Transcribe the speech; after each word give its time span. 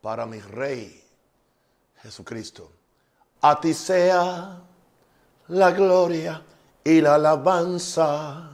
para 0.00 0.26
mi 0.26 0.40
Rey 0.40 1.02
Jesucristo. 2.02 2.70
A 3.42 3.60
ti 3.60 3.74
sea 3.74 4.60
la 5.48 5.70
gloria 5.72 6.42
y 6.84 7.00
la 7.00 7.14
alabanza 7.14 8.50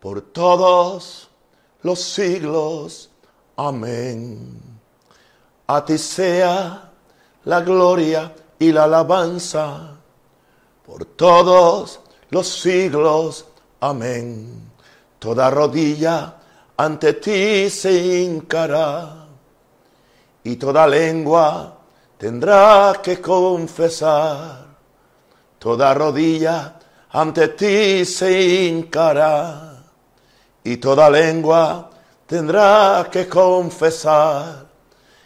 por 0.00 0.20
todos 0.32 1.28
los 1.82 2.00
siglos. 2.00 3.10
Amén. 3.56 4.60
A 5.66 5.84
ti 5.84 5.98
sea 5.98 6.90
la 7.44 7.60
gloria 7.60 8.34
y 8.58 8.72
la 8.72 8.84
alabanza 8.84 9.96
por 10.84 11.04
todos 11.04 12.00
los 12.30 12.48
siglos. 12.48 13.46
Amén. 13.80 14.70
Toda 15.18 15.50
rodilla 15.50 16.36
ante 16.76 17.12
ti 17.14 17.70
se 17.70 18.22
hincará 18.22 19.21
y 20.44 20.56
toda 20.56 20.86
lengua 20.86 21.78
tendrá 22.18 23.00
que 23.02 23.20
confesar. 23.20 24.66
Toda 25.58 25.94
rodilla 25.94 26.74
ante 27.10 27.48
ti 27.48 28.04
se 28.04 28.66
hincará 28.66 29.76
y 30.64 30.76
toda 30.78 31.08
lengua 31.08 31.90
tendrá 32.26 33.08
que 33.10 33.28
confesar 33.28 34.66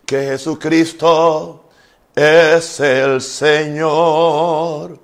que 0.05 0.23
Jesucristo 0.23 1.69
es 2.15 2.81
el 2.81 3.21
Señor, 3.21 4.99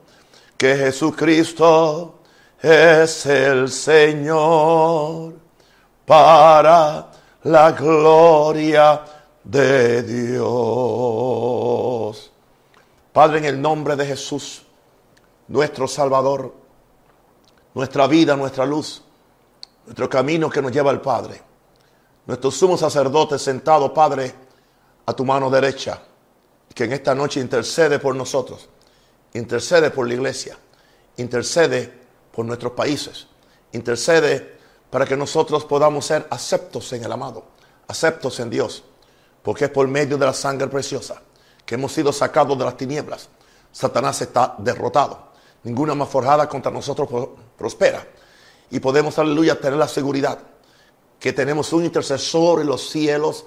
que 0.57 0.77
Jesucristo 0.77 2.21
es 2.61 3.27
el 3.27 3.71
Señor 3.71 5.35
para 6.07 7.11
la 7.45 7.73
gloria 7.73 9.01
de 9.45 10.03
Dios. 10.03 10.43
Padre, 13.13 13.39
en 13.39 13.45
el 13.45 13.61
nombre 13.61 13.97
de 13.97 14.07
Jesús, 14.07 14.65
nuestro 15.49 15.87
Salvador, 15.87 16.55
nuestra 17.75 18.07
vida, 18.07 18.37
nuestra 18.37 18.65
luz, 18.65 19.03
nuestro 19.85 20.09
camino 20.09 20.49
que 20.49 20.63
nos 20.63 20.73
lleva 20.73 20.91
al 20.91 21.01
Padre, 21.01 21.43
nuestro 22.27 22.51
sumo 22.51 22.77
sacerdote 22.77 23.39
sentado, 23.39 23.93
Padre, 23.93 24.35
a 25.07 25.13
tu 25.13 25.25
mano 25.25 25.51
derecha, 25.51 26.01
que 26.75 26.85
en 26.85 26.93
esta 26.93 27.15
noche 27.15 27.41
intercede 27.41 27.99
por 27.99 28.15
nosotros, 28.15 28.69
intercede 29.35 29.91
por 29.91 30.07
la 30.09 30.15
iglesia, 30.15 30.57
intercede 31.17 31.93
por 32.33 32.47
nuestros 32.47 32.73
países, 32.73 33.27
intercede 33.73 34.57
para 34.89 35.05
que 35.05 35.17
nosotros 35.17 35.65
podamos 35.65 36.07
ser 36.07 36.27
aceptos 36.31 36.93
en 36.93 37.05
el 37.05 37.13
amado, 37.13 37.45
aceptos 37.89 38.41
en 38.41 38.51
Dios, 38.51 38.85
porque 39.43 39.67
es 39.67 39.71
por 39.71 39.89
medio 39.89 40.17
de 40.17 40.27
la 40.27 40.33
sangre 40.33 40.69
preciosa 40.69 41.21
que 41.65 41.75
hemos 41.75 41.93
sido 41.93 42.13
sacados 42.13 42.59
de 42.59 42.65
las 42.65 42.77
tinieblas. 42.77 43.29
Satanás 43.71 44.21
está 44.21 44.55
derrotado. 44.59 45.33
Ninguna 45.65 45.95
más 45.95 46.09
forjada 46.09 46.49
contra 46.49 46.73
nosotros 46.73 47.09
prospera. 47.57 48.07
Y 48.71 48.81
podemos, 48.81 49.19
aleluya, 49.19 49.61
tener 49.61 49.79
la 49.79 49.89
seguridad 49.89 50.39
que 51.21 51.33
tenemos 51.33 51.73
un 51.73 51.85
intercesor 51.85 52.61
en 52.61 52.67
los 52.67 52.91
cielos 52.91 53.45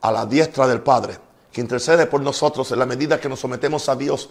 a 0.00 0.10
la 0.10 0.24
diestra 0.24 0.66
del 0.66 0.80
Padre, 0.80 1.18
que 1.52 1.60
intercede 1.60 2.06
por 2.06 2.20
nosotros 2.20 2.70
en 2.72 2.78
la 2.78 2.86
medida 2.86 3.20
que 3.20 3.28
nos 3.28 3.40
sometemos 3.40 3.88
a 3.88 3.96
Dios 3.96 4.30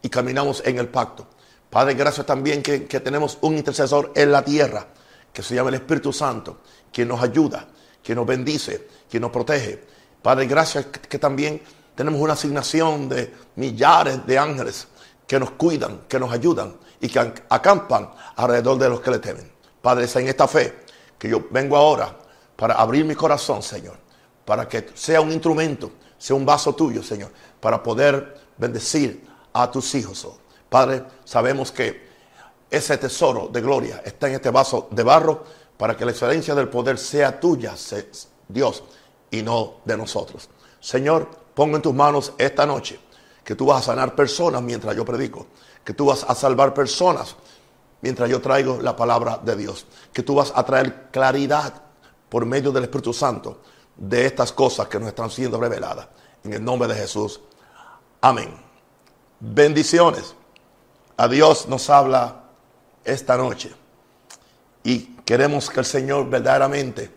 y 0.00 0.08
caminamos 0.08 0.62
en 0.64 0.78
el 0.78 0.88
pacto. 0.88 1.26
Padre, 1.68 1.94
gracias 1.94 2.24
también 2.26 2.62
que, 2.62 2.86
que 2.86 3.00
tenemos 3.00 3.36
un 3.42 3.56
intercesor 3.56 4.12
en 4.14 4.32
la 4.32 4.42
tierra, 4.42 4.86
que 5.32 5.42
se 5.42 5.54
llama 5.54 5.68
el 5.68 5.76
Espíritu 5.76 6.12
Santo, 6.12 6.58
que 6.90 7.04
nos 7.04 7.22
ayuda, 7.22 7.68
que 8.02 8.14
nos 8.14 8.26
bendice, 8.26 8.88
que 9.08 9.20
nos 9.20 9.30
protege, 9.30 9.84
Padre, 10.24 10.46
gracias 10.46 10.86
que 10.86 11.18
también 11.18 11.60
tenemos 11.94 12.18
una 12.18 12.32
asignación 12.32 13.10
de 13.10 13.30
millares 13.56 14.26
de 14.26 14.38
ángeles 14.38 14.88
que 15.26 15.38
nos 15.38 15.50
cuidan, 15.50 16.04
que 16.08 16.18
nos 16.18 16.32
ayudan 16.32 16.74
y 16.98 17.08
que 17.10 17.18
acampan 17.50 18.10
alrededor 18.34 18.78
de 18.78 18.88
los 18.88 19.02
que 19.02 19.10
le 19.10 19.18
temen. 19.18 19.52
Padre, 19.82 20.06
es 20.06 20.16
en 20.16 20.26
esta 20.26 20.48
fe 20.48 20.76
que 21.18 21.28
yo 21.28 21.44
vengo 21.50 21.76
ahora 21.76 22.16
para 22.56 22.72
abrir 22.72 23.04
mi 23.04 23.14
corazón, 23.14 23.62
Señor, 23.62 23.98
para 24.46 24.66
que 24.66 24.86
sea 24.94 25.20
un 25.20 25.30
instrumento, 25.30 25.92
sea 26.16 26.34
un 26.34 26.46
vaso 26.46 26.74
tuyo, 26.74 27.02
Señor, 27.02 27.30
para 27.60 27.82
poder 27.82 28.34
bendecir 28.56 29.26
a 29.52 29.70
tus 29.70 29.94
hijos. 29.94 30.26
Padre, 30.70 31.04
sabemos 31.26 31.70
que 31.70 32.08
ese 32.70 32.96
tesoro 32.96 33.48
de 33.48 33.60
gloria 33.60 34.00
está 34.02 34.28
en 34.28 34.36
este 34.36 34.48
vaso 34.48 34.88
de 34.90 35.02
barro 35.02 35.44
para 35.76 35.94
que 35.94 36.06
la 36.06 36.12
excelencia 36.12 36.54
del 36.54 36.70
poder 36.70 36.96
sea 36.96 37.38
tuya, 37.38 37.74
Dios 38.48 38.84
y 39.38 39.42
no 39.42 39.74
de 39.84 39.96
nosotros. 39.96 40.48
Señor, 40.80 41.28
pongo 41.54 41.76
en 41.76 41.82
tus 41.82 41.94
manos 41.94 42.32
esta 42.38 42.66
noche 42.66 43.00
que 43.42 43.54
tú 43.54 43.66
vas 43.66 43.82
a 43.82 43.86
sanar 43.86 44.14
personas 44.14 44.62
mientras 44.62 44.94
yo 44.96 45.04
predico, 45.04 45.46
que 45.84 45.92
tú 45.92 46.06
vas 46.06 46.24
a 46.28 46.34
salvar 46.34 46.72
personas 46.72 47.36
mientras 48.00 48.28
yo 48.30 48.40
traigo 48.40 48.80
la 48.80 48.94
palabra 48.94 49.40
de 49.42 49.56
Dios, 49.56 49.86
que 50.12 50.22
tú 50.22 50.34
vas 50.34 50.52
a 50.54 50.64
traer 50.64 51.08
claridad 51.10 51.82
por 52.28 52.46
medio 52.46 52.70
del 52.70 52.84
Espíritu 52.84 53.12
Santo 53.12 53.60
de 53.96 54.26
estas 54.26 54.52
cosas 54.52 54.88
que 54.88 54.98
nos 54.98 55.08
están 55.08 55.30
siendo 55.30 55.60
reveladas. 55.60 56.08
En 56.42 56.52
el 56.52 56.64
nombre 56.64 56.88
de 56.88 56.94
Jesús. 56.94 57.40
Amén. 58.20 58.54
Bendiciones. 59.40 60.34
A 61.16 61.28
Dios 61.28 61.68
nos 61.68 61.88
habla 61.90 62.42
esta 63.04 63.36
noche. 63.36 63.72
Y 64.82 65.16
queremos 65.24 65.70
que 65.70 65.80
el 65.80 65.86
Señor 65.86 66.28
verdaderamente 66.28 67.10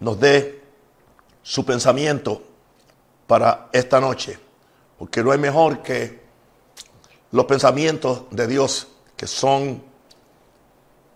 nos 0.00 0.18
dé 0.20 0.59
su 1.42 1.64
pensamiento 1.64 2.42
para 3.26 3.68
esta 3.72 4.00
noche. 4.00 4.38
Porque 4.98 5.22
no 5.22 5.32
hay 5.32 5.38
mejor 5.38 5.82
que 5.82 6.20
los 7.32 7.44
pensamientos 7.46 8.24
de 8.30 8.46
Dios 8.46 8.88
que 9.16 9.26
son 9.26 9.82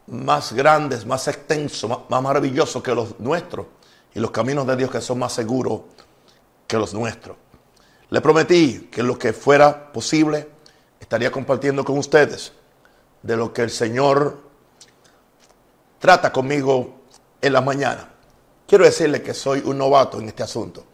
más 0.06 0.52
grandes, 0.52 1.06
más 1.06 1.26
extensos, 1.28 1.90
más, 2.08 2.22
maravillosos 2.22 2.82
que 2.82 2.94
los 2.94 3.18
nuestros. 3.18 3.66
Y 4.14 4.20
los 4.20 4.30
caminos 4.30 4.66
de 4.66 4.76
Dios 4.76 4.90
que 4.90 5.00
son 5.00 5.18
más 5.18 5.32
seguros 5.32 5.80
que 6.66 6.78
los 6.78 6.94
nuestros. 6.94 7.36
Le 8.10 8.20
prometí 8.20 8.88
que 8.92 9.02
lo 9.02 9.18
que 9.18 9.32
fuera 9.32 9.92
posible 9.92 10.48
estaría 11.00 11.32
compartiendo 11.32 11.84
con 11.84 11.98
ustedes 11.98 12.52
de 13.22 13.36
lo 13.36 13.52
que 13.52 13.62
el 13.62 13.70
Señor 13.70 14.38
trata 15.98 16.30
conmigo 16.30 17.00
en 17.40 17.52
la 17.52 17.60
mañana. 17.60 18.13
Quiero 18.66 18.84
decirle 18.84 19.22
que 19.22 19.34
soy 19.34 19.62
un 19.64 19.78
novato 19.78 20.18
en 20.18 20.28
este 20.28 20.42
asunto. 20.42 20.80
O 20.80 20.84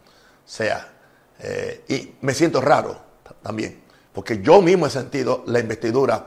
sea, 0.44 0.92
eh, 1.38 1.84
y 1.88 2.14
me 2.22 2.34
siento 2.34 2.60
raro 2.60 3.00
también, 3.42 3.82
porque 4.12 4.40
yo 4.42 4.60
mismo 4.60 4.86
he 4.86 4.90
sentido 4.90 5.44
la 5.46 5.60
investidura, 5.60 6.26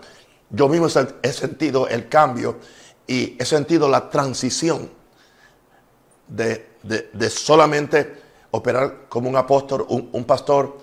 yo 0.49 0.67
mismo 0.69 0.87
he 1.21 1.33
sentido 1.33 1.87
el 1.87 2.07
cambio 2.07 2.57
y 3.05 3.35
he 3.39 3.45
sentido 3.45 3.89
la 3.89 4.09
transición 4.09 4.89
de, 6.27 6.69
solamente 7.29 8.21
operar 8.51 9.07
como 9.09 9.29
un 9.29 9.35
apóstol, 9.35 9.85
un 9.89 10.23
pastor, 10.25 10.77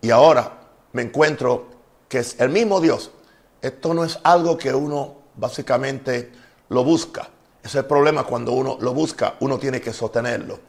y 0.00 0.10
ahora 0.10 0.60
me 0.92 1.02
encuentro 1.02 1.66
que 2.08 2.18
es 2.18 2.38
el 2.38 2.50
mismo 2.50 2.80
Dios. 2.80 3.10
Esto 3.60 3.94
no 3.94 4.04
es 4.04 4.18
algo 4.22 4.56
que 4.56 4.72
uno 4.72 5.16
básicamente 5.34 6.30
lo 6.68 6.84
busca. 6.84 7.28
Ese 7.64 7.78
es 7.78 7.82
el 7.84 7.86
problema 7.86 8.24
cuando 8.24 8.52
uno 8.52 8.76
lo 8.78 8.92
busca, 8.92 9.36
uno 9.40 9.58
tiene 9.58 9.80
que 9.80 9.90
sostenerlo. 9.90 10.60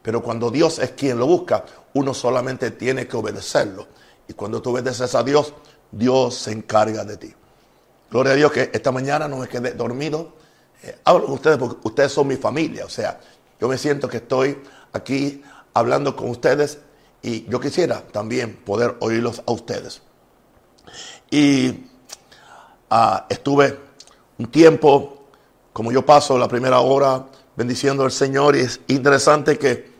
Pero 0.00 0.22
cuando 0.22 0.52
Dios 0.52 0.78
es 0.78 0.92
quien 0.92 1.18
lo 1.18 1.26
busca, 1.26 1.64
uno 1.94 2.14
solamente 2.14 2.70
tiene 2.70 3.08
que 3.08 3.16
obedecerlo. 3.16 3.88
Y 4.28 4.34
cuando 4.34 4.62
tú 4.62 4.70
obedeces 4.70 5.16
a 5.16 5.24
Dios, 5.24 5.52
Dios 5.90 6.36
se 6.36 6.52
encarga 6.52 7.04
de 7.04 7.16
ti. 7.16 7.34
Gloria 8.08 8.34
a 8.34 8.36
Dios 8.36 8.52
que 8.52 8.70
esta 8.72 8.92
mañana 8.92 9.26
no 9.26 9.38
me 9.38 9.48
quedé 9.48 9.72
dormido. 9.72 10.34
Eh, 10.80 10.96
hablo 11.02 11.24
con 11.24 11.34
ustedes 11.34 11.58
porque 11.58 11.88
ustedes 11.88 12.12
son 12.12 12.28
mi 12.28 12.36
familia. 12.36 12.84
O 12.84 12.88
sea, 12.88 13.18
yo 13.60 13.66
me 13.66 13.76
siento 13.76 14.08
que 14.08 14.18
estoy 14.18 14.62
aquí 14.92 15.42
hablando 15.72 16.14
con 16.14 16.30
ustedes 16.30 16.78
y 17.20 17.46
yo 17.46 17.58
quisiera 17.58 18.00
también 18.12 18.54
poder 18.54 18.94
oírlos 19.00 19.42
a 19.44 19.50
ustedes. 19.50 20.02
Y 21.32 21.86
ah, 22.90 23.26
estuve 23.28 23.76
un 24.38 24.46
tiempo 24.52 25.23
como 25.74 25.90
yo 25.90 26.06
paso 26.06 26.38
la 26.38 26.48
primera 26.48 26.80
hora 26.80 27.26
bendiciendo 27.56 28.04
al 28.04 28.12
Señor 28.12 28.54
y 28.56 28.60
es 28.60 28.80
interesante 28.86 29.58
que 29.58 29.92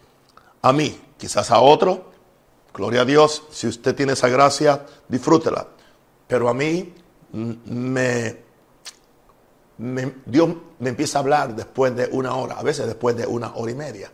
a 0.63 0.73
mí, 0.73 0.99
quizás 1.19 1.51
a 1.51 1.59
otro, 1.61 2.13
gloria 2.73 3.03
a 3.03 3.05
Dios, 3.05 3.43
si 3.51 3.67
usted 3.67 3.95
tiene 3.95 4.15
esa 4.15 4.29
gracia, 4.29 4.87
disfrútela. 5.09 5.67
Pero 6.29 6.49
a 6.49 6.55
mí 6.55 6.95
me, 7.33 8.37
Dios 10.25 10.49
me 10.79 10.91
empieza 10.91 11.19
a 11.19 11.23
hablar 11.23 11.57
después 11.57 11.95
de 11.97 12.09
una 12.13 12.37
hora, 12.37 12.55
a 12.55 12.63
veces 12.63 12.87
después 12.87 13.17
de 13.17 13.27
una 13.27 13.55
hora 13.57 13.73
y 13.73 13.75
media. 13.75 14.13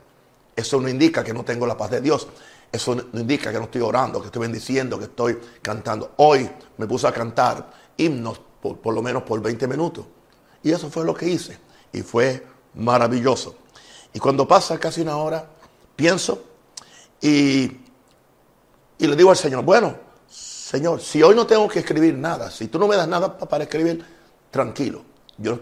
Eso 0.56 0.80
no 0.80 0.88
indica 0.88 1.22
que 1.22 1.34
no 1.34 1.44
tengo 1.44 1.66
la 1.66 1.76
paz 1.76 1.90
de 1.90 2.00
Dios. 2.00 2.26
Eso 2.72 2.94
no 2.94 3.20
indica 3.20 3.52
que 3.52 3.58
no 3.58 3.64
estoy 3.64 3.82
orando, 3.82 4.20
que 4.20 4.26
estoy 4.26 4.40
bendiciendo, 4.40 4.98
que 4.98 5.04
estoy 5.04 5.38
cantando. 5.60 6.12
Hoy 6.16 6.50
me 6.78 6.86
puse 6.86 7.06
a 7.06 7.12
cantar 7.12 7.70
himnos 7.98 8.40
por, 8.62 8.94
lo 8.94 9.02
menos 9.02 9.24
por 9.24 9.42
20 9.42 9.66
minutos. 9.66 10.06
Y 10.62 10.72
eso 10.72 10.90
fue 10.90 11.04
lo 11.04 11.14
que 11.14 11.28
hice. 11.28 11.58
Y 11.92 12.02
fue 12.02 12.46
maravilloso. 12.74 13.56
Y 14.12 14.18
cuando 14.18 14.46
pasa 14.46 14.78
casi 14.78 15.00
una 15.00 15.16
hora, 15.16 15.46
pienso 15.96 16.44
y 17.20 17.78
Y 18.98 19.06
le 19.06 19.16
digo 19.16 19.30
al 19.30 19.36
Señor, 19.36 19.64
bueno, 19.64 19.94
Señor, 20.28 21.00
si 21.00 21.22
hoy 21.22 21.34
no 21.34 21.46
tengo 21.46 21.66
que 21.68 21.80
escribir 21.80 22.14
nada, 22.14 22.50
si 22.50 22.68
tú 22.68 22.78
no 22.78 22.86
me 22.86 22.96
das 22.96 23.08
nada 23.08 23.36
para 23.38 23.64
escribir, 23.64 24.04
tranquilo. 24.50 25.02
Yo 25.38 25.52
no, 25.52 25.60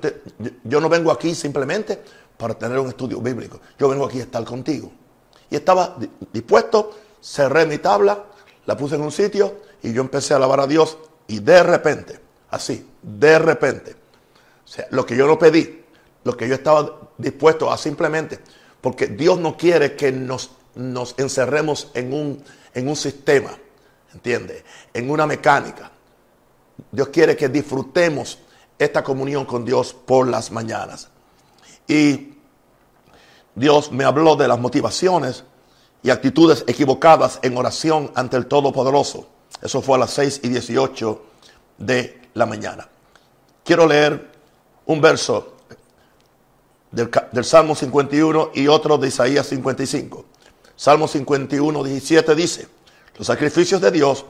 yo 0.65 0.81
no 0.81 0.89
vengo 0.89 1.13
aquí 1.13 1.35
simplemente 1.35 2.03
para 2.37 2.55
tener 2.55 2.79
un 2.79 2.89
estudio 2.89 3.21
bíblico. 3.21 3.61
Yo 3.79 3.89
vengo 3.89 4.05
aquí 4.05 4.21
a 4.21 4.25
estar 4.25 4.45
contigo. 4.45 4.91
Y 5.51 5.57
estaba 5.57 5.97
dispuesto, 6.33 6.91
cerré 7.23 7.65
mi 7.65 7.79
tabla, 7.79 8.25
la 8.67 8.77
puse 8.77 8.97
en 8.97 9.03
un 9.03 9.13
sitio 9.13 9.61
y 9.83 9.93
yo 9.93 10.03
empecé 10.03 10.35
a 10.35 10.37
alabar 10.37 10.61
a 10.61 10.67
Dios 10.67 10.99
y 11.27 11.39
de 11.39 11.63
repente, 11.63 12.21
así, 12.51 12.87
de 13.03 13.39
repente, 13.39 13.97
lo 14.91 15.07
que 15.07 15.17
yo 15.17 15.27
no 15.27 15.39
pedí, 15.39 15.85
lo 16.25 16.37
que 16.37 16.49
yo 16.49 16.55
estaba 16.55 17.11
dispuesto 17.17 17.71
a 17.71 17.79
simplemente, 17.79 18.39
porque 18.81 19.07
Dios 19.07 19.39
no 19.39 19.57
quiere 19.57 19.97
que 19.97 20.13
nos, 20.13 20.51
nos 20.75 21.15
encerremos 21.19 21.91
en 21.95 22.13
un, 22.13 22.45
en 22.75 22.89
un 22.89 22.97
sistema, 22.97 23.51
¿entiende? 24.13 24.65
En 24.93 25.11
una 25.11 25.27
mecánica. 25.27 25.91
Dios 26.91 27.09
quiere 27.09 27.37
que 27.37 27.49
disfrutemos 27.49 28.39
esta 28.79 29.03
comunión 29.03 29.45
con 29.45 29.65
Dios 29.65 29.93
por 29.93 30.29
las 30.29 30.53
mañanas. 30.53 31.09
Y 31.87 32.35
Dios 33.55 33.91
me 33.91 34.05
habló 34.05 34.37
de 34.37 34.47
las 34.47 34.61
motivaciones 34.61 35.45
y 36.03 36.11
actitudes 36.11 36.65
equivocadas 36.67 37.41
en 37.43 37.57
oración 37.57 38.13
ante 38.15 38.37
el 38.37 38.47
Todopoderoso. 38.47 39.29
Eso 39.61 39.83
fue 39.83 39.97
a 39.97 40.01
las 40.01 40.11
6 40.11 40.41
y 40.45 40.49
18 40.49 41.23
de 41.79 42.21
la 42.35 42.47
mañana. 42.47 42.89
Quiero 43.65 43.87
leer 43.87 44.38
un 44.89 45.01
verso 45.03 45.53
del, 46.91 47.45
Salmo 47.45 47.75
51 47.75 48.53
y 48.55 48.69
otro 48.69 48.97
de 48.97 49.09
Isaías 49.09 49.47
55. 49.47 50.25
Salmo 50.75 51.07
51, 51.07 51.85
17 51.85 52.35
dice, 52.35 52.69
los 53.17 53.27
sacrificios 53.27 53.81
de 53.81 53.91
Dios 53.91 54.25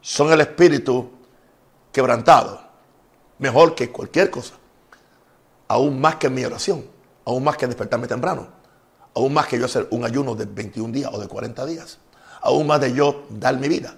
son 0.00 0.30
el 0.32 0.40
espíritu 0.42 1.10
quebrantado, 1.90 2.60
mejor 3.38 3.74
que 3.74 3.90
cualquier 3.90 4.30
cosa, 4.30 4.54
aún 5.68 5.98
más 5.98 6.16
que 6.16 6.28
mi 6.28 6.44
oración, 6.44 6.84
aún 7.24 7.44
más 7.44 7.56
que 7.56 7.66
despertarme 7.66 8.06
temprano, 8.06 8.48
aún 9.14 9.32
más 9.32 9.46
que 9.46 9.58
yo 9.58 9.64
hacer 9.64 9.88
un 9.92 10.04
ayuno 10.04 10.34
de 10.34 10.44
21 10.44 10.92
días 10.92 11.10
o 11.12 11.18
de 11.18 11.26
40 11.26 11.64
días, 11.64 11.98
aún 12.42 12.66
más 12.66 12.80
de 12.82 12.92
yo 12.92 13.24
dar 13.30 13.56
mi 13.58 13.68
vida. 13.68 13.96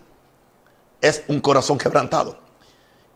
Es 1.00 1.24
un 1.26 1.40
corazón 1.40 1.76
quebrantado. 1.76 2.38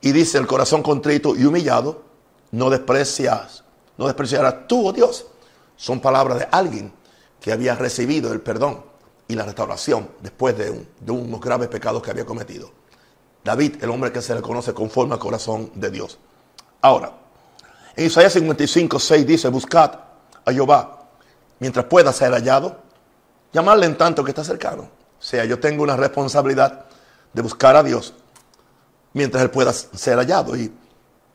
Y 0.00 0.12
dice 0.12 0.38
el 0.38 0.46
corazón 0.46 0.82
contrito 0.82 1.36
y 1.36 1.44
humillado, 1.44 2.07
no 2.52 2.70
desprecias, 2.70 3.64
no 3.96 4.06
despreciarás 4.06 4.66
tú, 4.66 4.88
oh 4.88 4.92
Dios. 4.92 5.26
Son 5.76 6.00
palabras 6.00 6.38
de 6.38 6.48
alguien 6.50 6.92
que 7.40 7.52
había 7.52 7.74
recibido 7.74 8.32
el 8.32 8.40
perdón 8.40 8.84
y 9.28 9.34
la 9.34 9.44
restauración 9.44 10.08
después 10.20 10.56
de, 10.56 10.86
de 11.00 11.12
unos 11.12 11.40
graves 11.40 11.68
pecados 11.68 12.02
que 12.02 12.10
había 12.10 12.24
cometido. 12.24 12.70
David, 13.44 13.82
el 13.82 13.90
hombre 13.90 14.12
que 14.12 14.20
se 14.20 14.34
le 14.34 14.42
conoce 14.42 14.74
conforme 14.74 15.14
al 15.14 15.20
corazón 15.20 15.70
de 15.74 15.90
Dios. 15.90 16.18
Ahora, 16.80 17.12
en 17.96 18.06
Isaías 18.06 18.32
55, 18.32 18.98
6 18.98 19.26
dice, 19.26 19.48
buscad 19.48 19.92
a 20.44 20.52
Jehová 20.52 21.08
mientras 21.58 21.86
pueda 21.86 22.12
ser 22.12 22.32
hallado, 22.32 22.78
llamarle 23.52 23.86
en 23.86 23.96
tanto 23.96 24.24
que 24.24 24.30
está 24.30 24.44
cercano. 24.44 24.82
O 24.82 25.22
sea, 25.22 25.44
yo 25.44 25.58
tengo 25.58 25.82
una 25.82 25.96
responsabilidad 25.96 26.84
de 27.32 27.42
buscar 27.42 27.76
a 27.76 27.82
Dios 27.82 28.14
mientras 29.12 29.42
Él 29.42 29.50
pueda 29.50 29.72
ser 29.72 30.18
hallado 30.18 30.56
y 30.56 30.72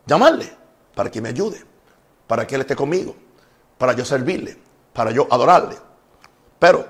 llamarle 0.06 0.63
para 0.94 1.10
que 1.10 1.20
me 1.20 1.30
ayude, 1.30 1.62
para 2.26 2.46
que 2.46 2.54
Él 2.54 2.62
esté 2.62 2.76
conmigo, 2.76 3.14
para 3.78 3.92
yo 3.94 4.04
servirle, 4.04 4.56
para 4.92 5.10
yo 5.10 5.26
adorarle. 5.30 5.76
Pero 6.58 6.86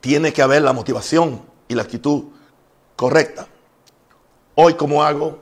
tiene 0.00 0.32
que 0.32 0.42
haber 0.42 0.62
la 0.62 0.72
motivación 0.72 1.42
y 1.66 1.74
la 1.74 1.82
actitud 1.82 2.24
correcta. 2.96 3.46
Hoy, 4.54 4.74
como 4.74 5.02
hago? 5.02 5.38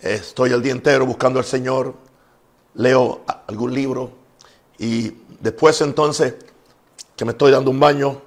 Estoy 0.00 0.52
el 0.52 0.62
día 0.62 0.72
entero 0.72 1.06
buscando 1.06 1.38
al 1.38 1.44
Señor, 1.44 1.94
leo 2.74 3.24
algún 3.46 3.74
libro 3.74 4.12
y 4.78 5.12
después 5.40 5.80
entonces 5.80 6.34
que 7.16 7.24
me 7.24 7.32
estoy 7.32 7.50
dando 7.50 7.70
un 7.70 7.80
baño 7.80 8.22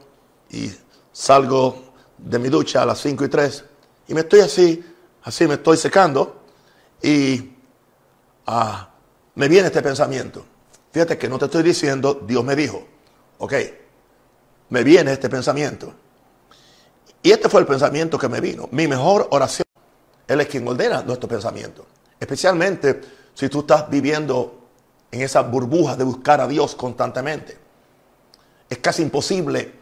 y 0.49 0.69
salgo 1.13 1.93
de 2.17 2.39
mi 2.39 2.49
ducha 2.49 2.81
a 2.81 2.85
las 2.85 2.99
5 2.99 3.23
y 3.23 3.29
3 3.29 3.65
y 4.09 4.13
me 4.13 4.21
estoy 4.21 4.41
así, 4.41 4.83
así 5.23 5.47
me 5.47 5.53
estoy 5.53 5.77
secando 5.77 6.41
y 7.01 7.50
ah, 8.47 8.89
me 9.35 9.47
viene 9.47 9.67
este 9.67 9.81
pensamiento. 9.81 10.45
Fíjate 10.91 11.17
que 11.17 11.29
no 11.29 11.39
te 11.39 11.45
estoy 11.45 11.63
diciendo, 11.63 12.21
Dios 12.25 12.43
me 12.43 12.55
dijo, 12.55 12.85
ok, 13.37 13.53
me 14.69 14.83
viene 14.83 15.13
este 15.13 15.29
pensamiento. 15.29 15.93
Y 17.23 17.31
este 17.31 17.49
fue 17.49 17.61
el 17.61 17.67
pensamiento 17.67 18.17
que 18.17 18.27
me 18.27 18.41
vino. 18.41 18.67
Mi 18.71 18.87
mejor 18.87 19.27
oración, 19.31 19.65
Él 20.27 20.41
es 20.41 20.47
quien 20.47 20.67
ordena 20.67 21.03
nuestro 21.03 21.29
pensamiento. 21.29 21.85
Especialmente 22.19 23.01
si 23.33 23.47
tú 23.47 23.61
estás 23.61 23.89
viviendo 23.89 24.61
en 25.11 25.21
esa 25.21 25.41
burbuja 25.41 25.95
de 25.95 26.03
buscar 26.03 26.41
a 26.41 26.47
Dios 26.47 26.75
constantemente. 26.75 27.57
Es 28.69 28.77
casi 28.79 29.03
imposible 29.03 29.73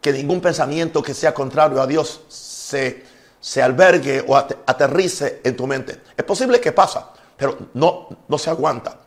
que 0.00 0.12
ningún 0.12 0.40
pensamiento 0.40 1.02
que 1.02 1.14
sea 1.14 1.34
contrario 1.34 1.80
a 1.80 1.86
Dios 1.86 2.22
se, 2.28 3.04
se 3.40 3.62
albergue 3.62 4.24
o 4.26 4.36
aterrice 4.36 5.40
en 5.42 5.56
tu 5.56 5.66
mente. 5.66 6.02
Es 6.16 6.24
posible 6.24 6.60
que 6.60 6.72
pasa, 6.72 7.12
pero 7.38 7.56
no, 7.74 8.08
no 8.28 8.36
se 8.36 8.50
aguanta. 8.50 8.98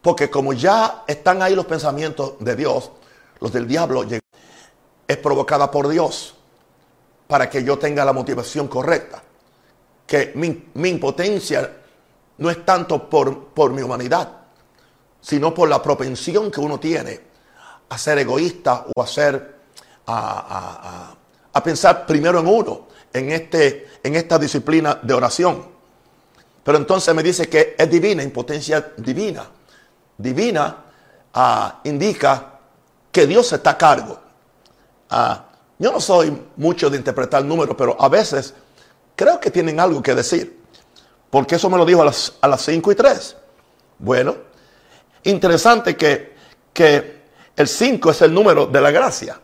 Porque 0.00 0.30
como 0.30 0.52
ya 0.52 1.04
están 1.06 1.42
ahí 1.42 1.56
los 1.56 1.66
pensamientos 1.66 2.34
de 2.38 2.54
Dios, 2.54 2.90
los 3.40 3.52
del 3.52 3.66
diablo, 3.66 4.04
es 5.08 5.16
provocada 5.16 5.70
por 5.70 5.88
Dios 5.88 6.34
para 7.26 7.48
que 7.48 7.64
yo 7.64 7.78
tenga 7.78 8.04
la 8.04 8.12
motivación 8.12 8.68
correcta. 8.68 9.22
Que 10.06 10.32
mi, 10.34 10.88
impotencia 10.88 11.78
no 12.38 12.50
es 12.50 12.64
tanto 12.64 13.08
por, 13.08 13.46
por 13.46 13.72
mi 13.72 13.82
humanidad, 13.82 14.28
sino 15.20 15.54
por 15.54 15.68
la 15.68 15.82
propensión 15.82 16.50
que 16.50 16.60
uno 16.60 16.78
tiene 16.78 17.20
a 17.88 17.96
ser 17.96 18.18
egoísta 18.18 18.86
o 18.94 19.02
a 19.02 19.06
ser 19.06 19.60
a, 20.06 21.14
pensar 21.62 22.04
primero 22.06 22.40
en 22.40 22.46
uno, 22.48 22.88
en, 23.12 23.30
este, 23.30 23.88
en 24.02 24.16
esta 24.16 24.38
disciplina 24.38 24.98
de 25.02 25.14
oración. 25.14 25.71
Pero 26.62 26.78
entonces 26.78 27.14
me 27.14 27.22
dice 27.22 27.48
que 27.48 27.74
es 27.76 27.90
divina, 27.90 28.22
impotencia 28.22 28.92
divina. 28.96 29.44
Divina 30.16 30.76
ah, 31.34 31.80
indica 31.84 32.58
que 33.10 33.26
Dios 33.26 33.52
está 33.52 33.70
a 33.70 33.78
cargo. 33.78 34.20
Ah, 35.10 35.44
yo 35.78 35.90
no 35.90 36.00
soy 36.00 36.46
mucho 36.56 36.88
de 36.88 36.96
interpretar 36.96 37.44
números, 37.44 37.74
pero 37.76 37.96
a 38.00 38.08
veces 38.08 38.54
creo 39.16 39.40
que 39.40 39.50
tienen 39.50 39.80
algo 39.80 40.02
que 40.02 40.14
decir. 40.14 40.60
Porque 41.28 41.56
eso 41.56 41.68
me 41.68 41.78
lo 41.78 41.84
dijo 41.84 42.02
a 42.02 42.04
las, 42.04 42.34
a 42.40 42.46
las 42.46 42.62
5 42.62 42.92
y 42.92 42.94
3. 42.94 43.36
Bueno, 43.98 44.36
interesante 45.24 45.96
que, 45.96 46.34
que 46.72 47.22
el 47.56 47.66
5 47.66 48.10
es 48.10 48.22
el 48.22 48.32
número 48.32 48.66
de 48.66 48.80
la 48.80 48.90
gracia. 48.90 49.40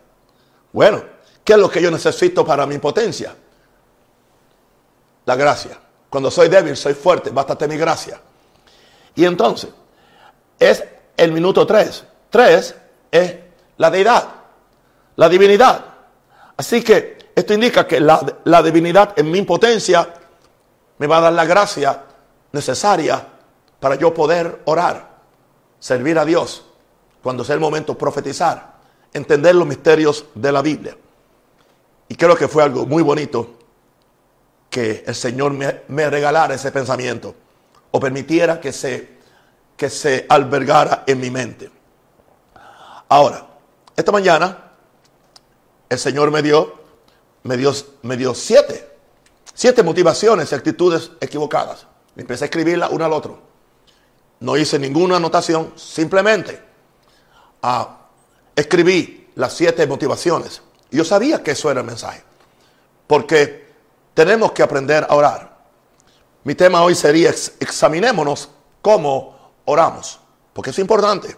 Bueno, 0.73 1.03
¿qué 1.43 1.55
es 1.55 1.59
lo 1.59 1.69
que 1.71 1.83
yo 1.83 1.91
necesito 1.91 2.45
para 2.45 2.67
mi 2.67 2.77
impotencia? 2.77 3.35
La 5.25 5.35
gracia. 5.35 5.79
Cuando 6.11 6.31
soy 6.31 6.49
débil, 6.49 6.77
soy 6.77 6.95
fuerte, 6.95 7.31
bástate 7.31 7.69
mi 7.69 7.77
gracia. 7.77 8.21
Y 9.15 9.25
entonces, 9.25 9.71
es 10.59 10.85
el 11.17 11.33
minuto 11.33 11.67
3. 11.67 12.05
3 12.31 12.75
es 13.11 13.37
la 13.77 13.91
deidad, 13.91 14.29
la 15.17 15.29
divinidad. 15.29 15.85
Así 16.57 16.83
que 16.83 17.19
esto 17.35 17.55
indica 17.55 17.87
que 17.87 18.01
la, 18.01 18.63
divinidad 18.63 19.19
en 19.19 19.31
mi 19.31 19.39
impotencia 19.39 20.15
me 20.99 21.07
va 21.07 21.19
a 21.19 21.23
dar 21.23 21.33
la 21.33 21.45
gracia 21.45 22.05
necesaria 22.53 23.25
para 23.79 23.95
yo 23.95 24.13
poder 24.13 24.63
orar, 24.65 25.19
servir 25.79 26.19
a 26.19 26.25
Dios, 26.25 26.65
cuando 27.23 27.45
sea 27.45 27.55
el 27.55 27.61
momento 27.61 27.97
profetizar, 27.97 28.79
entender 29.13 29.55
los 29.55 29.67
misterios 29.67 30.25
de 30.35 30.51
la 30.51 30.63
Biblia. 30.63 30.97
Y 32.09 32.15
creo 32.17 32.35
que 32.35 32.49
fue 32.49 32.65
algo 32.65 32.87
muy 32.87 33.03
bonito 33.03 33.58
que 34.71 35.05
el 35.07 35.15
Señor 35.15 35.53
me, 35.53 36.11
regalara 36.11 36.55
ese 36.55 36.71
pensamiento 36.71 37.35
o 37.91 38.01
permitiera 38.01 38.61
que 38.61 38.73
se, 38.73 39.19
que 39.77 39.89
se 39.89 40.27
albergara 40.29 41.05
en 41.07 41.21
mi 41.21 41.31
mente. 41.31 41.71
Ahora, 43.09 43.47
esta 43.97 44.13
mañana 44.13 44.73
el 45.89 45.99
Señor 45.99 46.31
me 46.31 46.43
dio, 46.43 46.75
me 47.45 47.57
dio, 47.57 47.73
me 48.03 48.17
dio 48.17 48.35
siete, 48.35 48.89
siete 49.55 49.83
motivaciones 49.83 50.53
y 50.53 50.55
actitudes 50.55 51.11
equivocadas. 51.21 51.87
Empecé 52.17 52.45
a 52.45 52.47
escribirla 52.47 52.89
una 52.91 53.07
al 53.07 53.13
otro. 53.13 53.41
No 54.41 54.57
hice 54.57 54.79
ninguna 54.79 55.17
anotación, 55.17 55.73
simplemente 55.77 56.63
ah, 57.63 58.07
escribí 58.55 59.31
las 59.35 59.55
siete 59.55 59.87
motivaciones. 59.87 60.63
Yo 60.91 61.05
sabía 61.05 61.43
que 61.43 61.53
eso 61.53 61.71
era 61.71 61.81
el 61.81 61.87
mensaje, 61.87 62.23
porque 63.07 63.68
tenemos 64.19 64.51
que 64.51 64.65
aprender 64.65 65.07
a 65.09 65.15
orar. 65.15 65.59
Mi 66.43 66.57
tema 66.57 66.83
hoy 66.83 66.97
sería 66.97 67.31
examinémonos 67.31 68.49
cómo 68.83 69.53
oramos, 69.65 70.19
porque 70.53 70.71
es 70.71 70.79
importante 70.81 71.37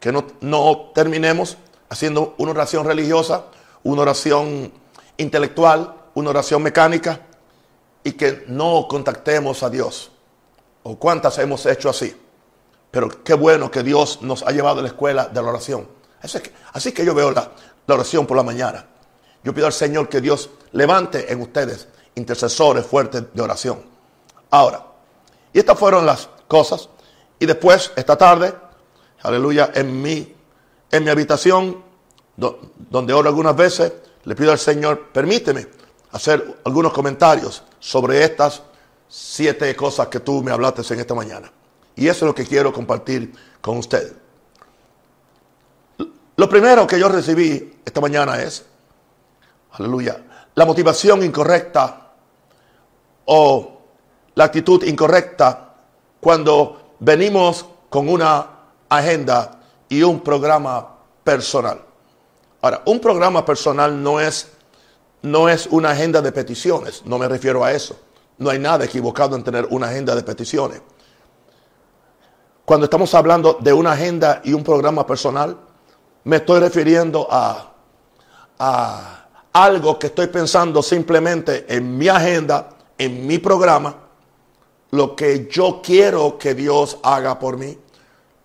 que 0.00 0.10
no, 0.40 0.90
terminemos 0.94 1.58
haciendo 1.90 2.34
una 2.38 2.52
oración 2.52 2.86
religiosa 2.86 3.44
una 3.82 4.00
oración 4.02 4.72
intelectual, 5.18 5.96
una 6.14 6.30
oración 6.30 6.62
mecánica 6.62 7.26
y 8.02 8.12
que 8.12 8.44
no 8.46 8.86
contactemos 8.88 9.62
a 9.62 9.68
Dios. 9.68 10.10
¿O 10.84 10.98
cuántas 10.98 11.38
hemos 11.38 11.66
hecho 11.66 11.90
así? 11.90 12.16
Pero 12.90 13.22
qué 13.22 13.34
bueno 13.34 13.70
que 13.70 13.82
Dios 13.82 14.22
nos 14.22 14.42
ha 14.44 14.50
llevado 14.50 14.78
a 14.78 14.82
la 14.82 14.88
escuela 14.88 15.26
de 15.26 15.42
la 15.42 15.48
oración. 15.50 15.86
Así 16.22 16.40
que, 16.40 16.94
que 16.94 17.04
yo 17.04 17.14
veo 17.14 17.32
la 17.32 17.50
oración 17.86 18.26
por 18.26 18.38
la 18.38 18.42
mañana. 18.42 18.86
Yo 19.44 19.52
pido 19.52 19.66
al 19.66 19.74
Señor 19.74 20.08
que 20.08 20.22
Dios 20.22 20.48
levante 20.72 21.30
en 21.30 21.42
ustedes 21.42 21.88
intercesores 22.18 22.84
fuertes 22.84 23.24
de 23.32 23.42
oración. 23.42 23.82
Ahora, 24.50 24.84
y 25.52 25.58
estas 25.58 25.78
fueron 25.78 26.04
las 26.04 26.28
cosas. 26.46 26.88
Y 27.38 27.46
después, 27.46 27.92
esta 27.96 28.16
tarde, 28.16 28.54
aleluya, 29.22 29.70
en 29.74 30.02
mi, 30.02 30.34
en 30.90 31.04
mi 31.04 31.10
habitación, 31.10 31.82
donde 32.36 33.12
oro 33.12 33.28
algunas 33.28 33.56
veces, 33.56 33.92
le 34.24 34.34
pido 34.34 34.52
al 34.52 34.58
Señor, 34.58 35.08
permíteme 35.12 35.66
hacer 36.12 36.60
algunos 36.64 36.92
comentarios 36.92 37.62
sobre 37.78 38.22
estas 38.24 38.62
siete 39.08 39.74
cosas 39.74 40.08
que 40.08 40.20
tú 40.20 40.42
me 40.42 40.50
hablaste 40.50 40.94
en 40.94 41.00
esta 41.00 41.14
mañana. 41.14 41.50
Y 41.96 42.06
eso 42.08 42.24
es 42.24 42.28
lo 42.28 42.34
que 42.34 42.46
quiero 42.46 42.72
compartir 42.72 43.32
con 43.60 43.78
ustedes. 43.78 44.12
Lo 46.36 46.48
primero 46.48 46.86
que 46.86 47.00
yo 47.00 47.08
recibí 47.08 47.80
esta 47.84 48.00
mañana 48.00 48.40
es, 48.40 48.64
aleluya, 49.72 50.24
la 50.54 50.64
motivación 50.64 51.24
incorrecta 51.24 52.07
o 53.30 53.80
la 54.34 54.44
actitud 54.44 54.82
incorrecta 54.84 55.74
cuando 56.18 56.94
venimos 57.00 57.66
con 57.90 58.08
una 58.08 58.46
agenda 58.88 59.60
y 59.88 60.02
un 60.02 60.20
programa 60.20 60.96
personal. 61.22 61.82
Ahora, 62.62 62.82
un 62.86 63.00
programa 63.00 63.44
personal 63.44 64.02
no 64.02 64.18
es, 64.18 64.48
no 65.22 65.48
es 65.48 65.66
una 65.66 65.90
agenda 65.90 66.22
de 66.22 66.32
peticiones, 66.32 67.04
no 67.04 67.18
me 67.18 67.28
refiero 67.28 67.62
a 67.64 67.72
eso. 67.72 67.98
No 68.38 68.48
hay 68.50 68.58
nada 68.58 68.84
equivocado 68.84 69.36
en 69.36 69.44
tener 69.44 69.66
una 69.70 69.88
agenda 69.88 70.14
de 70.14 70.22
peticiones. 70.22 70.80
Cuando 72.64 72.84
estamos 72.84 73.14
hablando 73.14 73.58
de 73.60 73.72
una 73.72 73.92
agenda 73.92 74.40
y 74.42 74.54
un 74.54 74.64
programa 74.64 75.06
personal, 75.06 75.56
me 76.24 76.36
estoy 76.36 76.60
refiriendo 76.60 77.26
a, 77.30 77.72
a 78.58 79.26
algo 79.52 79.98
que 79.98 80.06
estoy 80.06 80.28
pensando 80.28 80.82
simplemente 80.82 81.66
en 81.68 81.98
mi 81.98 82.08
agenda, 82.08 82.70
en 82.98 83.26
mi 83.26 83.38
programa, 83.38 83.94
lo 84.90 85.14
que 85.14 85.48
yo 85.50 85.80
quiero 85.82 86.36
que 86.38 86.54
Dios 86.54 86.98
haga 87.02 87.38
por 87.38 87.56
mí, 87.56 87.78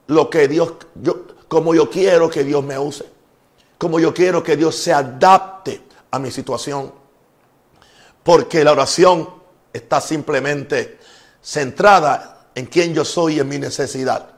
lo 0.08 0.30
que 0.30 0.48
Dios, 0.48 0.74
yo, 0.96 1.26
como 1.48 1.74
yo 1.74 1.90
quiero 1.90 2.30
que 2.30 2.44
Dios 2.44 2.64
me 2.64 2.78
use, 2.78 3.06
como 3.78 4.00
yo 4.00 4.14
quiero 4.14 4.42
que 4.44 4.56
Dios 4.56 4.76
se 4.76 4.94
adapte 4.94 5.82
a 6.12 6.20
mi 6.20 6.32
situación. 6.32 6.94
Porque 8.24 8.64
la 8.64 8.72
oración 8.72 9.30
está 9.74 10.00
simplemente 10.00 11.00
centrada 11.42 12.48
en 12.56 12.68
quién 12.68 12.94
yo 12.94 13.04
soy 13.04 13.36
y 13.36 13.40
en 13.40 13.50
mi 13.50 13.58
necesidad. 13.58 14.30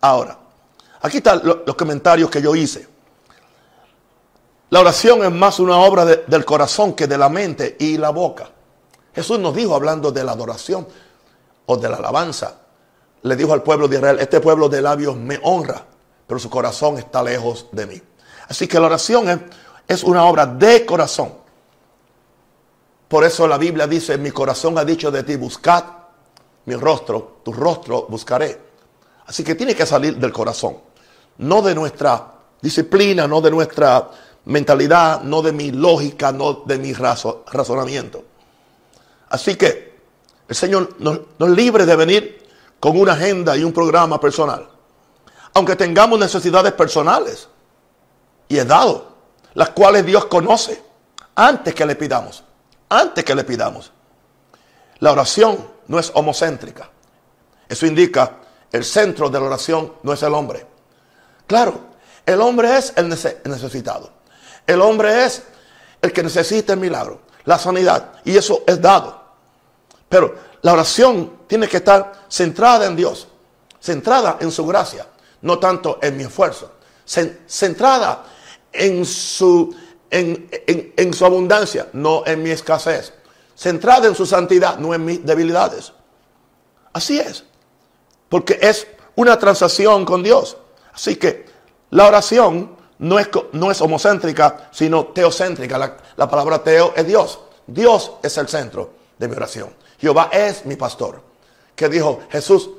Ahora, 0.00 0.38
Aquí 1.00 1.18
están 1.18 1.40
los 1.44 1.76
comentarios 1.76 2.30
que 2.30 2.42
yo 2.42 2.54
hice. 2.56 2.86
La 4.70 4.80
oración 4.80 5.24
es 5.24 5.30
más 5.30 5.60
una 5.60 5.78
obra 5.78 6.04
del 6.04 6.44
corazón 6.44 6.94
que 6.94 7.06
de 7.06 7.16
la 7.16 7.28
mente 7.28 7.76
y 7.78 7.96
la 7.96 8.10
boca. 8.10 8.50
Jesús 9.18 9.38
nos 9.38 9.54
dijo 9.54 9.74
hablando 9.74 10.12
de 10.12 10.24
la 10.24 10.32
adoración 10.32 10.86
o 11.66 11.76
de 11.76 11.88
la 11.88 11.96
alabanza. 11.96 12.60
Le 13.22 13.36
dijo 13.36 13.52
al 13.52 13.62
pueblo 13.62 13.88
de 13.88 13.96
Israel, 13.96 14.18
este 14.20 14.40
pueblo 14.40 14.68
de 14.68 14.80
labios 14.80 15.16
me 15.16 15.40
honra, 15.42 15.84
pero 16.26 16.38
su 16.38 16.48
corazón 16.48 16.98
está 16.98 17.22
lejos 17.22 17.66
de 17.72 17.86
mí. 17.86 18.02
Así 18.48 18.66
que 18.68 18.78
la 18.78 18.86
oración 18.86 19.28
es, 19.28 19.38
es 19.86 20.04
una 20.04 20.24
obra 20.24 20.46
de 20.46 20.86
corazón. 20.86 21.32
Por 23.08 23.24
eso 23.24 23.48
la 23.48 23.58
Biblia 23.58 23.86
dice, 23.86 24.18
mi 24.18 24.30
corazón 24.30 24.78
ha 24.78 24.84
dicho 24.84 25.10
de 25.10 25.22
ti, 25.22 25.36
buscad 25.36 25.84
mi 26.66 26.74
rostro, 26.74 27.40
tu 27.44 27.52
rostro 27.52 28.06
buscaré. 28.08 28.60
Así 29.26 29.42
que 29.42 29.54
tiene 29.54 29.74
que 29.74 29.86
salir 29.86 30.16
del 30.16 30.32
corazón 30.32 30.88
no 31.38 31.62
de 31.62 31.74
nuestra 31.74 32.34
disciplina, 32.60 33.26
no 33.26 33.40
de 33.40 33.50
nuestra 33.50 34.10
mentalidad, 34.46 35.22
no 35.22 35.42
de 35.42 35.52
mi 35.52 35.70
lógica, 35.70 36.32
no 36.32 36.62
de 36.64 36.78
mi 36.78 36.92
razonamiento. 36.92 38.24
Así 39.30 39.56
que 39.56 39.98
el 40.48 40.56
Señor 40.56 40.96
nos, 40.98 41.20
nos 41.38 41.50
libre 41.50 41.84
de 41.84 41.96
venir 41.96 42.48
con 42.80 42.98
una 42.98 43.12
agenda 43.12 43.56
y 43.56 43.64
un 43.64 43.72
programa 43.72 44.20
personal. 44.20 44.68
Aunque 45.54 45.76
tengamos 45.76 46.18
necesidades 46.18 46.72
personales, 46.72 47.48
y 48.48 48.58
es 48.58 48.66
dado, 48.66 49.16
las 49.54 49.70
cuales 49.70 50.04
Dios 50.06 50.24
conoce 50.26 50.82
antes 51.34 51.74
que 51.74 51.84
le 51.86 51.96
pidamos, 51.96 52.42
antes 52.88 53.24
que 53.24 53.34
le 53.34 53.44
pidamos. 53.44 53.92
La 55.00 55.12
oración 55.12 55.68
no 55.86 55.98
es 55.98 56.10
homocéntrica. 56.14 56.90
Eso 57.68 57.86
indica 57.86 58.36
el 58.72 58.84
centro 58.84 59.28
de 59.28 59.38
la 59.38 59.46
oración 59.46 59.94
no 60.02 60.12
es 60.12 60.22
el 60.22 60.34
hombre. 60.34 60.66
Claro, 61.46 61.80
el 62.26 62.40
hombre 62.40 62.76
es 62.76 62.92
el 62.96 63.08
necesitado. 63.08 64.10
El 64.66 64.80
hombre 64.82 65.24
es 65.24 65.42
el 66.02 66.12
que 66.12 66.22
necesita 66.22 66.74
el 66.74 66.80
milagro, 66.80 67.22
la 67.48 67.58
sanidad. 67.58 68.12
Y 68.26 68.36
eso 68.36 68.62
es 68.66 68.78
dado. 68.78 69.18
Pero 70.06 70.34
la 70.60 70.74
oración 70.74 71.38
tiene 71.46 71.66
que 71.66 71.78
estar 71.78 72.26
centrada 72.28 72.84
en 72.86 72.94
Dios, 72.94 73.26
centrada 73.80 74.36
en 74.40 74.50
su 74.50 74.66
gracia, 74.66 75.06
no 75.40 75.58
tanto 75.58 75.98
en 76.02 76.18
mi 76.18 76.24
esfuerzo, 76.24 76.72
centrada 77.06 78.22
en 78.70 79.06
su, 79.06 79.74
en, 80.10 80.50
en 80.94 81.14
su 81.14 81.24
abundancia, 81.24 81.88
no 81.94 82.22
en 82.26 82.42
mi 82.42 82.50
escasez, 82.50 83.14
centrada 83.56 84.08
en 84.08 84.14
su 84.14 84.26
santidad, 84.26 84.76
no 84.76 84.92
en 84.92 85.06
mis 85.06 85.24
debilidades. 85.24 85.94
Así 86.92 87.18
es, 87.18 87.44
porque 88.28 88.58
es 88.60 88.86
una 89.16 89.38
transacción 89.38 90.04
con 90.04 90.22
Dios. 90.22 90.58
Así 90.92 91.16
que 91.16 91.46
la 91.90 92.08
oración 92.08 92.76
no 92.98 93.18
es, 93.18 93.28
no 93.52 93.70
es 93.70 93.80
homocéntrica, 93.80 94.68
sino 94.72 95.06
teocéntrica. 95.06 95.78
La, 95.78 95.96
la 96.16 96.28
palabra 96.28 96.62
teo 96.62 96.92
es 96.96 97.06
Dios. 97.06 97.38
Dios 97.66 98.12
es 98.22 98.36
el 98.38 98.48
centro 98.48 98.90
de 99.18 99.28
mi 99.28 99.34
oración. 99.34 99.70
Jehová 99.98 100.30
es 100.32 100.64
mi 100.64 100.76
pastor. 100.76 101.22
Que 101.74 101.88
dijo 101.88 102.20
Jesús, 102.30 102.70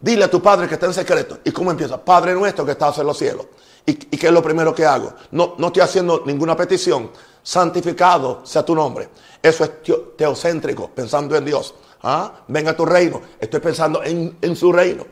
dile 0.00 0.24
a 0.24 0.30
tu 0.30 0.42
Padre 0.42 0.68
que 0.68 0.74
está 0.74 0.86
en 0.86 0.94
secreto. 0.94 1.38
¿Y 1.44 1.50
cómo 1.52 1.70
empieza? 1.70 2.02
Padre 2.02 2.34
nuestro 2.34 2.64
que 2.64 2.72
estás 2.72 2.98
en 2.98 3.06
los 3.06 3.16
cielos. 3.16 3.46
¿Y, 3.86 3.94
qué 3.94 4.26
es 4.26 4.32
lo 4.32 4.42
primero 4.42 4.74
que 4.74 4.84
hago? 4.84 5.14
No, 5.30 5.54
no 5.56 5.68
estoy 5.68 5.82
haciendo 5.82 6.22
ninguna 6.26 6.54
petición. 6.54 7.10
Santificado 7.42 8.44
sea 8.44 8.62
tu 8.62 8.74
nombre. 8.74 9.08
Eso 9.42 9.64
es 9.64 9.70
teocéntrico, 10.16 10.90
pensando 10.90 11.34
en 11.36 11.44
Dios. 11.46 11.74
¿Ah? 12.02 12.40
Venga 12.48 12.72
a 12.72 12.76
tu 12.76 12.84
reino. 12.84 13.22
Estoy 13.40 13.60
pensando 13.60 14.02
en, 14.04 14.36
en 14.42 14.54
su 14.54 14.70
reino 14.70 15.06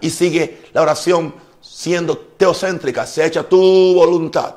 y, 0.00 0.10
sigue 0.10 0.62
la 0.72 0.82
oración 0.82 1.34
siendo 1.80 2.18
teocéntrica, 2.36 3.06
se 3.06 3.24
echa 3.24 3.42
tu 3.42 3.94
voluntad. 3.94 4.54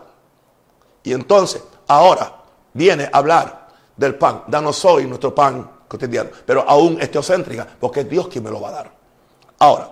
Y 1.04 1.14
entonces, 1.14 1.64
ahora 1.88 2.36
viene 2.74 3.06
a 3.06 3.18
hablar 3.18 3.70
del 3.96 4.16
pan. 4.16 4.44
Danos 4.48 4.84
hoy 4.84 5.08
nuestro 5.08 5.34
pan 5.34 5.72
cotidiano. 5.88 6.32
Pero 6.46 6.66
aún 6.68 6.98
es 7.00 7.10
teocéntrica, 7.10 7.66
porque 7.80 8.02
es 8.02 8.10
Dios 8.10 8.28
quien 8.28 8.44
me 8.44 8.52
lo 8.52 8.60
va 8.60 8.68
a 8.68 8.72
dar. 8.74 8.92
Ahora, 9.60 9.90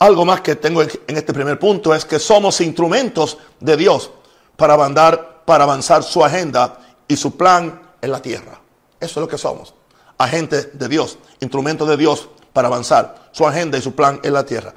algo 0.00 0.26
más 0.26 0.42
que 0.42 0.56
tengo 0.56 0.82
en 0.82 1.16
este 1.16 1.32
primer 1.32 1.58
punto 1.58 1.94
es 1.94 2.04
que 2.04 2.18
somos 2.18 2.60
instrumentos 2.60 3.38
de 3.58 3.78
Dios 3.78 4.10
para 4.56 4.74
avanzar, 4.74 5.44
para 5.46 5.64
avanzar 5.64 6.02
su 6.02 6.22
agenda 6.22 6.78
y 7.08 7.16
su 7.16 7.38
plan 7.38 7.80
en 8.02 8.10
la 8.10 8.20
tierra. 8.20 8.60
Eso 9.00 9.18
es 9.18 9.22
lo 9.22 9.28
que 9.28 9.38
somos. 9.38 9.72
Agentes 10.18 10.78
de 10.78 10.88
Dios, 10.88 11.16
instrumentos 11.40 11.88
de 11.88 11.96
Dios 11.96 12.28
para 12.52 12.68
avanzar 12.68 13.30
su 13.32 13.46
agenda 13.46 13.78
y 13.78 13.80
su 13.80 13.94
plan 13.94 14.20
en 14.22 14.34
la 14.34 14.44
tierra. 14.44 14.74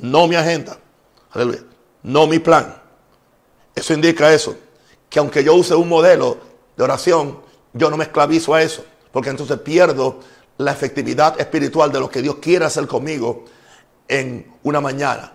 No 0.00 0.26
mi 0.26 0.34
agenda, 0.34 0.78
aleluya, 1.30 1.64
no 2.02 2.26
mi 2.26 2.38
plan. 2.38 2.74
Eso 3.74 3.94
indica 3.94 4.32
eso, 4.32 4.56
que 5.08 5.18
aunque 5.18 5.44
yo 5.44 5.54
use 5.54 5.74
un 5.74 5.88
modelo 5.88 6.38
de 6.76 6.84
oración, 6.84 7.40
yo 7.72 7.90
no 7.90 7.96
me 7.96 8.04
esclavizo 8.04 8.54
a 8.54 8.62
eso, 8.62 8.84
porque 9.12 9.30
entonces 9.30 9.58
pierdo 9.60 10.20
la 10.58 10.72
efectividad 10.72 11.40
espiritual 11.40 11.92
de 11.92 12.00
lo 12.00 12.10
que 12.10 12.22
Dios 12.22 12.36
quiere 12.36 12.64
hacer 12.64 12.86
conmigo 12.86 13.44
en 14.08 14.54
una 14.62 14.80
mañana. 14.80 15.32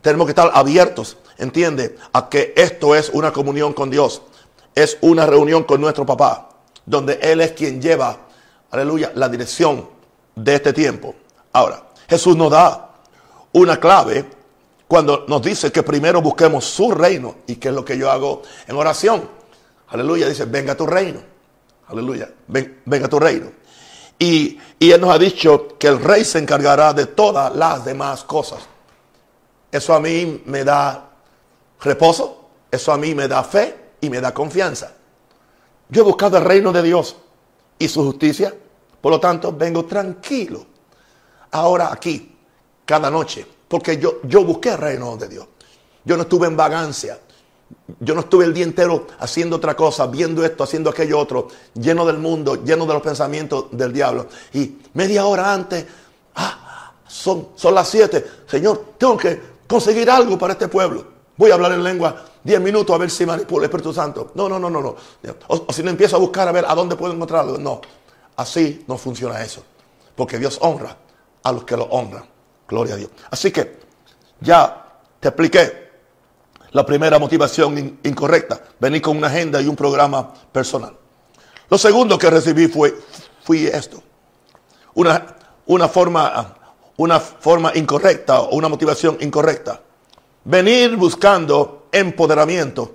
Tenemos 0.00 0.26
que 0.26 0.32
estar 0.32 0.50
abiertos, 0.52 1.16
entiende, 1.38 1.96
a 2.12 2.28
que 2.28 2.52
esto 2.56 2.94
es 2.94 3.10
una 3.10 3.32
comunión 3.32 3.72
con 3.72 3.90
Dios, 3.90 4.22
es 4.74 4.98
una 5.00 5.26
reunión 5.26 5.64
con 5.64 5.80
nuestro 5.80 6.04
papá, 6.04 6.50
donde 6.84 7.18
Él 7.22 7.40
es 7.40 7.52
quien 7.52 7.80
lleva, 7.80 8.26
aleluya, 8.70 9.12
la 9.14 9.28
dirección 9.28 9.88
de 10.34 10.54
este 10.56 10.72
tiempo. 10.72 11.14
Ahora, 11.52 11.84
Jesús 12.08 12.36
nos 12.36 12.50
da 12.50 12.91
una 13.52 13.78
clave 13.78 14.24
cuando 14.88 15.24
nos 15.28 15.42
dice 15.42 15.72
que 15.72 15.82
primero 15.82 16.20
busquemos 16.20 16.64
su 16.64 16.90
reino 16.90 17.36
y 17.46 17.56
que 17.56 17.68
es 17.68 17.74
lo 17.74 17.84
que 17.84 17.96
yo 17.96 18.10
hago 18.10 18.42
en 18.66 18.76
oración. 18.76 19.28
Aleluya, 19.88 20.28
dice, 20.28 20.44
venga 20.44 20.76
tu 20.76 20.86
reino. 20.86 21.20
Aleluya, 21.88 22.30
venga 22.46 23.08
tu 23.08 23.18
reino. 23.18 23.50
Y, 24.18 24.58
y 24.78 24.90
Él 24.90 25.00
nos 25.00 25.14
ha 25.14 25.18
dicho 25.18 25.76
que 25.78 25.88
el 25.88 26.02
rey 26.02 26.24
se 26.24 26.38
encargará 26.38 26.92
de 26.92 27.06
todas 27.06 27.54
las 27.54 27.84
demás 27.84 28.24
cosas. 28.24 28.60
Eso 29.70 29.94
a 29.94 30.00
mí 30.00 30.42
me 30.46 30.64
da 30.64 31.10
reposo, 31.80 32.48
eso 32.70 32.92
a 32.92 32.98
mí 32.98 33.14
me 33.14 33.26
da 33.28 33.42
fe, 33.42 33.82
y 34.02 34.10
me 34.10 34.20
da 34.20 34.34
confianza. 34.34 34.92
Yo 35.88 36.02
he 36.02 36.04
buscado 36.04 36.36
el 36.36 36.44
reino 36.44 36.72
de 36.72 36.82
Dios 36.82 37.16
y 37.78 37.88
su 37.88 38.04
justicia, 38.04 38.52
por 39.00 39.12
lo 39.12 39.20
tanto 39.20 39.52
vengo 39.52 39.86
tranquilo. 39.86 40.66
Ahora 41.52 41.90
aquí, 41.92 42.31
cada 42.84 43.10
noche, 43.10 43.46
porque 43.68 43.98
yo, 43.98 44.20
yo 44.24 44.44
busqué 44.44 44.70
el 44.70 44.78
reino 44.78 45.16
de 45.16 45.28
Dios. 45.28 45.46
Yo 46.04 46.16
no 46.16 46.22
estuve 46.22 46.46
en 46.46 46.56
vagancia. 46.56 47.18
Yo 48.00 48.14
no 48.14 48.20
estuve 48.20 48.44
el 48.44 48.52
día 48.52 48.64
entero 48.64 49.06
haciendo 49.18 49.56
otra 49.56 49.74
cosa, 49.74 50.06
viendo 50.06 50.44
esto, 50.44 50.64
haciendo 50.64 50.90
aquello 50.90 51.18
otro, 51.18 51.48
lleno 51.74 52.04
del 52.04 52.18
mundo, 52.18 52.62
lleno 52.62 52.86
de 52.86 52.92
los 52.92 53.02
pensamientos 53.02 53.66
del 53.70 53.92
diablo. 53.92 54.26
Y 54.52 54.78
media 54.94 55.24
hora 55.24 55.52
antes, 55.52 55.86
ah, 56.34 56.92
son, 57.08 57.48
son 57.56 57.74
las 57.74 57.88
siete. 57.88 58.24
Señor, 58.46 58.94
tengo 58.98 59.16
que 59.16 59.40
conseguir 59.66 60.10
algo 60.10 60.38
para 60.38 60.52
este 60.52 60.68
pueblo. 60.68 61.06
Voy 61.36 61.50
a 61.50 61.54
hablar 61.54 61.72
en 61.72 61.82
lengua 61.82 62.24
diez 62.44 62.60
minutos 62.60 62.94
a 62.94 62.98
ver 62.98 63.10
si 63.10 63.24
manipula 63.24 63.64
el 63.64 63.70
Espíritu 63.70 63.92
Santo. 63.92 64.32
No, 64.34 64.48
no, 64.48 64.58
no, 64.58 64.68
no, 64.68 64.80
no. 64.80 64.96
O, 65.48 65.72
si 65.72 65.82
no 65.82 65.90
empiezo 65.90 66.16
a 66.16 66.18
buscar 66.18 66.46
a 66.48 66.52
ver 66.52 66.64
a 66.66 66.74
dónde 66.74 66.96
puedo 66.96 67.14
encontrarlo. 67.14 67.56
No, 67.58 67.80
así 68.36 68.84
no 68.86 68.98
funciona 68.98 69.42
eso. 69.42 69.62
Porque 70.14 70.38
Dios 70.38 70.58
honra 70.60 70.96
a 71.42 71.52
los 71.52 71.64
que 71.64 71.76
lo 71.76 71.84
honran. 71.84 72.31
Gloria 72.72 72.94
a 72.94 72.96
Dios. 72.96 73.10
Así 73.30 73.52
que 73.52 73.76
ya 74.40 74.86
te 75.20 75.28
expliqué 75.28 75.90
la 76.70 76.86
primera 76.86 77.18
motivación 77.18 77.98
incorrecta, 78.02 78.62
venir 78.80 79.02
con 79.02 79.18
una 79.18 79.26
agenda 79.26 79.60
y 79.60 79.68
un 79.68 79.76
programa 79.76 80.32
personal. 80.50 80.96
Lo 81.68 81.76
segundo 81.76 82.18
que 82.18 82.30
recibí 82.30 82.68
fue 82.68 82.96
esto. 83.70 84.02
Una, 84.94 85.36
una, 85.66 85.86
forma, 85.86 86.54
una 86.96 87.20
forma 87.20 87.72
incorrecta 87.74 88.40
o 88.40 88.56
una 88.56 88.68
motivación 88.68 89.18
incorrecta. 89.20 89.78
Venir 90.44 90.96
buscando 90.96 91.88
empoderamiento. 91.92 92.94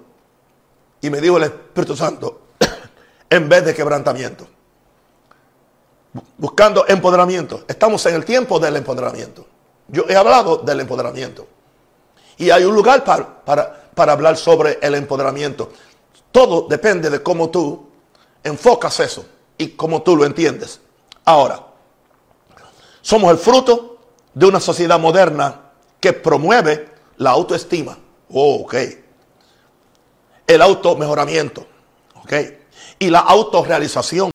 Y 1.02 1.12
me 1.12 1.22
dijo 1.22 1.38
el 1.38 1.44
Espíritu 1.44 1.96
Santo, 1.96 2.48
en 3.30 3.48
vez 3.48 3.64
de 3.64 3.76
quebrantamiento. 3.76 4.48
Buscando 6.36 6.84
empoderamiento. 6.88 7.64
Estamos 7.68 8.04
en 8.08 8.16
el 8.16 8.26
tiempo 8.26 8.60
del 8.60 8.76
empoderamiento. 8.76 9.46
Yo 9.88 10.06
he 10.08 10.16
hablado 10.16 10.58
del 10.58 10.82
empoderamiento. 10.82 11.48
Y 12.38 12.50
hay 12.50 12.64
un 12.64 12.76
lugar 12.76 13.04
para, 13.04 13.44
para, 13.44 14.12
hablar 14.12 14.38
sobre 14.38 14.80
el 14.82 14.96
empoderamiento. 14.96 15.72
Todo 16.32 16.68
depende 16.68 17.10
de 17.10 17.24
cómo 17.24 17.50
tú 17.50 17.88
enfocas 18.44 19.00
eso 19.00 19.26
y 19.58 19.70
cómo 19.70 20.04
tú 20.04 20.16
lo 20.16 20.26
entiendes. 20.26 20.80
Ahora, 21.26 21.66
somos 23.02 23.32
el 23.32 23.38
fruto 23.38 23.98
de 24.34 24.46
una 24.46 24.60
sociedad 24.60 25.00
moderna 25.00 25.62
que 26.00 26.14
promueve 26.14 26.94
la 27.18 27.32
autoestima. 27.32 27.98
Oh, 28.32 28.62
ok. 28.62 28.76
El 30.46 30.62
automejoramiento. 30.62 31.66
Ok. 32.24 32.34
Y 33.00 33.10
la 33.10 33.20
autorrealización 33.20 34.32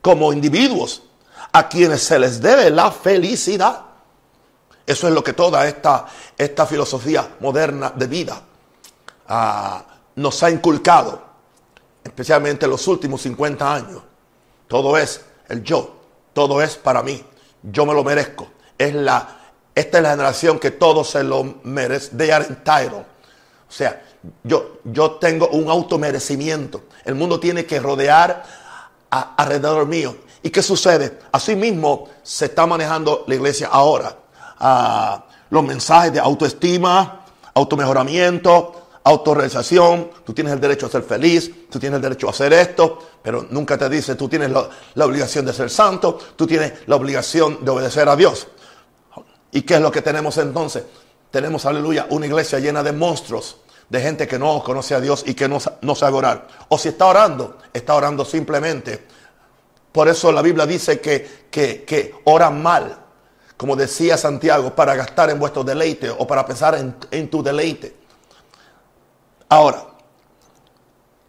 como 0.00 0.32
individuos 0.32 1.04
a 1.52 1.68
quienes 1.68 2.02
se 2.02 2.18
les 2.18 2.40
debe 2.40 2.70
la 2.70 2.90
felicidad. 2.90 3.91
Eso 4.86 5.08
es 5.08 5.14
lo 5.14 5.22
que 5.22 5.32
toda 5.32 5.66
esta, 5.66 6.06
esta 6.36 6.66
filosofía 6.66 7.36
moderna 7.40 7.92
de 7.94 8.06
vida 8.06 8.40
ah, 9.28 9.84
nos 10.16 10.42
ha 10.42 10.50
inculcado, 10.50 11.22
especialmente 12.02 12.64
en 12.64 12.70
los 12.70 12.86
últimos 12.88 13.22
50 13.22 13.74
años. 13.74 14.02
Todo 14.66 14.96
es 14.98 15.24
el 15.48 15.62
yo, 15.62 15.94
todo 16.32 16.60
es 16.62 16.76
para 16.76 17.02
mí, 17.02 17.22
yo 17.62 17.86
me 17.86 17.94
lo 17.94 18.02
merezco. 18.02 18.48
Es 18.76 18.94
la, 18.94 19.40
esta 19.74 19.98
es 19.98 20.02
la 20.02 20.10
generación 20.10 20.58
que 20.58 20.72
todo 20.72 21.04
se 21.04 21.22
lo 21.22 21.60
merece. 21.62 22.16
They 22.16 22.30
are 22.30 22.44
entitled. 22.44 23.04
O 23.68 23.74
sea, 23.74 24.02
yo, 24.42 24.80
yo 24.84 25.12
tengo 25.12 25.48
un 25.48 25.70
automerecimiento. 25.70 26.84
El 27.04 27.14
mundo 27.14 27.38
tiene 27.38 27.64
que 27.64 27.78
rodear 27.78 28.42
alrededor 29.10 29.86
mío. 29.86 30.16
¿Y 30.42 30.50
qué 30.50 30.62
sucede? 30.62 31.20
Así 31.30 31.54
mismo 31.54 32.08
se 32.22 32.46
está 32.46 32.66
manejando 32.66 33.24
la 33.28 33.34
iglesia 33.36 33.68
ahora 33.70 34.21
los 35.50 35.64
mensajes 35.64 36.12
de 36.12 36.20
autoestima, 36.20 37.24
automejoramiento, 37.54 38.82
autorrealización. 39.04 40.10
Tú 40.24 40.32
tienes 40.32 40.52
el 40.52 40.60
derecho 40.60 40.86
a 40.86 40.90
ser 40.90 41.02
feliz, 41.02 41.68
tú 41.70 41.78
tienes 41.78 41.96
el 41.96 42.02
derecho 42.02 42.28
a 42.28 42.30
hacer 42.30 42.52
esto, 42.52 42.98
pero 43.22 43.46
nunca 43.50 43.76
te 43.76 43.88
dice 43.88 44.14
tú 44.14 44.28
tienes 44.28 44.50
la, 44.50 44.68
la 44.94 45.06
obligación 45.06 45.44
de 45.44 45.52
ser 45.52 45.70
santo, 45.70 46.18
tú 46.36 46.46
tienes 46.46 46.72
la 46.86 46.96
obligación 46.96 47.64
de 47.64 47.70
obedecer 47.70 48.08
a 48.08 48.16
Dios. 48.16 48.46
¿Y 49.50 49.62
qué 49.62 49.74
es 49.74 49.80
lo 49.80 49.90
que 49.90 50.00
tenemos 50.00 50.38
entonces? 50.38 50.84
Tenemos, 51.30 51.66
aleluya, 51.66 52.06
una 52.10 52.26
iglesia 52.26 52.58
llena 52.58 52.82
de 52.82 52.92
monstruos, 52.92 53.58
de 53.88 54.00
gente 54.00 54.26
que 54.26 54.38
no 54.38 54.62
conoce 54.62 54.94
a 54.94 55.00
Dios 55.00 55.24
y 55.26 55.34
que 55.34 55.48
no, 55.48 55.58
no 55.82 55.94
sabe 55.94 56.16
orar. 56.16 56.48
O 56.68 56.78
si 56.78 56.88
está 56.88 57.06
orando, 57.06 57.58
está 57.72 57.94
orando 57.94 58.24
simplemente. 58.24 59.06
Por 59.90 60.08
eso 60.08 60.32
la 60.32 60.40
Biblia 60.40 60.64
dice 60.64 61.00
que, 61.00 61.46
que, 61.50 61.84
que 61.84 62.14
oran 62.24 62.62
mal 62.62 63.01
como 63.62 63.76
decía 63.76 64.18
Santiago, 64.18 64.74
para 64.74 64.96
gastar 64.96 65.30
en 65.30 65.38
vuestro 65.38 65.62
deleite 65.62 66.10
o 66.10 66.26
para 66.26 66.44
pensar 66.44 66.74
en, 66.74 67.30
tu 67.30 67.44
deleite. 67.44 67.94
Ahora, 69.48 69.84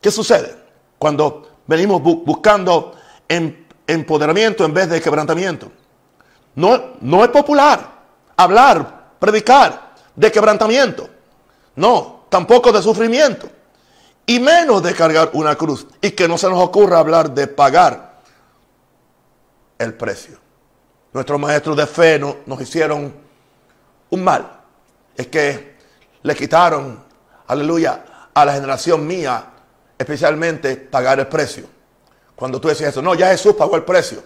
¿qué 0.01 0.09
sucede? 0.09 0.57
Cuando 0.97 1.59
venimos 1.67 2.01
buscando 2.01 2.95
em, 3.29 3.67
empoderamiento 3.85 4.65
en 4.65 4.73
vez 4.73 4.89
de 4.89 4.99
quebrantamiento. 4.99 5.71
No, 6.55 6.95
no 7.01 7.23
es 7.23 7.29
popular 7.29 8.01
hablar, 8.35 9.11
predicar 9.19 9.93
de 10.15 10.31
quebrantamiento. 10.31 11.07
No, 11.75 12.25
tampoco 12.29 12.71
de 12.71 12.81
sufrimiento. 12.81 13.47
Y 14.25 14.39
menos 14.39 14.81
de 14.81 14.95
cargar 14.95 15.29
una 15.33 15.55
cruz. 15.55 15.85
Y 16.01 16.09
que 16.09 16.27
no 16.27 16.39
se 16.39 16.49
nos 16.49 16.63
ocurra 16.63 16.97
hablar 16.97 17.29
de 17.29 17.45
pagar 17.45 18.21
el 19.77 19.93
precio 19.93 20.42
nuestros 21.13 21.39
maestros 21.39 21.77
de 21.77 21.85
fe 21.85 22.19
nos 22.19 22.61
hicieron 22.61 23.13
un 24.09 24.23
mal. 24.23 24.59
Es 25.15 25.27
que 25.27 25.75
le 26.23 26.35
quitaron, 26.35 27.03
aleluya, 27.47 28.03
a 28.33 28.45
la 28.45 28.53
generación 28.53 29.05
mía, 29.05 29.45
especialmente 29.97 30.75
pagar 30.75 31.19
el 31.19 31.27
precio. 31.27 31.65
Cuando 32.35 32.59
tú 32.59 32.67
decías 32.67 32.89
eso, 32.89 33.01
no, 33.01 33.13
ya 33.13 33.29
Jesús 33.29 33.53
pagó 33.53 33.75
el 33.75 33.83
precio. 33.83 34.23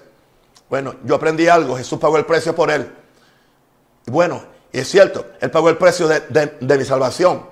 Bueno, 0.69 0.95
yo 1.04 1.15
aprendí 1.15 1.47
algo, 1.47 1.76
Jesús 1.76 2.00
pagó 2.00 2.17
el 2.17 2.26
precio 2.26 2.56
por 2.56 2.71
él. 2.71 2.89
Y 4.06 4.12
bueno, 4.12 4.41
y 4.71 4.80
es 4.80 4.88
cierto, 4.88 5.26
él 5.41 5.52
pagó 5.52 5.69
el 5.69 5.78
precio 5.78 6.08
de, 6.08 6.58
de 6.60 6.78
mi 6.78 6.86
salvación, 6.86 7.45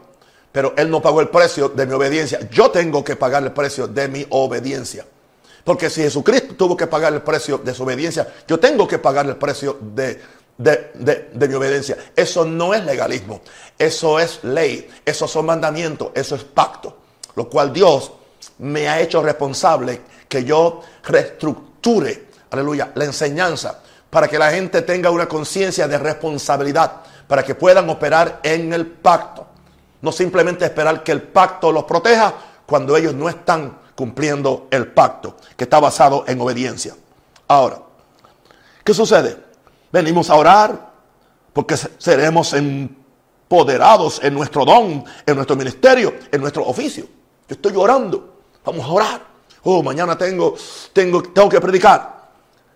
pero 0.51 0.73
él 0.77 0.89
no 0.89 1.01
pagó 1.01 1.19
el 1.19 1.29
precio 1.29 1.69
de 1.69 1.85
mi 1.85 1.93
obediencia. 1.93 2.49
Yo 2.49 2.71
tengo 2.71 3.03
que 3.03 3.17
pagar 3.17 3.43
el 3.43 3.51
precio 3.51 3.87
de 3.87 4.07
mi 4.07 4.25
obediencia. 4.29 5.05
Porque 5.65 5.89
si 5.89 6.03
Jesucristo 6.03 6.53
tuvo 6.55 6.77
que 6.77 6.85
pagar 6.85 7.11
el 7.11 7.23
precio 7.23 7.57
de 7.57 7.73
su 7.73 7.83
obediencia, 7.83 8.31
yo 8.47 8.59
tengo 8.59 8.87
que 8.87 8.99
pagar 8.99 9.25
el 9.25 9.35
precio 9.35 9.79
de, 9.81 10.21
mi 10.59 11.53
obediencia. 11.55 11.97
Eso 12.15 12.45
no 12.45 12.75
es 12.75 12.85
legalismo, 12.85 13.41
eso 13.77 14.19
es 14.19 14.43
ley, 14.43 14.87
esos 15.03 15.29
son 15.29 15.47
mandamientos, 15.47 16.11
eso 16.13 16.35
es 16.35 16.43
pacto. 16.43 16.95
Lo 17.33 17.49
cual 17.49 17.73
Dios 17.73 18.11
me 18.59 18.87
ha 18.87 19.01
hecho 19.01 19.23
responsable 19.23 20.01
que 20.29 20.43
yo 20.43 20.81
reestructure, 21.03 22.27
aleluya, 22.51 22.91
la 22.93 23.05
enseñanza 23.05 23.81
para 24.11 24.27
que 24.27 24.37
la 24.37 24.51
gente 24.51 24.83
tenga 24.83 25.09
una 25.09 25.27
conciencia 25.27 25.87
de 25.87 25.97
responsabilidad, 25.97 27.01
para 27.27 27.43
que 27.43 27.55
puedan 27.55 27.89
operar 27.89 28.39
en 28.43 28.71
el 28.71 28.85
pacto. 28.85 29.47
No 30.01 30.11
simplemente 30.11 30.63
esperar 30.63 31.03
que 31.03 31.11
el 31.11 31.23
pacto 31.23 31.71
los 31.71 31.85
proteja 31.85 32.35
cuando 32.67 32.95
ellos 32.95 33.15
no 33.15 33.27
están 33.27 33.83
cumpliendo 33.95 34.67
el 34.71 34.87
pacto 34.87 35.37
que 35.55 35.63
está 35.63 35.79
basado 35.79 36.25
en 36.27 36.39
obediencia. 36.41 36.95
Ahora, 37.47 37.81
¿qué 38.83 38.93
sucede? 38.93 39.37
Venimos 39.91 40.29
a 40.29 40.35
orar 40.35 40.93
porque 41.53 41.77
seremos 41.77 42.53
empoderados 42.53 44.19
en 44.21 44.33
nuestro 44.33 44.65
don, 44.65 45.05
en 45.25 45.35
nuestro 45.35 45.55
ministerio, 45.55 46.13
en 46.31 46.41
nuestro 46.41 46.65
oficio. 46.65 47.05
Yo 47.47 47.55
estoy 47.55 47.73
orando, 47.75 48.41
vamos 48.65 48.85
a 48.85 48.89
orar. 48.89 49.21
Oh, 49.63 49.81
mañana 49.81 50.17
tengo, 50.17 50.55
tengo, 50.91 51.23
tengo 51.23 51.49
que 51.49 51.61
predicar. 51.61 52.15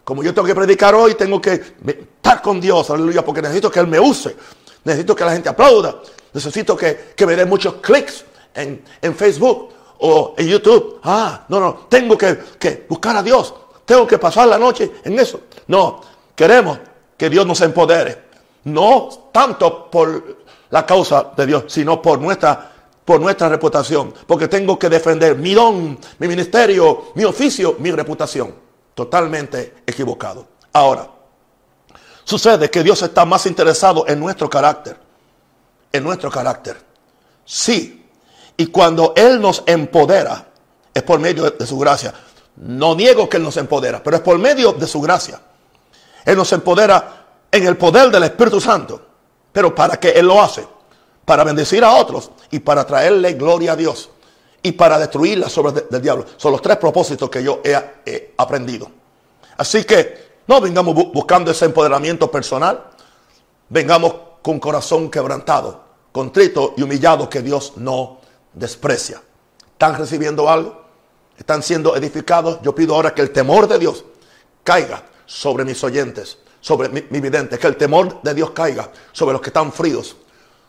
Como 0.03 0.23
yo 0.23 0.33
tengo 0.33 0.47
que 0.47 0.55
predicar 0.55 0.95
hoy, 0.95 1.13
tengo 1.15 1.39
que 1.41 1.53
estar 1.53 2.41
con 2.41 2.59
Dios, 2.59 2.89
aleluya, 2.89 3.23
porque 3.23 3.41
necesito 3.41 3.69
que 3.69 3.79
Él 3.79 3.87
me 3.87 3.99
use. 3.99 4.35
Necesito 4.83 5.15
que 5.15 5.25
la 5.25 5.33
gente 5.33 5.49
aplauda. 5.49 6.01
Necesito 6.33 6.75
que, 6.75 7.13
me 7.27 7.35
dé 7.35 7.45
muchos 7.45 7.75
clics 7.75 8.23
en, 8.55 8.81
en 9.01 9.15
Facebook 9.15 9.69
o 9.99 10.33
en 10.37 10.47
YouTube. 10.47 10.99
Ah, 11.03 11.45
no, 11.49 11.59
no, 11.59 11.73
tengo 11.89 12.17
que, 12.17 12.85
buscar 12.87 13.17
a 13.17 13.23
Dios. 13.23 13.53
Tengo 13.85 14.05
que 14.05 14.17
pasar 14.17 14.47
la 14.47 14.57
noche 14.57 14.91
en 15.03 15.17
eso. 15.19 15.41
No, 15.67 16.01
queremos 16.35 16.79
que 17.17 17.29
Dios 17.29 17.45
nos 17.45 17.61
empodere. 17.61 18.29
No 18.65 19.09
tanto 19.31 19.89
por 19.89 20.37
la 20.69 20.85
causa 20.85 21.31
de 21.35 21.45
Dios, 21.45 21.63
sino 21.67 22.01
por 22.01 22.19
nuestra, 22.19 22.71
por 23.03 23.19
nuestra 23.19 23.49
reputación. 23.49 24.13
Porque 24.27 24.47
tengo 24.47 24.77
que 24.77 24.89
defender 24.89 25.37
mi 25.37 25.53
don, 25.53 25.97
mi 26.19 26.27
ministerio, 26.27 27.11
mi 27.15 27.23
oficio, 27.23 27.75
mi 27.79 27.91
reputación. 27.91 28.53
Totalmente 28.93 29.75
equivocado. 29.85 30.47
Ahora, 30.73 31.09
sucede 32.23 32.69
que 32.69 32.83
Dios 32.83 33.01
está 33.01 33.25
más 33.25 33.45
interesado 33.45 34.05
en 34.07 34.19
nuestro 34.19 34.49
carácter. 34.49 34.97
En 35.91 36.03
nuestro 36.03 36.29
carácter. 36.29 36.77
Sí, 37.43 37.98
Y 38.59 38.67
cuando 38.67 39.13
Él 39.15 39.39
nos 39.39 39.63
empodera, 39.65 40.45
es 40.93 41.01
por 41.03 41.17
medio 41.17 41.49
de 41.49 41.65
su 41.65 41.79
gracia. 41.79 42.13
No 42.57 42.93
niego 42.93 43.29
que 43.29 43.37
Él 43.37 43.43
nos 43.43 43.55
empodera, 43.55 44.03
pero 44.03 44.17
es 44.17 44.21
por 44.21 44.37
medio 44.37 44.73
de 44.73 44.85
su 44.85 44.99
gracia. 44.99 45.39
Él 46.25 46.35
nos 46.35 46.51
empodera 46.51 47.25
en 47.49 47.65
el 47.65 47.77
poder 47.77 48.11
del 48.11 48.23
Espíritu 48.23 48.59
Santo. 48.59 49.01
Pero 49.53 49.73
¿para 49.73 49.97
qué 49.97 50.09
Él 50.09 50.25
lo 50.25 50.41
hace? 50.41 50.67
Para 51.23 51.45
bendecir 51.45 51.85
a 51.85 51.93
otros 51.93 52.31
y 52.51 52.59
para 52.59 52.85
traerle 52.85 53.31
gloria 53.35 53.71
a 53.71 53.75
Dios. 53.77 54.09
Y 54.61 54.73
para 54.73 54.99
destruir 54.99 55.37
las 55.37 55.57
obras 55.57 55.75
del 55.89 56.01
diablo. 56.01 56.25
Son 56.35 56.51
los 56.51 56.61
tres 56.61 56.75
propósitos 56.75 57.29
que 57.29 57.41
yo 57.41 57.61
he, 57.63 58.33
aprendido. 58.35 58.91
Así 59.55 59.85
que 59.85 60.41
no 60.47 60.59
vengamos 60.59 60.95
buscando 61.13 61.49
ese 61.49 61.63
empoderamiento 61.63 62.29
personal. 62.29 62.87
Vengamos 63.69 64.15
con 64.41 64.59
corazón 64.59 65.09
quebrantado, 65.09 65.81
contrito 66.11 66.73
y 66.75 66.81
humillado 66.81 67.29
que 67.29 67.41
Dios 67.41 67.77
no 67.77 68.18
desprecia. 68.53 69.21
¿Están 69.71 69.97
recibiendo 69.97 70.49
algo? 70.49 70.85
¿Están 71.37 71.63
siendo 71.63 71.95
edificados? 71.95 72.59
Yo 72.61 72.75
pido 72.75 72.95
ahora 72.95 73.13
que 73.13 73.21
el 73.21 73.31
temor 73.31 73.67
de 73.67 73.79
Dios 73.79 74.03
caiga 74.63 75.03
sobre 75.25 75.63
mis 75.65 75.83
oyentes, 75.83 76.37
sobre 76.59 76.89
mi, 76.89 77.03
mi 77.09 77.19
vidente, 77.21 77.57
que 77.57 77.67
el 77.67 77.77
temor 77.77 78.21
de 78.21 78.33
Dios 78.33 78.51
caiga 78.51 78.91
sobre 79.11 79.33
los 79.33 79.41
que 79.41 79.49
están 79.49 79.71
fríos, 79.71 80.17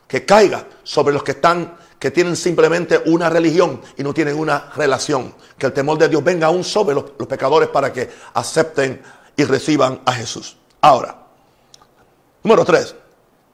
que 0.07 0.25
caiga 0.25 0.67
sobre 0.85 1.13
los 1.13 1.23
que 1.23 1.33
están 1.33 1.77
que 2.01 2.11
tienen 2.11 2.35
simplemente 2.35 3.03
una 3.05 3.29
religión 3.29 3.83
y 3.99 4.03
no 4.03 4.15
tienen 4.15 4.39
una 4.39 4.73
relación. 4.75 5.35
Que 5.59 5.67
el 5.67 5.75
temor 5.75 5.99
de 5.99 6.09
Dios 6.09 6.25
venga 6.25 6.47
aún 6.47 6.65
sobre 6.65 6.95
los, 6.95 7.05
pecadores 7.29 7.69
para 7.69 7.93
que 7.93 8.09
acepten 8.33 9.03
y 9.37 9.45
reciban 9.45 10.01
a 10.07 10.13
Jesús. 10.15 10.57
Ahora, 10.81 11.27
número 12.43 12.65
tres. 12.65 12.97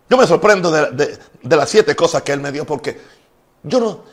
Yo 0.09 0.17
me 0.17 0.25
sorprendo 0.29 0.71
de, 0.71 1.19
las 1.43 1.69
siete 1.69 1.97
cosas 1.97 2.23
que 2.23 2.33
Él 2.33 2.41
me 2.41 2.53
dio 2.53 2.65
porque 2.65 3.01
yo 3.65 3.81
no, 3.81 4.05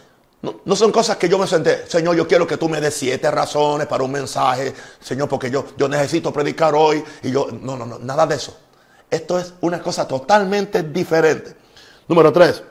no, 0.43 0.75
son 0.75 0.91
cosas 0.91 1.15
que 1.15 1.29
yo 1.29 1.39
me 1.39 1.47
senté, 1.47 1.87
Señor, 1.87 2.17
yo 2.17 2.27
quiero 2.27 2.45
que 2.45 2.57
tú 2.57 2.67
me 2.67 2.81
des 2.81 2.93
siete 2.93 3.31
razones 3.31 3.87
para 3.87 4.03
un 4.03 4.11
mensaje, 4.11 4.73
Señor, 4.99 5.29
porque 5.29 5.49
yo, 5.49 5.65
yo 5.77 5.87
necesito 5.87 6.33
predicar 6.33 6.75
hoy 6.75 7.01
y 7.23 7.31
yo, 7.31 7.47
no, 7.61 7.77
no, 7.77 7.85
no, 7.85 7.97
nada 7.99 8.27
de 8.27 8.35
eso. 8.35 8.57
Esto 9.09 9.39
es 9.39 9.53
una 9.61 9.81
cosa 9.81 10.05
totalmente 10.05 10.83
diferente. 10.83 11.55
Número 12.09 12.33
tres, 12.33 12.61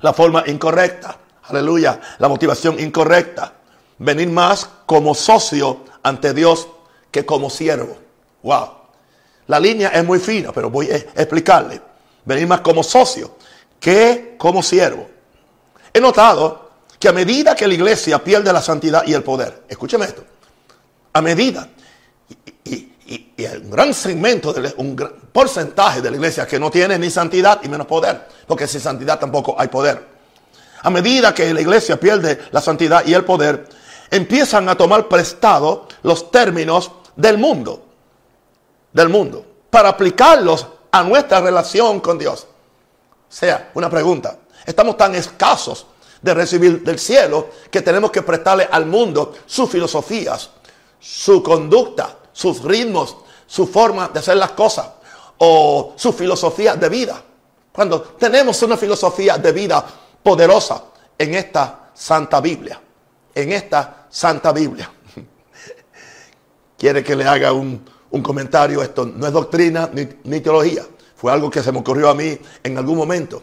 la 0.00 0.14
forma 0.14 0.44
incorrecta. 0.46 1.18
Aleluya. 1.42 2.00
La 2.18 2.28
motivación 2.28 2.80
incorrecta. 2.80 3.52
Venir 3.98 4.28
más 4.28 4.68
como 4.86 5.14
socio 5.14 5.84
ante 6.02 6.32
Dios 6.32 6.68
que 7.10 7.26
como 7.26 7.50
siervo. 7.50 7.96
Wow. 8.42 8.70
La 9.46 9.60
línea 9.60 9.88
es 9.88 10.04
muy 10.04 10.18
fina, 10.18 10.52
pero 10.52 10.70
voy 10.70 10.90
a 10.90 10.96
explicarle. 10.96 11.80
Venir 12.24 12.46
más 12.46 12.60
como 12.60 12.82
socio 12.82 13.36
que 13.78 14.36
como 14.38 14.62
siervo. 14.62 15.15
He 15.96 16.00
notado 16.00 16.72
que 16.98 17.08
a 17.08 17.12
medida 17.12 17.54
que 17.54 17.66
la 17.66 17.72
iglesia 17.72 18.22
pierde 18.22 18.52
la 18.52 18.60
santidad 18.60 19.02
y 19.06 19.14
el 19.14 19.22
poder, 19.22 19.62
escúcheme 19.66 20.04
esto, 20.04 20.24
a 21.14 21.22
medida, 21.22 21.70
y, 22.64 22.92
un 23.62 23.70
gran 23.70 23.94
segmento, 23.94 24.52
de, 24.52 24.74
un 24.76 24.94
gran 24.94 25.12
porcentaje 25.32 26.02
de 26.02 26.10
la 26.10 26.16
iglesia 26.18 26.46
que 26.46 26.60
no 26.60 26.70
tiene 26.70 26.98
ni 26.98 27.08
santidad 27.08 27.60
y 27.62 27.70
menos 27.70 27.86
poder, 27.86 28.28
porque 28.46 28.66
sin 28.66 28.82
santidad 28.82 29.18
tampoco 29.18 29.56
hay 29.58 29.68
poder. 29.68 30.06
A 30.82 30.90
medida 30.90 31.32
que 31.32 31.54
la 31.54 31.62
iglesia 31.62 31.98
pierde 31.98 32.40
la 32.50 32.60
santidad 32.60 33.02
y 33.06 33.14
el 33.14 33.24
poder, 33.24 33.66
empiezan 34.10 34.68
a 34.68 34.76
tomar 34.76 35.08
prestado 35.08 35.88
los 36.02 36.30
términos 36.30 36.92
del 37.16 37.38
mundo, 37.38 37.86
del 38.92 39.08
mundo, 39.08 39.46
para 39.70 39.88
aplicarlos 39.88 40.66
a 40.90 41.02
nuestra 41.04 41.40
relación 41.40 42.00
con 42.00 42.18
Dios. 42.18 42.46
O 43.30 43.32
sea, 43.32 43.70
una 43.72 43.88
pregunta, 43.88 44.40
estamos 44.66 44.96
tan 44.96 45.14
escasos 45.14 45.86
de 46.20 46.34
recibir 46.34 46.82
del 46.82 46.98
cielo 46.98 47.48
que 47.70 47.82
tenemos 47.82 48.10
que 48.10 48.22
prestarle 48.22 48.68
al 48.70 48.86
mundo 48.86 49.34
sus 49.46 49.70
filosofías, 49.70 50.50
su 50.98 51.42
conducta, 51.42 52.18
sus 52.32 52.62
ritmos, 52.62 53.16
su 53.46 53.66
forma 53.66 54.08
de 54.08 54.18
hacer 54.18 54.36
las 54.36 54.50
cosas 54.52 54.88
o 55.38 55.94
su 55.96 56.12
filosofía 56.12 56.74
de 56.74 56.88
vida. 56.88 57.22
Cuando 57.72 58.00
tenemos 58.00 58.60
una 58.62 58.76
filosofía 58.76 59.38
de 59.38 59.52
vida 59.52 59.84
poderosa 60.22 60.82
en 61.18 61.34
esta 61.34 61.90
Santa 61.94 62.40
Biblia, 62.40 62.80
en 63.34 63.52
esta 63.52 64.06
Santa 64.08 64.52
Biblia. 64.52 64.90
Quiere 66.78 67.04
que 67.04 67.14
le 67.14 67.24
haga 67.24 67.52
un, 67.52 67.84
comentario, 68.22 68.82
esto 68.82 69.04
no 69.04 69.26
es 69.26 69.32
doctrina 69.32 69.90
ni, 69.92 70.40
teología, 70.40 70.86
fue 71.14 71.30
algo 71.30 71.50
que 71.50 71.62
se 71.62 71.70
me 71.70 71.80
ocurrió 71.80 72.08
a 72.08 72.14
mí 72.14 72.38
en 72.62 72.78
algún 72.78 72.96
momento. 72.96 73.42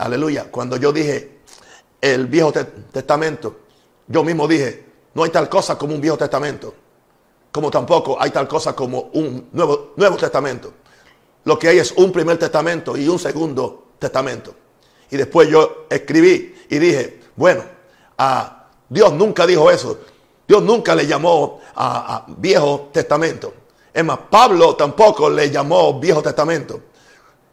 Aleluya, 0.00 0.50
cuando 0.50 0.76
yo 0.76 0.92
dije 0.92 1.40
el 2.00 2.26
Viejo 2.26 2.52
Testamento, 2.52 3.60
yo 4.06 4.24
mismo 4.24 4.48
dije, 4.48 4.84
no 5.14 5.24
hay 5.24 5.30
tal 5.30 5.48
cosa 5.48 5.76
como 5.76 5.94
un 5.94 6.00
Viejo 6.00 6.16
Testamento 6.16 6.74
como 7.52 7.70
tampoco 7.70 8.20
hay 8.20 8.30
tal 8.30 8.46
cosa 8.46 8.74
como 8.74 9.10
un 9.12 9.48
Nuevo, 9.52 9.92
nuevo 9.96 10.16
Testamento. 10.16 10.72
Lo 11.44 11.58
que 11.58 11.68
hay 11.68 11.78
es 11.78 11.92
un 11.92 12.12
primer 12.12 12.38
testamento 12.38 12.96
y 12.96 13.08
un 13.08 13.18
segundo 13.18 13.92
testamento. 13.98 14.54
Y 15.10 15.16
después 15.16 15.48
yo 15.48 15.86
escribí 15.88 16.54
y 16.68 16.78
dije, 16.78 17.20
bueno, 17.34 17.64
a 18.18 18.68
Dios 18.88 19.12
nunca 19.14 19.46
dijo 19.46 19.70
eso. 19.70 19.98
Dios 20.46 20.62
nunca 20.62 20.94
le 20.94 21.06
llamó 21.06 21.60
a, 21.74 22.26
Viejo 22.36 22.90
Testamento. 22.92 23.54
Es 23.92 24.04
más, 24.04 24.18
Pablo 24.30 24.76
tampoco 24.76 25.30
le 25.30 25.50
llamó 25.50 25.98
Viejo 25.98 26.22
Testamento. 26.22 26.80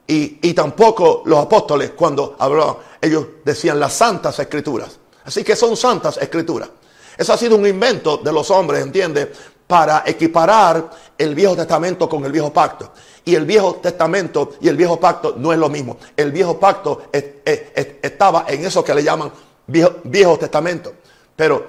Y, 0.10 0.54
tampoco 0.54 1.24
los 1.26 1.40
apóstoles 1.40 1.92
cuando 1.92 2.36
hablaban, 2.40 2.78
ellos 3.02 3.26
decían 3.44 3.80
las 3.80 3.94
santas 3.94 4.40
escrituras. 4.40 4.98
Así 5.26 5.44
que 5.44 5.56
son 5.56 5.76
santas 5.76 6.18
escrituras. 6.18 6.70
Eso 7.18 7.34
ha 7.34 7.38
sido 7.38 7.58
un 7.58 7.68
invento 7.68 8.18
de 8.18 8.32
los 8.32 8.50
hombres, 8.50 8.82
¿entiende? 8.84 9.32
para 9.68 10.04
equiparar 10.06 10.90
el 11.18 11.36
Viejo 11.36 11.56
Testamento 11.56 12.08
con 12.08 12.24
el 12.26 12.32
Viejo 12.32 12.52
Pacto. 12.52 12.94
Y 13.26 13.36
el 13.36 13.46
Viejo 13.46 13.76
Testamento 13.76 14.54
y 14.62 14.70
el 14.70 14.78
Viejo 14.78 14.98
Pacto 14.98 15.36
no 15.38 15.52
es 15.52 15.60
lo 15.60 15.68
mismo. 15.68 15.98
El 16.16 16.32
Viejo 16.32 16.58
Pacto 16.58 17.04
estaba 17.12 18.46
en 18.48 18.66
eso 18.66 18.84
que 18.84 18.96
le 18.96 19.04
llaman 19.04 19.32
Viejo, 19.68 20.38
Testamento. 20.38 20.94
Pero 21.36 21.68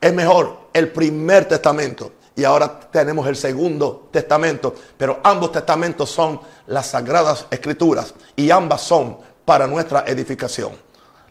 es 0.00 0.14
mejor 0.14 0.68
el 0.72 0.92
primer 0.92 1.46
testamento. 1.46 2.12
Y 2.38 2.44
ahora 2.44 2.78
tenemos 2.78 3.26
el 3.26 3.34
segundo 3.34 4.10
testamento. 4.12 4.72
Pero 4.96 5.18
ambos 5.24 5.50
testamentos 5.50 6.08
son 6.08 6.40
las 6.68 6.86
sagradas 6.86 7.46
escrituras. 7.50 8.14
Y 8.36 8.52
ambas 8.52 8.80
son 8.82 9.18
para 9.44 9.66
nuestra 9.66 10.04
edificación. 10.06 10.70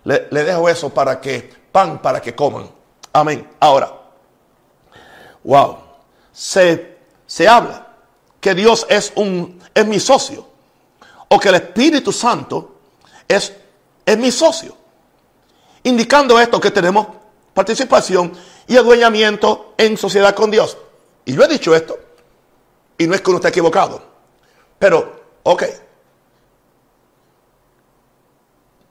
Le, 0.04 0.28
dejo 0.30 0.68
eso 0.68 0.90
para 0.90 1.22
que, 1.22 1.50
pan 1.72 2.02
para 2.02 2.22
que 2.22 2.36
coman. 2.36 2.70
Amén. 3.14 3.48
Ahora, 3.58 3.90
wow, 5.46 5.78
se, 6.34 6.98
se 7.26 7.48
habla 7.48 7.88
que 8.42 8.54
Dios 8.54 8.86
es, 8.90 9.14
un, 9.16 9.62
es 9.74 9.88
mi 9.88 10.02
socio 10.02 10.46
o 11.30 11.40
que 11.40 11.48
el 11.48 11.56
Espíritu 11.56 12.12
Santo 12.12 12.76
es, 13.30 13.54
es 14.06 14.18
mi 14.18 14.30
socio. 14.30 14.76
Indicando 15.84 16.38
esto 16.38 16.60
que 16.60 16.72
tenemos 16.72 17.08
participación 17.54 18.34
y 18.68 18.76
adueñamiento 18.76 19.74
en 19.78 19.96
sociedad 19.96 20.36
con 20.36 20.52
Dios. 20.52 20.78
Y 21.28 21.34
yo 21.34 21.44
he 21.44 21.48
dicho 21.50 21.76
esto, 21.76 22.00
y 22.98 23.06
no 23.06 23.14
es 23.14 23.20
que 23.20 23.30
uno 23.30 23.40
esté 23.40 23.50
equivocado, 23.50 24.02
pero, 24.80 25.24
ok. 25.44 25.64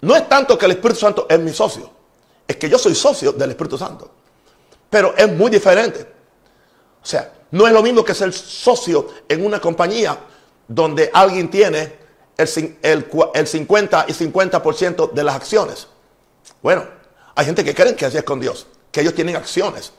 No 0.02 0.14
es 0.14 0.28
tanto 0.28 0.58
que 0.58 0.66
el 0.66 0.72
Espíritu 0.72 1.00
Santo 1.00 1.26
es 1.30 1.38
mi 1.40 1.50
socio, 1.54 1.90
es 2.46 2.56
que 2.56 2.68
yo 2.68 2.78
soy 2.78 2.94
socio 2.94 3.32
del 3.32 3.50
Espíritu 3.52 3.78
Santo. 3.78 4.10
Pero 4.90 5.14
es 5.16 5.32
muy 5.32 5.50
diferente. 5.50 6.06
O 7.02 7.06
sea, 7.06 7.32
no 7.52 7.66
es 7.66 7.72
lo 7.72 7.82
mismo 7.82 8.04
que 8.04 8.14
ser 8.14 8.30
socio 8.34 9.08
en 9.26 9.44
una 9.44 9.58
compañía 9.58 10.18
donde 10.68 11.10
alguien 11.14 11.50
tiene 11.50 11.94
el, 12.36 13.08
el 13.32 13.46
50 13.46 14.04
y 14.08 14.12
50% 14.12 15.10
de 15.10 15.24
las 15.24 15.36
acciones. 15.36 15.88
Bueno, 16.62 16.84
hay 17.34 17.46
gente 17.46 17.64
que 17.64 17.74
creen 17.74 17.96
que 17.96 18.04
así 18.04 18.18
es 18.18 18.24
con 18.24 18.38
Dios, 18.38 18.66
que 18.92 19.00
ellos 19.00 19.14
tienen 19.14 19.36
acciones. 19.36 19.94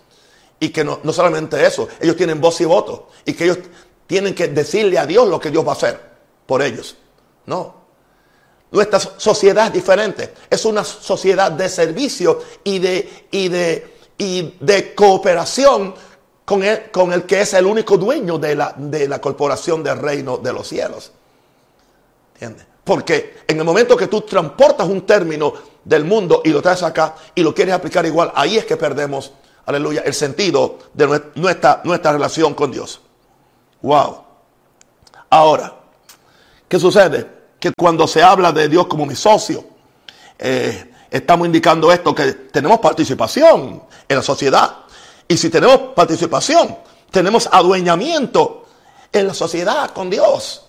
Y 0.60 0.70
que 0.70 0.84
no, 0.84 1.00
no 1.04 1.13
solamente 1.13 1.63
eso, 1.65 1.88
ellos 2.00 2.15
tienen 2.15 2.41
voz 2.41 2.60
y 2.62 2.65
voto. 2.65 3.10
Y 3.26 3.34
que 3.34 3.46
ellos 3.46 3.60
tienen 4.08 4.34
que 4.34 4.48
decirle 4.48 4.98
a 4.98 5.06
Dios 5.06 5.28
lo 5.28 5.39
que 5.39 5.52
Dios 5.52 5.65
va 5.65 5.72
a 5.72 5.76
hacer 5.76 6.00
por 6.46 6.62
ellos. 6.62 6.96
No. 7.46 7.76
Nuestra 8.72 9.00
sociedad 9.00 9.67
es 9.67 9.74
diferente. 9.74 10.34
Es 10.50 10.65
una 10.65 10.84
sociedad 10.84 11.52
de 11.52 11.70
servicio 11.70 12.41
y 12.63 12.80
de, 12.80 13.28
y 13.32 13.50
de, 13.50 13.98
y 14.17 14.56
de 14.60 14.93
cooperación 14.93 15.93
con 16.43 16.63
el, 16.63 16.89
con 16.91 17.13
el 17.13 17.24
que 17.26 17.41
es 17.41 17.54
el 17.54 17.65
único 17.65 17.98
dueño 17.98 18.38
de 18.38 18.56
la, 18.56 18.74
de 18.78 19.08
la 19.08 19.20
corporación 19.20 19.84
del 19.84 20.00
reino 20.00 20.38
de 20.38 20.54
los 20.54 20.67
cielos. 20.67 21.12
¿Entiendes? 22.34 22.65
Porque 22.84 23.39
en 23.46 23.58
el 23.58 23.65
momento 23.65 23.98
que 23.98 24.08
tú 24.08 24.22
transportas 24.22 24.88
un 24.88 25.06
término 25.06 25.54
del 25.84 26.06
mundo 26.06 26.41
y 26.46 26.50
lo 26.50 26.62
traes 26.62 26.84
acá 26.84 27.15
y 27.36 27.43
lo 27.43 27.54
quieres 27.54 27.74
aplicar 27.74 28.06
igual, 28.06 28.32
ahí 28.34 28.58
es 28.58 28.63
que 28.63 28.78
perdemos, 28.78 29.34
aleluya, 29.67 30.01
el 30.06 30.13
sentido 30.13 30.80
de 30.93 31.21
nuestra, 31.36 32.12
relación 32.12 32.56
con 32.56 32.71
Dios. 32.71 33.01
Wow. 33.82 34.23
Ahora, 35.30 35.75
¿qué 36.67 36.80
sucede? 36.80 37.30
Que 37.60 37.73
cuando 37.77 38.08
se 38.08 38.23
habla 38.23 38.51
de 38.51 38.69
Dios 38.69 38.88
como 38.88 39.06
mi 39.06 39.15
socio, 39.15 39.65
eh, 40.39 40.93
estamos 41.12 41.45
indicando 41.45 41.91
esto, 41.91 42.15
que 42.15 42.32
tenemos 42.34 42.80
participación 42.80 43.84
en 44.08 44.15
la 44.15 44.23
sociedad. 44.23 44.77
Y 45.27 45.36
si 45.36 45.49
tenemos 45.49 45.93
participación, 45.93 46.77
tenemos 47.12 47.49
adueñamiento 47.51 48.65
en 49.12 49.27
la 49.27 49.34
sociedad 49.34 49.91
con 49.91 50.10
Dios. 50.10 50.65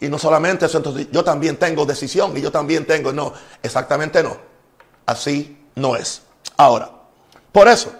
Y 0.00 0.08
no 0.08 0.18
solamente 0.18 0.64
eso, 0.64 0.78
entonces 0.78 1.08
yo 1.12 1.22
también 1.22 1.58
tengo 1.58 1.84
decisión 1.84 2.34
y 2.34 2.40
yo 2.40 2.50
también 2.50 2.86
tengo, 2.86 3.12
no, 3.12 3.34
exactamente 3.62 4.22
no. 4.22 4.34
Así 5.04 5.58
no 5.74 5.94
es. 5.94 6.22
Ahora, 6.56 6.90
por 7.52 7.68
eso, 7.68 7.92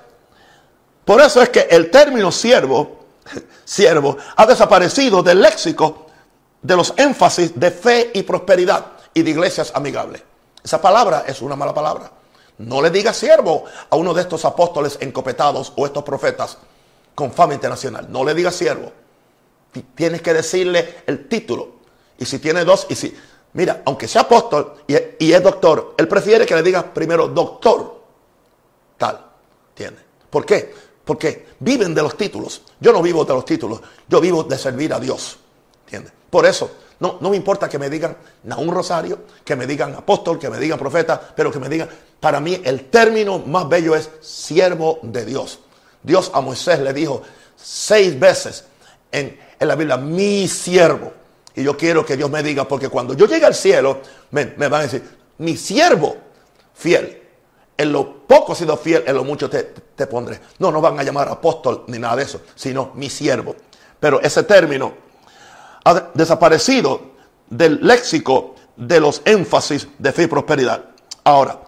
por 1.11 1.21
eso 1.21 1.43
es 1.43 1.49
que 1.49 1.67
el 1.69 1.91
término 1.91 2.31
siervo, 2.31 2.99
siervo, 3.65 4.17
ha 4.37 4.47
desaparecido 4.47 5.25
del 5.25 5.43
léxico 5.43 6.07
de 6.63 6.77
los 6.77 6.95
énfasis 6.97 7.59
de 7.59 7.73
fe 7.73 8.13
y 8.15 8.23
prosperidad 8.23 8.93
y 9.13 9.23
de 9.25 9.31
iglesias 9.31 9.73
amigables. 9.75 10.23
Esa 10.63 10.81
palabra 10.81 11.25
es 11.27 11.43
una 11.43 11.57
mala 11.57 11.75
palabra. 11.75 12.13
No 12.59 12.81
le 12.81 12.91
diga 12.91 13.13
siervo 13.13 13.65
a 13.91 13.97
uno 13.97 14.15
de 14.15 14.23
estos 14.23 14.45
apóstoles 14.45 14.99
encopetados 15.01 15.73
o 15.75 15.85
estos 15.85 16.05
profetas 16.05 16.59
con 17.17 17.33
fama 17.33 17.55
internacional. 17.55 18.07
No 18.09 18.23
le 18.25 18.33
diga 18.33 18.53
siervo. 18.53 18.93
Tienes 19.97 20.23
que 20.23 20.33
decirle 20.33 21.03
el 21.09 21.27
título. 21.27 21.71
Y 22.19 22.25
si 22.25 22.39
tiene 22.39 22.65
dos, 22.65 22.87
y 22.89 22.95
si, 22.95 23.13
mira, 23.55 23.83
aunque 23.85 24.07
sea 24.07 24.23
apóstol 24.23 24.77
y, 24.87 25.33
es 25.33 25.43
doctor, 25.43 25.97
él 25.99 26.07
prefiere 26.07 26.47
que 26.47 26.55
le 26.55 26.63
diga 26.63 26.95
primero 26.95 27.27
doctor. 27.27 28.01
Tal. 28.97 29.27
¿Entiende? 29.71 30.03
¿Por 30.31 30.47
qué? 30.47 30.90
Porque 31.11 31.45
viven 31.59 31.93
de 31.93 32.03
los 32.03 32.17
títulos. 32.17 32.63
Yo 32.79 32.93
no 32.93 33.03
vivo 33.03 33.25
de 33.25 33.35
los 33.35 33.45
títulos. 33.45 33.81
Yo 34.09 34.21
vivo 34.21 34.45
de 34.45 34.57
servir 34.57 34.95
a 34.95 35.01
Dios. 35.01 35.39
¿Entiende? 35.83 36.13
Por 36.31 36.47
eso, 36.47 36.71
no, 37.01 37.19
no 37.21 37.31
me 37.31 37.37
importa 37.37 37.69
que 37.69 37.81
me 37.81 37.91
digan 37.91 38.17
un 38.57 38.73
Rosario, 38.73 39.25
que 39.45 39.57
me 39.57 39.67
digan 39.67 39.93
apóstol, 39.93 40.39
que 40.39 40.49
me 40.49 40.57
digan 40.57 40.79
profeta, 40.79 41.21
pero 41.35 41.51
que 41.51 41.59
me 41.59 41.69
digan, 41.69 41.89
para 42.21 42.39
mí 42.39 42.61
el 42.63 42.85
término 42.91 43.41
más 43.41 43.69
bello 43.69 43.97
es 43.97 44.09
siervo 44.21 45.01
de 45.03 45.25
Dios. 45.25 45.59
Dios 46.01 46.31
a 46.33 46.41
Moisés 46.41 46.79
le 46.79 46.93
dijo 46.93 47.23
seis 47.57 48.17
veces 48.17 48.67
en, 49.11 49.37
la 49.59 49.75
Biblia, 49.75 49.97
mi 49.97 50.47
siervo. 50.47 51.13
Y 51.57 51.65
yo 51.65 51.77
quiero 51.77 52.07
que 52.07 52.17
Dios 52.17 52.31
me 52.31 52.41
diga, 52.41 52.69
porque 52.69 52.89
cuando 52.89 53.15
yo 53.15 53.27
llegue 53.27 53.47
al 53.47 53.55
cielo, 53.57 54.01
me, 54.31 54.45
van 54.45 54.75
a 54.75 54.83
decir, 54.83 55.03
mi 55.39 55.57
siervo 55.57 56.17
fiel. 56.73 57.20
En 57.81 57.93
lo 57.93 58.27
poco 58.27 58.55
sido 58.55 58.77
fiel, 58.77 59.05
en 59.07 59.15
lo 59.15 59.25
mucho 59.25 59.49
te, 59.49 59.63
te 59.63 60.07
pondré. 60.07 60.39
No, 60.59 60.71
no 60.71 60.83
van 60.83 61.01
a 61.01 61.03
llamar 61.03 61.31
apóstol 61.31 61.85
ni 61.87 61.99
nada 61.99 62.17
de 62.17 62.25
eso, 62.25 62.43
sino 62.55 62.91
mi 62.93 63.09
siervo. 63.09 63.57
Pero 63.99 64.21
ese 64.21 64.43
término 64.43 64.93
ha 65.85 66.11
desaparecido 66.13 67.01
del 67.49 67.79
léxico 67.81 68.55
de 68.77 69.01
los 69.01 69.23
énfasis 69.25 69.89
de 69.99 70.13
fe 70.13 70.25
y 70.25 70.27
prosperidad. 70.27 70.85
Ahora, 71.25 71.59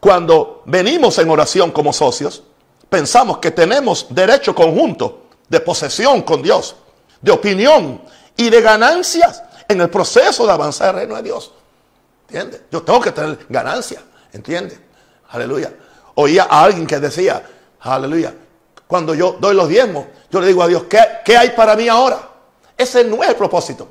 cuando 0.00 0.64
venimos 0.66 1.16
en 1.18 1.30
oración 1.30 1.70
como 1.70 1.92
socios, 1.92 2.42
pensamos 2.88 3.38
que 3.38 3.52
tenemos 3.52 4.08
derecho 4.10 4.56
conjunto 4.56 5.26
de 5.48 5.60
posesión 5.60 6.22
con 6.22 6.42
Dios, 6.42 6.74
de 7.20 7.30
opinión 7.30 8.02
y 8.36 8.50
de 8.50 8.60
ganancias 8.60 9.40
en 9.68 9.80
el 9.80 9.88
proceso 9.88 10.44
de 10.46 10.52
avanzar 10.52 10.96
el 10.96 11.02
reino 11.02 11.14
de 11.14 11.22
Dios. 11.22 11.52
¿Entiendes? 12.26 12.62
Yo 12.72 12.82
tengo 12.82 13.00
que 13.00 13.12
tener 13.12 13.38
ganancias. 13.48 14.02
¿Entiendes? 14.32 14.80
Aleluya. 15.30 15.72
Oía 16.14 16.46
a 16.50 16.64
alguien 16.64 16.86
que 16.86 16.98
decía, 16.98 17.42
aleluya, 17.80 18.34
cuando 18.86 19.14
yo 19.14 19.36
doy 19.40 19.54
los 19.54 19.68
diezmos, 19.68 20.06
yo 20.30 20.40
le 20.40 20.48
digo 20.48 20.62
a 20.62 20.68
Dios, 20.68 20.84
¿qué, 20.84 21.00
qué 21.24 21.36
hay 21.36 21.50
para 21.50 21.76
mí 21.76 21.88
ahora? 21.88 22.20
Ese 22.76 23.04
no 23.04 23.22
es 23.22 23.28
el 23.30 23.36
propósito. 23.36 23.88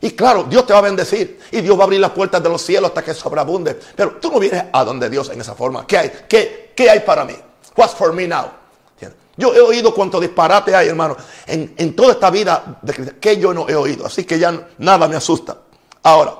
Y 0.00 0.12
claro, 0.12 0.44
Dios 0.44 0.66
te 0.66 0.72
va 0.72 0.80
a 0.80 0.82
bendecir 0.82 1.40
y 1.50 1.60
Dios 1.60 1.76
va 1.76 1.82
a 1.82 1.84
abrir 1.84 2.00
las 2.00 2.10
puertas 2.10 2.42
de 2.42 2.48
los 2.48 2.62
cielos 2.62 2.90
hasta 2.90 3.02
que 3.02 3.14
sobreabunde. 3.14 3.78
Pero 3.96 4.16
tú 4.16 4.30
no 4.30 4.38
vienes 4.38 4.64
a 4.72 4.84
donde 4.84 5.08
Dios 5.08 5.30
en 5.30 5.40
esa 5.40 5.54
forma. 5.54 5.86
¿Qué 5.86 5.98
hay? 5.98 6.12
¿Qué, 6.28 6.72
qué 6.76 6.90
hay 6.90 7.00
para 7.00 7.24
mí? 7.24 7.34
What's 7.76 7.94
for 7.94 8.12
me 8.12 8.28
now? 8.28 8.50
Yo 9.36 9.54
he 9.54 9.60
oído 9.60 9.94
cuánto 9.94 10.18
disparate 10.18 10.74
hay, 10.74 10.88
hermano, 10.88 11.16
en, 11.46 11.94
toda 11.94 12.12
esta 12.12 12.30
vida 12.30 12.78
de, 12.80 13.18
que 13.20 13.36
yo 13.36 13.52
no 13.52 13.68
he 13.68 13.76
oído. 13.76 14.06
Así 14.06 14.24
que 14.24 14.38
ya 14.38 14.68
nada 14.78 15.06
me 15.08 15.16
asusta. 15.16 15.58
Ahora, 16.02 16.36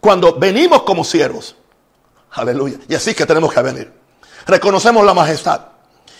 cuando 0.00 0.34
venimos 0.34 0.82
como 0.82 1.04
siervos, 1.04 1.56
aleluya, 2.30 2.78
y 2.88 2.94
así 2.94 3.14
que 3.14 3.26
tenemos 3.26 3.52
que 3.52 3.62
venir, 3.62 3.92
reconocemos 4.46 5.04
la 5.04 5.14
majestad 5.14 5.60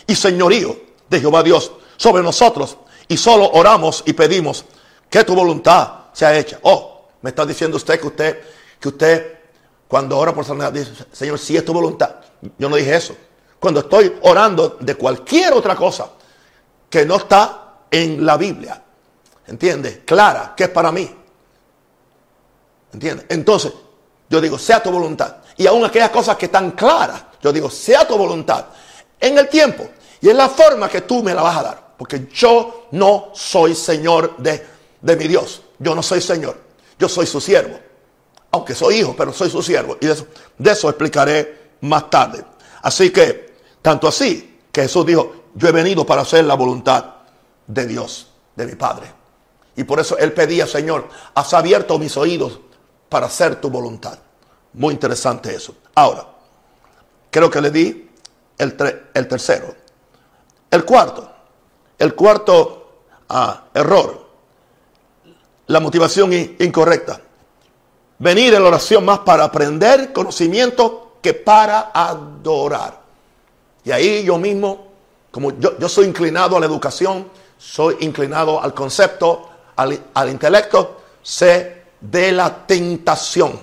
y 0.05 0.15
señorío 0.15 0.75
de 1.09 1.19
Jehová 1.19 1.43
Dios 1.43 1.71
sobre 1.97 2.23
nosotros 2.23 2.77
y 3.07 3.17
solo 3.17 3.49
oramos 3.51 4.03
y 4.05 4.13
pedimos 4.13 4.65
que 5.09 5.23
tu 5.23 5.35
voluntad 5.35 5.89
sea 6.13 6.37
hecha. 6.37 6.59
Oh, 6.63 7.07
me 7.21 7.31
está 7.31 7.45
diciendo 7.45 7.77
usted 7.77 7.99
que 7.99 8.07
usted, 8.07 8.41
que 8.79 8.87
usted 8.87 9.39
cuando 9.89 10.17
ora 10.19 10.33
por 10.33 10.45
sanidad 10.45 10.71
dice, 10.71 10.91
Señor, 11.11 11.39
si 11.39 11.57
es 11.57 11.65
tu 11.65 11.73
voluntad. 11.73 12.17
Yo 12.59 12.69
no 12.69 12.75
dije 12.75 12.95
eso. 12.95 13.15
Cuando 13.59 13.79
estoy 13.81 14.17
orando 14.21 14.77
de 14.79 14.93
cualquier 14.93 15.51
otra 15.53 15.75
cosa 15.75 16.11
que 16.89 17.05
no 17.05 17.15
está 17.17 17.79
en 17.89 18.23
la 18.23 18.37
Biblia, 18.37 18.81
¿entiende? 19.47 20.03
Clara, 20.05 20.53
que 20.55 20.65
es 20.65 20.69
para 20.69 20.91
mí. 20.91 21.09
¿Entiende? 22.93 23.25
Entonces, 23.29 23.73
yo 24.29 24.41
digo, 24.41 24.57
sea 24.57 24.81
tu 24.81 24.91
voluntad. 24.91 25.37
Y 25.57 25.67
aún 25.67 25.83
aquellas 25.83 26.09
cosas 26.09 26.37
que 26.37 26.45
están 26.45 26.71
claras, 26.71 27.23
yo 27.41 27.51
digo, 27.51 27.69
sea 27.69 28.07
tu 28.07 28.17
voluntad. 28.17 28.65
En 29.19 29.37
el 29.37 29.49
tiempo 29.49 29.87
y 30.21 30.29
en 30.29 30.37
la 30.37 30.49
forma 30.49 30.87
que 30.87 31.01
tú 31.01 31.23
me 31.23 31.33
la 31.33 31.41
vas 31.41 31.57
a 31.57 31.63
dar. 31.63 31.89
Porque 31.97 32.27
yo 32.33 32.87
no 32.91 33.31
soy 33.33 33.75
Señor 33.75 34.37
de, 34.37 34.63
mi 35.01 35.27
Dios. 35.27 35.61
Yo 35.79 35.93
no 35.95 36.01
soy 36.01 36.21
Señor. 36.21 36.57
Yo 36.97 37.09
soy 37.09 37.25
su 37.25 37.41
siervo. 37.41 37.79
Aunque 38.51 38.73
soy 38.73 38.99
hijo, 38.99 39.15
pero 39.17 39.33
soy 39.33 39.49
su 39.49 39.61
siervo. 39.61 39.97
Y 39.99 40.05
de 40.05 40.13
eso, 40.13 40.27
de 40.57 40.71
eso 40.71 40.89
explicaré 40.89 41.71
más 41.81 42.09
tarde. 42.09 42.43
Así 42.81 43.11
que, 43.11 43.53
tanto 43.81 44.07
así, 44.07 44.59
que 44.71 44.83
Jesús 44.83 45.05
dijo, 45.05 45.33
yo 45.55 45.67
he 45.67 45.71
venido 45.71 46.05
para 46.05 46.21
hacer 46.21 46.45
la 46.45 46.55
voluntad 46.55 47.05
de 47.67 47.85
Dios, 47.85 48.27
de 48.55 48.65
mi 48.65 48.75
Padre. 48.75 49.11
Y 49.75 49.83
por 49.83 49.99
eso 49.99 50.17
él 50.17 50.33
pedía, 50.33 50.67
Señor, 50.67 51.07
has 51.35 51.53
abierto 51.53 51.99
mis 51.99 52.15
oídos 52.17 52.59
para 53.09 53.25
hacer 53.25 53.59
tu 53.59 53.69
voluntad. 53.69 54.17
Muy 54.73 54.93
interesante 54.93 55.53
eso. 55.53 55.75
Ahora, 55.95 56.25
creo 57.29 57.49
que 57.49 57.61
le 57.61 57.71
di 57.71 58.09
el, 58.57 59.03
el 59.13 59.27
tercero. 59.27 59.75
El 60.71 60.85
cuarto. 60.85 61.29
El 61.97 62.15
cuarto 62.15 63.03
ah, 63.27 63.65
error, 63.73 64.25
la 65.67 65.79
motivación 65.79 66.33
incorrecta. 66.33 67.19
Venir 68.19 68.53
en 68.53 68.63
la 68.63 68.69
oración 68.69 69.03
más 69.05 69.19
para 69.19 69.43
aprender 69.43 70.13
conocimiento 70.13 71.17
que 71.21 71.33
para 71.33 71.91
adorar. 71.93 72.99
Y 73.83 73.91
ahí 73.91 74.23
yo 74.23 74.37
mismo, 74.37 74.87
como 75.31 75.57
yo, 75.59 75.89
soy 75.89 76.05
inclinado 76.05 76.57
a 76.57 76.59
la 76.59 76.65
educación, 76.65 77.29
soy 77.57 77.97
inclinado 77.99 78.61
al 78.61 78.73
concepto, 78.73 79.49
al, 79.75 80.29
intelecto, 80.29 81.01
sé 81.21 81.78
de 82.01 82.31
la 82.31 82.65
tentación 82.65 83.59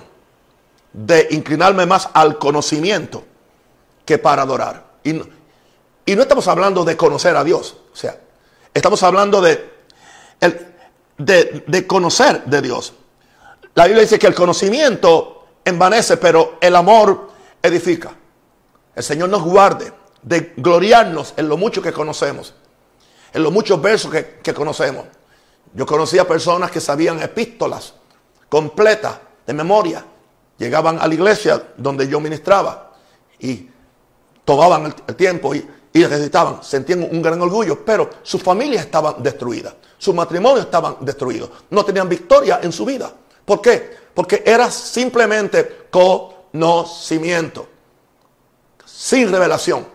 de 0.93 1.27
inclinarme 1.31 1.85
más 1.85 2.09
al 2.13 2.37
conocimiento 2.37 3.23
que 4.05 4.17
para 4.17 4.43
adorar. 4.43 4.85
Y 5.03 5.13
no, 5.13 5.25
y 6.05 6.15
no 6.15 6.21
estamos 6.21 6.47
hablando 6.47 6.85
de 6.85 6.95
conocer 6.95 7.35
a 7.35 7.43
Dios. 7.43 7.77
O 7.91 7.95
sea, 7.95 8.17
Estamos 8.77 9.01
hablando 9.01 9.41
de, 9.41 9.71
de, 11.17 11.87
conocer 11.87 12.43
de 12.45 12.61
Dios. 12.61 12.93
La 13.73 13.85
Biblia 13.85 14.03
dice 14.03 14.19
que 14.19 14.27
el 14.27 14.35
conocimiento 14.35 15.47
envanece, 15.65 16.17
pero 16.17 16.59
el 16.61 16.75
amor 16.75 17.31
edifica. 17.59 18.15
El 18.95 19.01
Señor 19.01 19.29
nos 19.29 19.41
guarde 19.41 19.91
de 20.21 20.53
gloriarnos 20.57 21.33
en 21.37 21.49
lo 21.49 21.57
mucho 21.57 21.81
que 21.81 21.91
conocemos, 21.91 22.53
en 23.33 23.41
los 23.41 23.51
muchos 23.51 23.81
versos 23.81 24.11
que, 24.11 24.37
que 24.43 24.53
conocemos. 24.53 25.05
Yo 25.73 25.87
conocía 25.87 26.27
personas 26.27 26.69
que 26.69 26.79
sabían 26.79 27.19
epístolas 27.19 27.95
completas 28.49 29.17
de 29.45 29.53
memoria. 29.53 30.03
Llegaban 30.57 30.99
a 30.99 31.07
la 31.07 31.13
iglesia 31.13 31.61
donde 31.77 32.07
yo 32.07 32.19
ministraba 32.19 32.91
y 33.39 33.69
tomaban 34.43 34.93
el 35.07 35.15
tiempo 35.15 35.53
y 35.53 35.67
y 35.97 36.05
sentían 36.61 37.03
un 37.03 37.21
gran 37.21 37.41
orgullo, 37.41 37.83
pero 37.83 38.09
sus 38.21 38.41
familias 38.43 38.85
estaban 38.85 39.15
destruidas, 39.23 39.73
sus 39.97 40.13
matrimonios 40.13 40.65
estaban 40.65 40.97
destruidos, 41.01 41.49
no 41.71 41.83
tenían 41.83 42.07
victoria 42.07 42.59
en 42.61 42.71
su 42.71 42.85
vida. 42.85 43.11
¿Por 43.43 43.61
qué? 43.61 43.97
Porque 44.13 44.43
era 44.45 44.69
simplemente 44.69 45.87
conocimiento, 45.89 47.67
sin 48.85 49.31
revelación. 49.31 49.87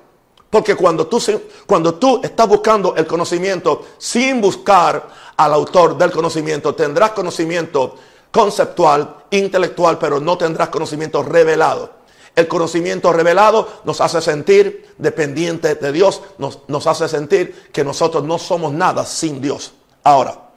Porque 0.50 0.74
cuando 0.74 1.06
tú, 1.06 1.22
cuando 1.66 1.94
tú 1.94 2.20
estás 2.22 2.48
buscando 2.48 2.94
el 2.96 3.06
conocimiento 3.06 3.86
sin 3.96 4.40
buscar 4.40 5.08
al 5.36 5.54
autor 5.54 5.96
del 5.96 6.10
conocimiento, 6.10 6.74
tendrás 6.74 7.12
conocimiento 7.12 7.94
conceptual, 8.32 9.24
intelectual, 9.30 9.98
pero 9.98 10.18
no 10.18 10.36
tendrás 10.36 10.70
conocimiento 10.70 11.22
revelado. 11.22 12.02
El 12.34 12.48
conocimiento 12.48 13.12
revelado 13.12 13.68
nos 13.84 14.00
hace 14.00 14.22
sentir 14.22 14.94
dependientes 14.96 15.78
de 15.78 15.92
Dios, 15.92 16.22
nos, 16.38 16.86
hace 16.86 17.06
sentir 17.08 17.68
que 17.70 17.84
nosotros 17.84 18.24
no 18.24 18.38
somos 18.38 18.72
nada 18.72 19.04
sin 19.04 19.40
Dios. 19.40 19.74
Ahora, 20.02 20.48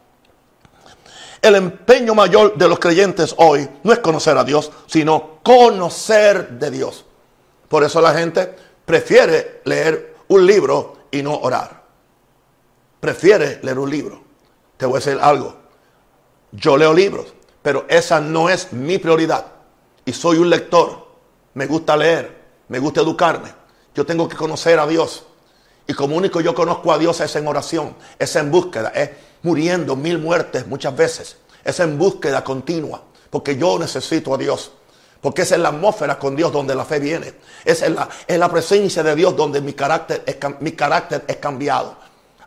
el 1.41 1.55
empeño 1.55 2.15
mayor 2.15 2.57
de 2.57 2.67
los 2.69 2.79
creyentes 2.79 3.35
hoy 3.37 3.69
no 3.83 3.91
es 3.91 3.99
conocer 3.99 4.37
a 4.37 4.45
Dios, 4.45 4.71
sino 4.87 5.39
conocer 5.43 6.51
de 6.51 6.71
Dios. 6.71 7.05
Por 7.67 7.83
eso 7.83 7.99
la 7.99 8.13
gente 8.13 8.55
prefiere 8.85 9.61
leer 9.65 10.15
un 10.29 10.45
libro 10.45 10.95
y 11.11 11.21
no 11.21 11.35
orar. 11.35 11.83
Prefiere 13.01 13.59
leer 13.61 13.77
un 13.77 13.89
libro. 13.89 14.23
Te 14.77 14.85
voy 14.85 14.95
a 14.95 14.99
decir 14.99 15.19
algo. 15.21 15.55
Yo 16.51 16.77
leo 16.77 16.93
libros, 16.93 17.34
pero 17.65 17.83
esa 17.89 18.19
no 18.19 18.47
es 18.47 18.73
mi 18.73 18.99
prioridad. 18.99 19.43
Y 20.05 20.13
soy 20.13 20.37
un 20.37 20.51
lector. 20.51 21.07
Me 21.55 21.65
gusta 21.65 21.97
leer, 21.97 22.43
me 22.67 22.77
gusta 22.77 23.01
educarme. 23.01 23.51
Yo 23.95 24.05
tengo 24.05 24.29
que 24.29 24.35
conocer 24.35 24.77
a 24.77 24.85
Dios. 24.85 25.23
Y 25.87 25.95
como 25.95 26.15
único 26.15 26.41
yo 26.41 26.53
conozco 26.53 26.93
a 26.93 26.99
Dios 26.99 27.19
es 27.21 27.35
en 27.35 27.47
oración, 27.47 27.95
es 28.19 28.35
en 28.35 28.51
búsqueda, 28.51 28.89
es 28.89 29.09
muriendo 29.41 29.95
mil 29.95 30.19
muertes 30.19 30.67
muchas 30.67 30.95
veces. 30.95 31.37
Es 31.63 31.79
en 31.79 31.97
búsqueda 31.97 32.43
continua, 32.43 33.01
porque 33.31 33.57
yo 33.57 33.79
necesito 33.79 34.35
a 34.35 34.37
Dios. 34.37 34.71
Porque 35.19 35.41
es 35.41 35.51
en 35.51 35.63
la 35.63 35.69
atmósfera 35.69 36.19
con 36.19 36.35
Dios 36.35 36.51
donde 36.51 36.75
la 36.75 36.85
fe 36.85 36.99
viene. 36.99 37.33
Es 37.63 37.81
en 37.81 37.95
la, 37.95 38.51
presencia 38.51 39.01
de 39.01 39.15
Dios 39.15 39.35
donde 39.35 39.59
mi 39.59 39.73
carácter, 39.73 40.21
es, 40.27 40.37
mi 40.59 40.73
carácter 40.73 41.25
es 41.27 41.37
cambiado. 41.37 41.97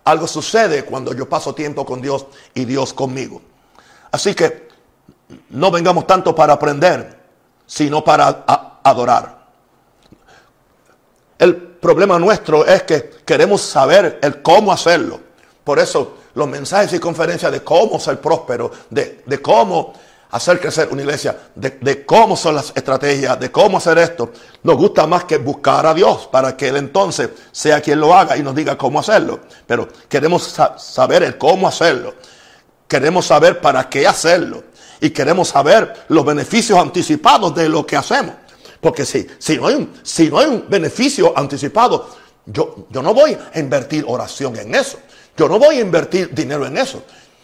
Algo 0.05 0.29
sucede 0.29 0.85
cuando 0.85 1.13
yo 1.13 1.29
paso 1.29 1.57
tiempo 1.57 1.85
con 1.85 2.01
Dios 2.01 2.27
y 2.55 2.65
Dios 2.67 2.93
conmigo. 2.93 3.43
Así 4.13 4.33
que 4.33 4.68
no 5.51 5.71
vengamos 5.71 6.07
tanto 6.07 6.35
para 6.35 6.55
aprender, 6.55 7.19
sino 7.67 8.03
para 8.03 8.45
adorar. 8.83 9.39
El 11.39 11.57
problema 11.57 12.19
nuestro 12.19 12.67
es 12.67 12.83
que 12.83 13.11
queremos 13.25 13.61
saber 13.61 14.19
el 14.23 14.43
cómo 14.43 14.73
hacerlo. 14.73 15.21
Por 15.63 15.79
eso 15.79 16.15
los 16.35 16.49
mensajes 16.49 16.93
y 16.93 16.99
conferencias 16.99 17.53
de 17.53 17.63
cómo 17.63 18.01
ser 18.01 18.21
próspero, 18.21 18.71
de, 18.91 19.41
cómo 19.43 19.93
hacer 20.31 20.61
crecer 20.61 20.89
una 20.91 21.03
iglesia, 21.03 21.37
de, 21.55 22.05
cómo 22.05 22.37
son 22.37 22.55
las 22.55 22.73
estrategias, 22.75 23.39
de 23.39 23.51
cómo 23.51 23.79
hacer 23.79 23.99
esto, 23.99 24.33
nos 24.63 24.77
gusta 24.77 25.07
más 25.07 25.25
que 25.25 25.39
buscar 25.39 25.87
a 25.87 25.95
Dios 25.95 26.29
para 26.31 26.57
que 26.57 26.69
Él 26.69 26.77
entonces 26.77 27.31
sea 27.53 27.81
quien 27.81 28.01
lo 28.01 28.15
haga 28.15 28.37
y 28.37 28.43
nos 28.43 28.55
diga 28.55 28.77
cómo 28.77 29.01
hacerlo. 29.01 29.41
Pero 29.67 29.89
queremos 30.09 30.57
saber 30.79 31.23
el 31.23 31.39
cómo 31.39 31.69
hacerlo. 31.69 32.15
Queremos 32.87 33.27
saber 33.27 33.61
para 33.61 33.89
qué 33.89 34.07
hacerlo. 34.07 34.65
Y 35.01 35.11
queremos 35.11 35.49
saber 35.49 36.07
los 36.09 36.25
beneficios 36.25 36.79
anticipados 36.79 37.55
de 37.55 37.69
lo 37.69 37.87
que 37.87 37.97
hacemos. 37.97 38.35
Porque 38.81 39.05
si, 39.05 39.27
si, 39.39 39.57
no, 39.57 39.67
hay 39.67 39.75
un, 39.75 39.93
si 40.03 40.29
no 40.29 40.39
hay 40.39 40.47
un 40.47 40.65
beneficio 40.69 41.33
anticipado, 41.37 42.09
yo, 42.47 42.87
yo 42.91 43.03
no 43.03 43.13
voy 43.13 43.37
a 43.53 43.59
invertir 43.59 44.05
oración 44.07 44.57
en 44.57 44.75
eso. 44.75 44.99
Yo 45.37 45.49
no 45.49 45.59
voy 45.59 45.77
a 45.77 45.81
invertir 45.81 46.35
dinero 46.35 46.67
en 46.67 46.79
eso. 46.79 47.03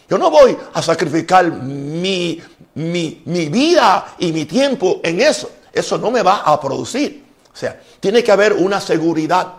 Yo 0.08 0.18
no 0.18 0.30
voy 0.30 0.56
a 0.74 0.82
sacrificar 0.82 1.50
mi, 1.50 2.40
mi, 2.74 3.22
mi, 3.24 3.48
vida 3.48 4.16
y 4.18 4.32
mi 4.32 4.44
tiempo 4.44 5.00
en 5.02 5.20
eso. 5.20 5.50
Eso 5.72 5.98
no 5.98 6.10
me 6.10 6.22
va 6.22 6.42
a 6.44 6.60
producir. 6.60 7.24
O 7.52 7.56
sea, 7.56 7.80
tiene 8.00 8.22
que 8.22 8.32
haber 8.32 8.52
una 8.52 8.80
seguridad. 8.80 9.54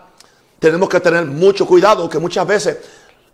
Tenemos 0.60 0.90
que 0.90 1.00
tener 1.00 1.26
mucho 1.26 1.66
cuidado 1.66 2.10
que 2.10 2.20
muchas 2.20 2.46
veces 2.46 2.78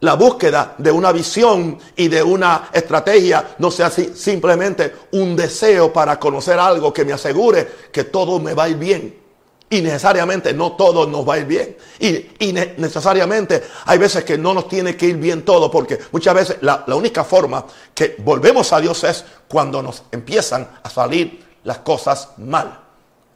la 0.02 0.16
búsqueda 0.16 0.76
de 0.78 0.92
una 0.92 1.12
visión 1.12 1.78
y 1.96 2.08
de 2.08 2.24
una 2.24 2.70
estrategia 2.74 3.56
no 3.60 3.70
sea 3.70 3.90
simplemente 3.90 4.94
un 5.12 5.36
deseo 5.36 5.94
para 5.94 6.20
conocer 6.20 6.60
algo 6.60 6.92
que 6.92 7.06
me 7.06 7.14
asegure 7.14 7.68
que 7.92 8.06
todo 8.06 8.40
me 8.40 8.54
va 8.54 8.64
a 8.64 8.70
ir 8.70 8.78
bien. 8.78 9.22
Y 9.70 9.82
necesariamente 9.82 10.54
no 10.54 10.74
todo 10.74 11.08
nos 11.08 11.28
va 11.28 11.36
a 11.36 11.38
ir 11.38 11.46
bien. 11.46 11.78
Y, 12.00 12.52
necesariamente 12.78 13.64
hay 13.86 13.98
veces 14.00 14.26
que 14.26 14.38
no 14.38 14.54
nos 14.54 14.68
tiene 14.68 14.98
que 14.98 15.06
ir 15.06 15.18
bien 15.18 15.46
todo, 15.46 15.72
porque 15.72 16.00
muchas 16.12 16.34
veces 16.34 16.58
la, 16.62 16.84
la 16.88 16.96
única 16.96 17.24
forma 17.24 17.66
que 17.94 18.16
volvemos 18.20 18.74
a 18.74 18.82
Dios 18.82 19.04
es 19.04 19.24
cuando 19.48 19.82
nos 19.82 20.04
empiezan 20.12 20.68
a 20.84 20.90
salir 20.90 21.46
las 21.64 21.78
cosas 21.78 22.30
mal. 22.38 22.80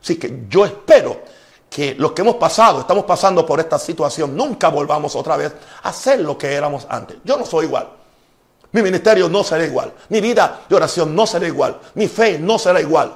Así 0.01 0.17
que 0.17 0.45
yo 0.49 0.65
espero 0.65 1.21
que 1.75 1.93
los 1.95 2.13
que 2.13 2.21
hemos 2.21 2.35
pasado, 2.35 2.79
estamos 2.79 3.03
pasando 3.03 3.45
por 3.45 3.59
esta 3.59 3.77
situación, 3.77 4.33
nunca 4.33 4.69
volvamos 4.69 5.13
otra 5.13 5.35
vez 5.35 5.51
a 5.83 5.91
ser 5.91 6.21
lo 6.21 6.37
que 6.37 6.53
éramos 6.53 6.87
antes. 6.87 7.17
Yo 7.25 7.35
no 7.35 7.45
soy 7.45 7.65
igual. 7.65 7.89
Mi 8.71 8.81
ministerio 8.81 9.27
no 9.27 9.43
será 9.43 9.65
igual. 9.65 9.91
Mi 10.07 10.21
vida 10.21 10.61
de 10.69 10.73
oración 10.73 11.13
no 11.13 11.27
será 11.27 11.45
igual. 11.45 11.77
Mi 11.95 12.07
fe 12.07 12.39
no 12.39 12.57
será 12.57 12.79
igual. 12.79 13.13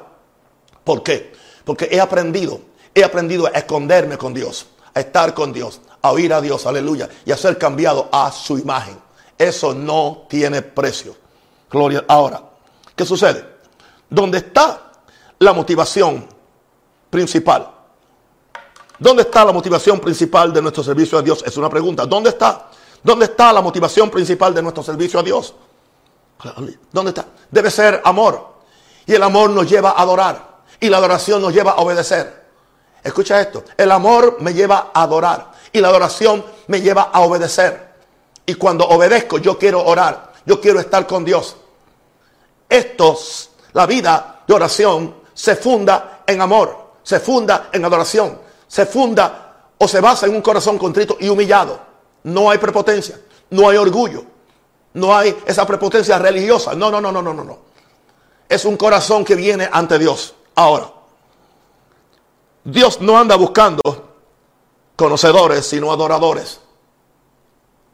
¿Por 0.83 1.01
qué? 1.01 1.31
Porque 1.63 1.87
he 1.89 2.01
aprendido, 2.01 2.59
he 2.93 3.01
aprendido 3.01 3.47
a 3.47 3.51
esconderme 3.51 4.17
con 4.17 4.33
Dios, 4.33 4.65
a 4.93 4.99
estar 4.99 5.33
con 5.33 5.53
Dios, 5.53 5.79
a 6.01 6.11
oír 6.11 6.33
a 6.33 6.41
Dios, 6.41 6.65
aleluya, 6.65 7.07
y 7.23 7.31
a 7.31 7.37
ser 7.37 7.57
cambiado 7.57 8.09
a 8.11 8.29
su 8.29 8.57
imagen. 8.57 8.99
Eso 9.37 9.73
no 9.73 10.25
tiene 10.27 10.63
precio. 10.63 11.15
Gloria. 11.71 12.03
Ahora, 12.09 12.43
¿qué 12.93 13.05
sucede? 13.05 13.41
¿Dónde 14.09 14.39
está 14.39 14.91
la 15.39 15.53
motivación 15.53 16.27
principal? 17.09 17.78
¿Dónde 18.99 19.23
está 19.23 19.45
la 19.45 19.53
motivación 19.53 19.99
principal 19.99 20.51
de 20.51 20.61
nuestro 20.61 20.83
servicio 20.83 21.17
a 21.17 21.21
Dios? 21.21 21.41
Es 21.45 21.55
una 21.55 21.69
pregunta. 21.69 22.05
¿Dónde 22.05 22.31
está? 22.31 22.69
¿Dónde 23.01 23.25
está 23.25 23.53
la 23.53 23.61
motivación 23.61 24.09
principal 24.09 24.53
de 24.53 24.61
nuestro 24.61 24.83
servicio 24.83 25.21
a 25.21 25.23
Dios? 25.23 25.53
¿Dónde 26.91 27.09
está? 27.11 27.25
Debe 27.49 27.71
ser 27.71 28.01
amor. 28.03 28.49
Y 29.05 29.13
el 29.13 29.23
amor 29.23 29.51
nos 29.51 29.69
lleva 29.69 29.91
a 29.91 30.01
adorar. 30.01 30.59
Y 30.81 30.89
la 30.89 30.97
adoración 30.97 31.41
nos 31.41 31.53
lleva 31.53 31.71
a 31.71 31.79
obedecer. 31.79 32.43
Escucha 33.01 33.39
esto. 33.39 33.63
El 33.77 33.89
amor 33.91 34.37
me 34.41 34.53
lleva 34.53 34.91
a 34.93 35.03
adorar. 35.03 35.53
Y 35.71 35.79
la 35.79 35.87
adoración 35.87 36.43
me 36.67 36.81
lleva 36.81 37.03
a 37.03 37.21
obedecer. 37.21 37.93
Y 38.45 38.55
cuando 38.55 38.85
obedezco, 38.85 39.37
yo 39.37 39.57
quiero 39.57 39.85
orar. 39.85 40.33
Yo 40.45 40.59
quiero 40.59 40.79
estar 40.81 41.07
con 41.07 41.23
Dios. 41.23 41.55
Esto, 42.67 43.17
la 43.73 43.85
vida 43.85 44.41
de 44.45 44.53
oración, 44.53 45.15
se 45.33 45.55
funda 45.55 46.23
en 46.27 46.41
amor. 46.41 46.89
Se 47.01 47.21
funda 47.21 47.69
en 47.71 47.85
adoración 47.85 48.48
se 48.69 48.85
funda 48.85 49.65
o 49.77 49.87
se 49.87 49.99
basa 49.99 50.27
en 50.27 50.35
un 50.35 50.41
corazón 50.41 50.77
contrito 50.77 51.17
y 51.19 51.27
humillado. 51.27 51.79
No 52.23 52.49
hay 52.49 52.59
prepotencia, 52.59 53.19
no 53.49 53.67
hay 53.67 53.77
orgullo, 53.77 54.23
no 54.93 55.15
hay 55.15 55.35
esa 55.45 55.65
prepotencia 55.65 56.17
religiosa. 56.19 56.75
No, 56.75 56.91
no, 56.91 57.01
no, 57.01 57.11
no, 57.11 57.21
no, 57.21 57.33
no. 57.33 57.57
Es 58.47 58.63
un 58.65 58.77
corazón 58.77 59.25
que 59.25 59.35
viene 59.35 59.67
ante 59.71 59.97
Dios. 59.97 60.35
Ahora, 60.55 60.91
Dios 62.63 63.01
no 63.01 63.17
anda 63.17 63.35
buscando 63.35 63.81
conocedores, 64.95 65.65
sino 65.65 65.91
adoradores. 65.91 66.59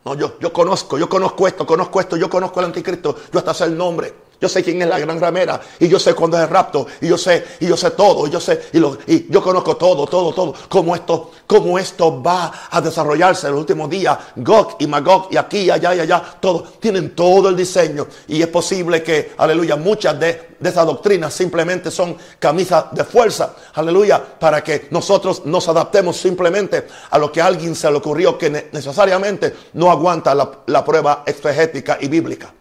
No, 0.04 0.14
yo, 0.16 0.38
yo 0.40 0.52
conozco, 0.52 0.98
yo 0.98 1.08
conozco 1.08 1.48
esto, 1.48 1.66
conozco 1.66 2.00
esto, 2.00 2.18
yo 2.18 2.30
conozco 2.30 2.60
el 2.60 2.68
anticristo, 2.68 3.16
yo 3.32 3.40
hasta 3.40 3.54
sé 3.54 3.64
el 3.64 3.78
nombre. 3.78 4.14
Yo 4.40 4.50
sé 4.50 4.64
quién 4.64 4.82
es 4.82 4.88
la 4.88 5.00
gran 5.00 5.20
ramera 5.20 5.62
y 5.80 5.88
yo 5.88 6.00
sé 6.00 6.14
cuándo 6.14 6.38
es 6.38 6.44
el 6.44 6.50
rapto 6.50 6.88
y 7.02 7.08
yo 7.08 7.18
sé 7.18 7.46
y 7.60 7.68
yo 7.68 7.78
sé 7.78 7.92
todo 7.92 8.28
y 8.28 8.30
yo 8.30 8.40
sé 8.40 8.70
y, 8.74 8.80
lo, 8.80 8.98
y 9.08 9.32
yo 9.32 9.42
conozco 9.42 9.78
todo, 9.78 10.06
todo, 10.06 10.34
todo 10.34 10.54
cómo 10.70 10.96
esto, 10.96 11.32
cómo 11.48 11.80
esto 11.80 12.22
va 12.22 12.52
a 12.70 12.82
desarrollarse 12.82 13.48
en 13.48 13.54
los 13.54 13.62
últimos 13.62 13.90
días. 13.90 14.18
Gog 14.36 14.76
y 14.80 14.88
Magog 14.88 15.28
y 15.32 15.38
aquí, 15.38 15.70
allá 15.70 15.96
y 15.96 16.00
allá, 16.02 16.22
todo 16.40 16.64
tienen 16.80 17.16
todo 17.16 17.50
el 17.50 17.56
diseño 17.56 18.08
y 18.28 18.42
es 18.42 18.48
posible 18.48 19.02
que, 19.02 19.34
aleluya, 19.38 19.76
muchas 19.76 20.20
de, 20.20 20.56
de 20.60 20.70
esas 20.70 20.86
doctrinas 20.86 21.34
simplemente 21.34 21.92
son 21.92 22.18
camisas 22.40 22.86
de 22.92 23.04
fuerza, 23.04 23.56
aleluya, 23.74 24.24
para 24.40 24.64
que 24.64 24.88
nosotros 24.92 25.46
nos 25.46 25.68
adaptemos 25.68 26.18
simplemente 26.18 26.88
a 27.10 27.18
lo 27.18 27.32
que 27.32 27.42
a 27.42 27.46
alguien 27.46 27.76
se 27.76 27.90
le 27.90 27.98
ocurrió 27.98 28.38
que 28.38 28.50
necesariamente 28.50 29.56
no 29.74 29.92
aguanta 29.92 30.34
la, 30.36 30.52
la 30.68 30.84
prueba 30.84 31.24
exegética 31.26 31.98
y 32.02 32.08
bíblica. 32.08 32.54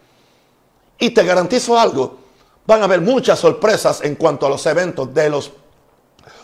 Y 0.97 1.09
te 1.11 1.23
garantizo 1.23 1.77
algo, 1.77 2.17
van 2.65 2.81
a 2.81 2.85
haber 2.85 3.01
muchas 3.01 3.39
sorpresas 3.39 4.01
en 4.01 4.15
cuanto 4.15 4.45
a 4.45 4.49
los 4.49 4.65
eventos 4.65 5.13
de 5.13 5.29
los 5.29 5.51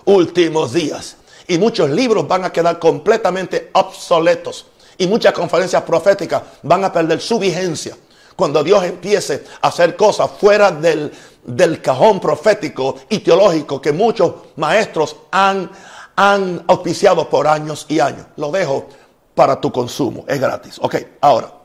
últimos 0.05 0.73
días. 0.73 1.17
Y 1.47 1.57
muchos 1.57 1.89
libros 1.89 2.28
van 2.28 2.45
a 2.45 2.51
quedar 2.51 2.80
completamente 2.80 3.69
obsoletos. 3.73 4.67
Y 4.97 5.07
muchas 5.07 5.34
conferencias 5.34 5.82
proféticas 5.84 6.43
van 6.63 6.84
a 6.84 6.93
perder 6.93 7.19
su 7.21 7.39
vigencia. 7.39 7.97
Cuando 8.36 8.63
Dios 8.63 8.84
empiece 8.84 9.43
a 9.61 9.67
hacer 9.67 9.95
cosas 9.95 10.30
fuera 10.39 10.71
del, 10.71 11.11
del 11.43 11.82
cajón 11.82 12.19
profético 12.19 12.95
y 13.09 13.19
teológico 13.19 13.82
que 13.82 13.91
muchos 13.91 14.34
maestros 14.55 15.15
han, 15.32 15.69
han 16.15 16.63
auspiciado 16.67 17.30
por 17.30 17.47
años 17.47 17.86
y 17.89 17.99
años. 17.99 18.28
Lo 18.38 18.51
dejo 18.51 18.88
para 19.34 19.59
tu 19.59 19.71
consumo. 19.71 20.26
Es 20.28 20.39
gratis. 20.39 20.78
Ok, 20.82 20.95
ahora. 21.21 21.61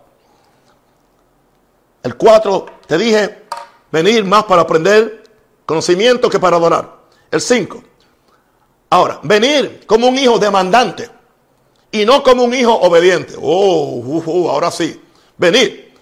El 2.07 2.15
4, 2.15 2.67
te 2.87 2.99
dije, 2.99 3.43
venir 3.91 4.25
más 4.25 4.45
para 4.45 4.63
aprender 4.63 5.25
conocimiento 5.67 6.31
que 6.31 6.39
para 6.39 6.57
adorar. 6.57 6.99
El 7.33 7.41
5. 7.41 7.83
Ahora, 8.91 9.19
venir 9.25 9.83
como 9.89 10.07
un 10.07 10.17
hijo 10.17 10.39
demandante 10.39 11.11
y 11.91 12.05
no 12.05 12.23
como 12.23 12.45
un 12.45 12.55
hijo 12.55 12.73
obediente. 12.73 13.35
Oh, 13.37 13.97
uh, 13.97 14.23
uh, 14.25 14.51
ahora 14.51 14.71
sí. 14.71 15.03
Venir. 15.37 15.95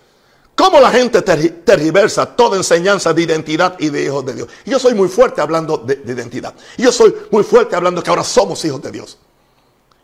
Como 0.54 0.78
la 0.78 0.90
gente 0.90 1.22
tergiversa 1.22 2.36
toda 2.36 2.58
enseñanza 2.58 3.14
de 3.14 3.22
identidad 3.22 3.74
y 3.78 3.88
de 3.88 4.04
hijos 4.04 4.26
de 4.26 4.34
Dios. 4.34 4.48
Yo 4.66 4.78
soy 4.78 4.92
muy 4.92 5.08
fuerte 5.08 5.40
hablando 5.40 5.78
de, 5.78 5.96
de 5.96 6.12
identidad. 6.12 6.54
Yo 6.76 6.92
soy 6.92 7.14
muy 7.30 7.44
fuerte 7.44 7.74
hablando 7.76 8.02
que 8.02 8.10
ahora 8.10 8.24
somos 8.24 8.62
hijos 8.66 8.82
de 8.82 8.92
Dios. 8.92 9.16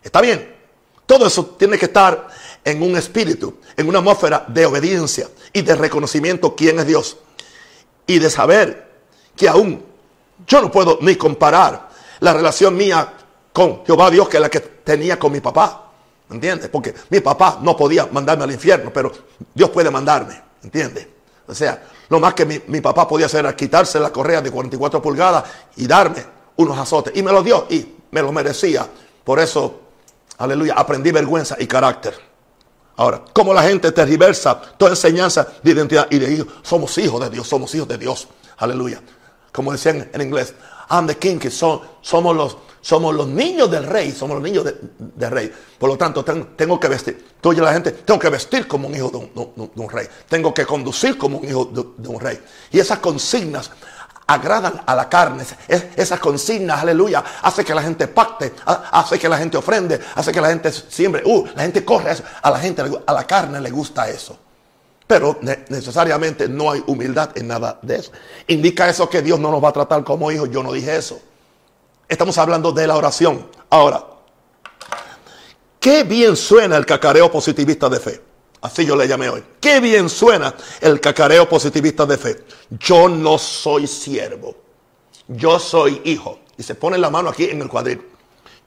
Está 0.03 0.23
bien. 0.23 0.57
Todo 1.05 1.27
eso 1.27 1.45
tiene 1.59 1.77
que 1.77 1.85
estar 1.85 2.29
en 2.65 2.83
un 2.83 2.97
espíritu, 2.97 3.59
en 3.77 3.89
una 3.89 3.99
atmósfera 3.99 4.45
de 4.49 4.67
obediencia 4.67 5.29
y 5.53 5.63
de 5.63 5.75
reconocimiento 5.75 6.55
quién 6.55 6.79
es 6.79 6.87
Dios. 6.87 7.17
y 8.07 8.19
de 8.19 8.29
saber 8.29 8.91
que 9.37 9.49
aún 9.49 9.85
yo 10.47 10.61
no 10.61 10.71
puedo 10.71 10.99
ni 11.01 11.15
comparar 11.15 11.89
la 12.21 12.33
relación 12.33 12.77
mía 12.77 13.13
con 13.53 13.85
Jehová 13.85 14.11
Dios 14.11 14.29
que 14.29 14.41
la 14.41 14.49
que 14.49 14.61
tenía 14.61 15.19
con 15.19 15.33
mi 15.33 15.41
papá. 15.41 15.87
¿Entiendes? 16.31 16.69
Porque 16.69 16.95
mi 17.09 17.21
papá 17.21 17.59
no 17.63 17.77
podía 17.77 18.07
mandarme 18.07 18.45
al 18.45 18.53
infierno, 18.53 18.91
pero 18.93 19.13
Dios 19.55 19.71
puede 19.71 19.91
mandarme. 19.91 20.41
¿Entiendes? 20.63 21.07
O 21.47 21.55
sea, 21.55 21.83
lo 22.09 22.21
más 22.21 22.35
que 22.35 22.47
mi, 22.47 22.81
papá 22.81 23.09
podía 23.09 23.27
hacer 23.27 23.41
era 23.41 23.57
quitarse 23.57 23.99
la 23.99 24.11
correa 24.11 24.41
de 24.41 24.51
44 24.51 25.03
pulgadas 25.03 25.45
y 25.77 25.87
darme 25.87 26.25
unos 26.57 26.79
azotes. 26.79 27.13
Y 27.17 27.23
me 27.23 27.33
lo 27.33 27.43
dio 27.43 27.67
y 27.69 27.95
me 28.13 28.23
lo 28.23 28.31
merecía. 28.31 28.87
Por 29.25 29.41
eso, 29.41 29.81
aleluya, 30.39 30.75
aprendí 30.75 31.11
vergüenza 31.11 31.57
y 31.59 31.67
carácter. 31.67 32.30
Ahora, 33.01 33.23
como 33.33 33.55
la 33.55 33.63
gente 33.63 33.93
tergiversa 33.93 34.61
toda 34.77 34.91
enseñanza 34.91 35.49
de 35.63 35.71
identidad 35.71 36.07
y 36.11 36.19
de 36.19 36.35
hijos, 36.35 36.49
somos 36.63 36.99
hijos 36.99 37.19
de 37.23 37.31
Dios, 37.31 37.49
somos 37.49 37.75
hijos 37.75 37.89
de 37.89 37.97
Dios. 37.97 38.29
Aleluya. 38.59 39.01
Como 39.53 39.73
decían 39.73 40.11
en 40.13 40.21
inglés, 40.21 40.53
I'm 40.91 41.07
the 41.07 41.17
king, 41.17 41.39
que 41.39 41.51
son, 41.51 41.81
somos 42.03 42.37
los 42.37 42.59
somos 42.83 43.15
los 43.15 43.27
niños 43.27 43.71
del 43.71 43.87
rey, 43.87 44.13
somos 44.13 44.35
los 44.37 44.43
niños 44.43 44.67
del 44.99 45.31
rey. 45.31 45.51
Por 45.79 45.89
lo 45.89 45.97
tanto, 45.97 46.23
tengo, 46.23 46.79
que 46.79 46.89
vestir, 46.89 47.27
tú 47.41 47.53
la 47.53 47.73
gente, 47.73 47.93
tengo 47.93 48.21
que 48.21 48.29
vestir 48.29 48.69
como 48.69 48.89
un 48.89 48.95
hijo 48.95 49.09
de 49.11 49.81
un, 49.83 49.89
rey. 49.89 50.07
Tengo 50.29 50.53
que 50.53 50.67
conducir 50.67 51.17
como 51.17 51.39
un 51.39 51.49
hijo 51.49 51.71
de, 51.97 52.09
un 52.09 52.21
rey. 52.21 52.39
Y 52.71 52.81
esas 52.81 52.99
consignas 52.99 53.71
agradan 54.35 54.83
a 54.87 54.95
la 54.95 55.09
carne. 55.09 55.45
esas 55.69 56.21
consignas, 56.21 56.81
aleluya, 56.81 57.25
hace 57.43 57.65
que 57.65 57.75
la 57.75 57.83
gente 57.83 58.07
pacte, 58.07 58.53
hace 58.65 59.19
que 59.19 59.29
la 59.29 59.37
gente 59.37 59.57
ofrende, 59.57 60.01
hace 60.15 60.31
que 60.31 60.41
la 60.41 60.49
gente 60.49 60.71
siempre, 60.73 61.23
uh, 61.25 61.47
la 61.55 61.63
gente 61.63 61.85
corre. 61.85 62.15
A 62.43 62.51
la 62.51 62.59
gente, 62.59 62.83
a 63.07 63.13
la 63.13 63.27
carne 63.27 63.61
le 63.61 63.71
gusta 63.71 64.09
eso. 64.09 64.39
Pero 65.07 65.39
necesariamente 65.69 66.49
no 66.49 66.71
hay 66.71 66.83
humildad 66.87 67.37
en 67.37 67.49
nada 67.49 67.79
de 67.83 67.97
eso. 67.97 68.13
Indica 68.47 68.89
eso 68.89 69.11
que 69.11 69.21
Dios 69.21 69.41
no 69.41 69.51
nos 69.51 69.63
va 69.63 69.71
a 69.71 69.73
tratar 69.73 70.05
como 70.05 70.31
hijos. 70.31 70.49
Yo 70.51 70.63
no 70.63 70.73
dije 70.73 70.97
eso. 70.97 71.21
Estamos 72.09 72.39
hablando 72.39 72.71
de 72.71 72.87
la 72.87 72.97
oración. 72.97 73.49
Ahora, 73.69 74.05
qué 75.81 76.05
bien 76.05 76.37
suena 76.37 76.77
el 76.77 76.87
cacareo 76.87 77.31
positivista 77.31 77.89
de 77.89 77.99
fe. 77.99 78.30
Así 78.63 78.85
yo 78.85 78.95
le 78.95 79.09
llamé 79.09 79.29
hoy. 79.29 79.43
Qué 79.61 79.81
bien 79.81 80.09
suena 80.09 80.55
el 80.81 81.01
cacareo 81.01 81.49
positivista 81.49 82.05
de 82.05 82.19
fe. 82.19 82.45
Yo 82.71 83.09
no 83.09 83.39
soy 83.39 83.87
siervo. 83.87 84.55
Yo 85.29 85.59
soy 85.59 86.03
hijo. 86.05 86.41
Y 86.59 86.63
se 86.63 86.75
pone 86.75 86.99
la 86.99 87.09
mano 87.09 87.31
aquí 87.31 87.45
en 87.45 87.63
el 87.63 87.69
cuadril. 87.69 88.03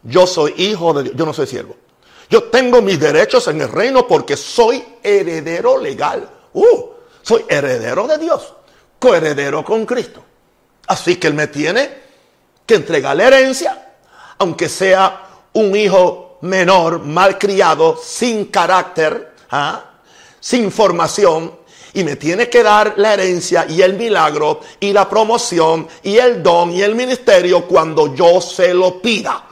Yo 0.02 0.26
soy 0.26 0.54
hijo 0.56 0.92
de 0.92 1.04
Dios. 1.04 1.16
Yo 1.16 1.24
no 1.24 1.32
soy 1.32 1.46
siervo. 1.46 1.76
Yo 2.28 2.44
tengo 2.44 2.82
mis 2.82 2.98
derechos 2.98 3.46
en 3.48 3.60
el 3.60 3.68
reino 3.68 4.06
porque 4.08 4.36
soy 4.36 4.84
heredero 5.02 5.78
legal. 5.78 6.28
Uh, 6.52 6.86
soy 7.22 7.44
heredero 7.48 8.06
de 8.06 8.18
Dios. 8.18 8.54
Coheredero 8.98 9.64
con 9.64 9.86
Cristo. 9.86 10.24
Así 10.86 11.16
que 11.16 11.28
Él 11.28 11.34
me 11.34 11.46
tiene 11.46 12.02
que 12.66 12.74
entrega 12.76 13.14
la 13.14 13.24
herencia, 13.24 13.96
aunque 14.38 14.68
sea 14.68 15.26
un 15.52 15.76
hijo 15.76 16.38
menor, 16.40 17.00
mal 17.00 17.38
criado, 17.38 17.98
sin 18.02 18.46
carácter, 18.46 19.33
sin 20.40 20.70
formación, 20.70 21.64
y 21.94 22.02
me 22.02 22.16
tiene 22.16 22.50
que 22.50 22.62
dar 22.62 22.94
la 22.96 23.14
herencia 23.14 23.66
y 23.68 23.80
el 23.80 23.94
milagro 23.94 24.60
y 24.80 24.92
la 24.92 25.08
promoción 25.08 25.86
y 26.02 26.16
el 26.16 26.42
don 26.42 26.72
y 26.72 26.82
el 26.82 26.94
ministerio 26.94 27.66
cuando 27.66 28.14
yo 28.14 28.40
se 28.40 28.74
lo 28.74 29.00
pida. 29.00 29.42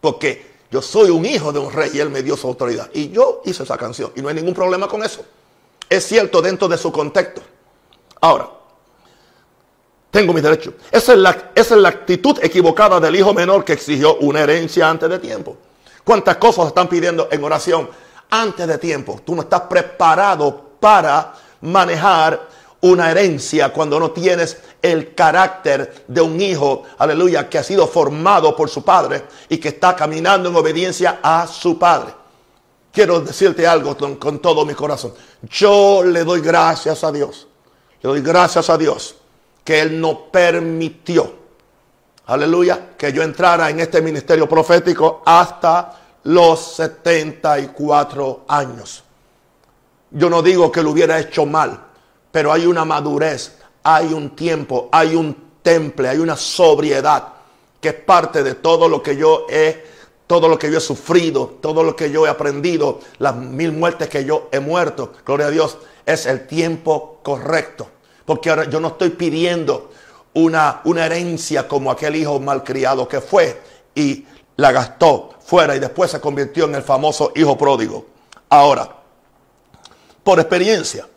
Porque 0.00 0.48
yo 0.70 0.82
soy 0.82 1.10
un 1.10 1.24
hijo 1.24 1.52
de 1.52 1.60
un 1.60 1.72
rey 1.72 1.92
y 1.94 2.00
él 2.00 2.10
me 2.10 2.22
dio 2.22 2.36
su 2.36 2.48
autoridad. 2.48 2.90
Y 2.92 3.10
yo 3.10 3.40
hice 3.44 3.62
esa 3.62 3.78
canción 3.78 4.12
y 4.16 4.20
no 4.20 4.28
hay 4.28 4.34
ningún 4.34 4.52
problema 4.52 4.88
con 4.88 5.04
eso. 5.04 5.24
Es 5.88 6.06
cierto 6.06 6.42
dentro 6.42 6.66
de 6.66 6.76
su 6.76 6.90
contexto. 6.90 7.40
Ahora, 8.20 8.50
tengo 10.10 10.32
mis 10.32 10.42
derechos. 10.42 10.74
Esa 10.90 11.12
es, 11.12 11.18
la, 11.18 11.52
esa 11.54 11.74
es 11.76 11.80
la 11.80 11.88
actitud 11.88 12.36
equivocada 12.42 12.98
del 12.98 13.14
hijo 13.14 13.32
menor 13.32 13.64
que 13.64 13.74
exigió 13.74 14.16
una 14.16 14.40
herencia 14.40 14.90
antes 14.90 15.08
de 15.08 15.20
tiempo. 15.20 15.56
¿Cuántas 16.02 16.36
cosas 16.38 16.66
están 16.66 16.88
pidiendo 16.88 17.28
en 17.30 17.44
oración 17.44 17.88
antes 18.30 18.66
de 18.66 18.78
tiempo? 18.78 19.20
Tú 19.24 19.34
no 19.34 19.42
estás 19.42 19.62
preparado 19.62 20.70
para 20.80 21.34
manejar 21.60 22.48
una 22.80 23.10
herencia 23.10 23.72
cuando 23.72 23.98
no 23.98 24.12
tienes 24.12 24.58
el 24.80 25.14
carácter 25.14 26.04
de 26.06 26.20
un 26.20 26.40
hijo, 26.40 26.84
aleluya, 26.98 27.48
que 27.48 27.58
ha 27.58 27.64
sido 27.64 27.88
formado 27.88 28.54
por 28.54 28.68
su 28.68 28.84
padre 28.84 29.24
y 29.48 29.58
que 29.58 29.68
está 29.68 29.96
caminando 29.96 30.48
en 30.48 30.56
obediencia 30.56 31.18
a 31.22 31.46
su 31.46 31.78
padre. 31.78 32.14
Quiero 32.92 33.20
decirte 33.20 33.66
algo 33.66 33.96
con, 33.96 34.38
todo 34.38 34.64
mi 34.64 34.74
corazón. 34.74 35.12
Yo 35.42 36.02
le 36.04 36.24
doy 36.24 36.40
gracias 36.40 37.04
a 37.04 37.12
Dios. 37.12 37.46
Le 38.00 38.08
doy 38.08 38.20
gracias 38.22 38.70
a 38.70 38.78
Dios 38.78 39.16
que 39.64 39.80
Él 39.80 40.00
no 40.00 40.30
permitió, 40.30 41.30
aleluya, 42.26 42.96
que 42.96 43.12
yo 43.12 43.22
entrara 43.22 43.68
en 43.68 43.80
este 43.80 44.00
ministerio 44.00 44.48
profético 44.48 45.22
hasta 45.26 46.07
los 46.24 46.74
74 46.74 48.44
años. 48.48 49.04
Yo 50.10 50.30
no 50.30 50.42
digo 50.42 50.72
que 50.72 50.82
lo 50.82 50.90
hubiera 50.90 51.18
hecho 51.18 51.46
mal, 51.46 51.78
pero 52.30 52.52
hay 52.52 52.66
una 52.66 52.84
madurez, 52.84 53.58
hay 53.82 54.12
un 54.12 54.34
tiempo, 54.34 54.88
hay 54.90 55.14
un 55.14 55.36
temple, 55.62 56.08
hay 56.08 56.18
una 56.18 56.36
sobriedad 56.36 57.28
que 57.80 57.90
es 57.90 57.94
parte 57.94 58.42
de 58.42 58.54
todo 58.54 58.88
lo 58.88 59.02
que 59.02 59.16
yo 59.16 59.46
he, 59.48 59.84
todo 60.26 60.48
lo 60.48 60.58
que 60.58 60.70
yo 60.70 60.78
he 60.78 60.80
sufrido, 60.80 61.58
todo 61.60 61.82
lo 61.82 61.94
que 61.94 62.10
yo 62.10 62.26
he 62.26 62.30
aprendido, 62.30 63.00
las 63.18 63.36
mil 63.36 63.72
muertes 63.72 64.08
que 64.08 64.24
yo 64.24 64.48
he 64.50 64.60
muerto, 64.60 65.12
gloria 65.24 65.46
a 65.46 65.50
Dios, 65.50 65.78
es 66.04 66.26
el 66.26 66.46
tiempo 66.46 67.20
correcto. 67.22 67.88
Porque 68.24 68.50
ahora 68.50 68.64
yo 68.64 68.80
no 68.80 68.88
estoy 68.88 69.10
pidiendo 69.10 69.90
una, 70.34 70.80
una 70.84 71.06
herencia 71.06 71.68
como 71.68 71.90
aquel 71.90 72.16
hijo 72.16 72.40
malcriado 72.40 73.08
que 73.08 73.20
fue 73.20 73.60
y 73.94 74.26
la 74.56 74.72
gastó 74.72 75.37
fuera 75.48 75.74
y 75.74 75.78
después 75.78 76.10
se 76.10 76.20
convirtió 76.20 76.66
en 76.66 76.74
el 76.74 76.82
famoso 76.82 77.32
hijo 77.34 77.56
pródigo. 77.56 78.04
Ahora, 78.50 78.96
por 80.22 80.38
experiencia, 80.38 81.08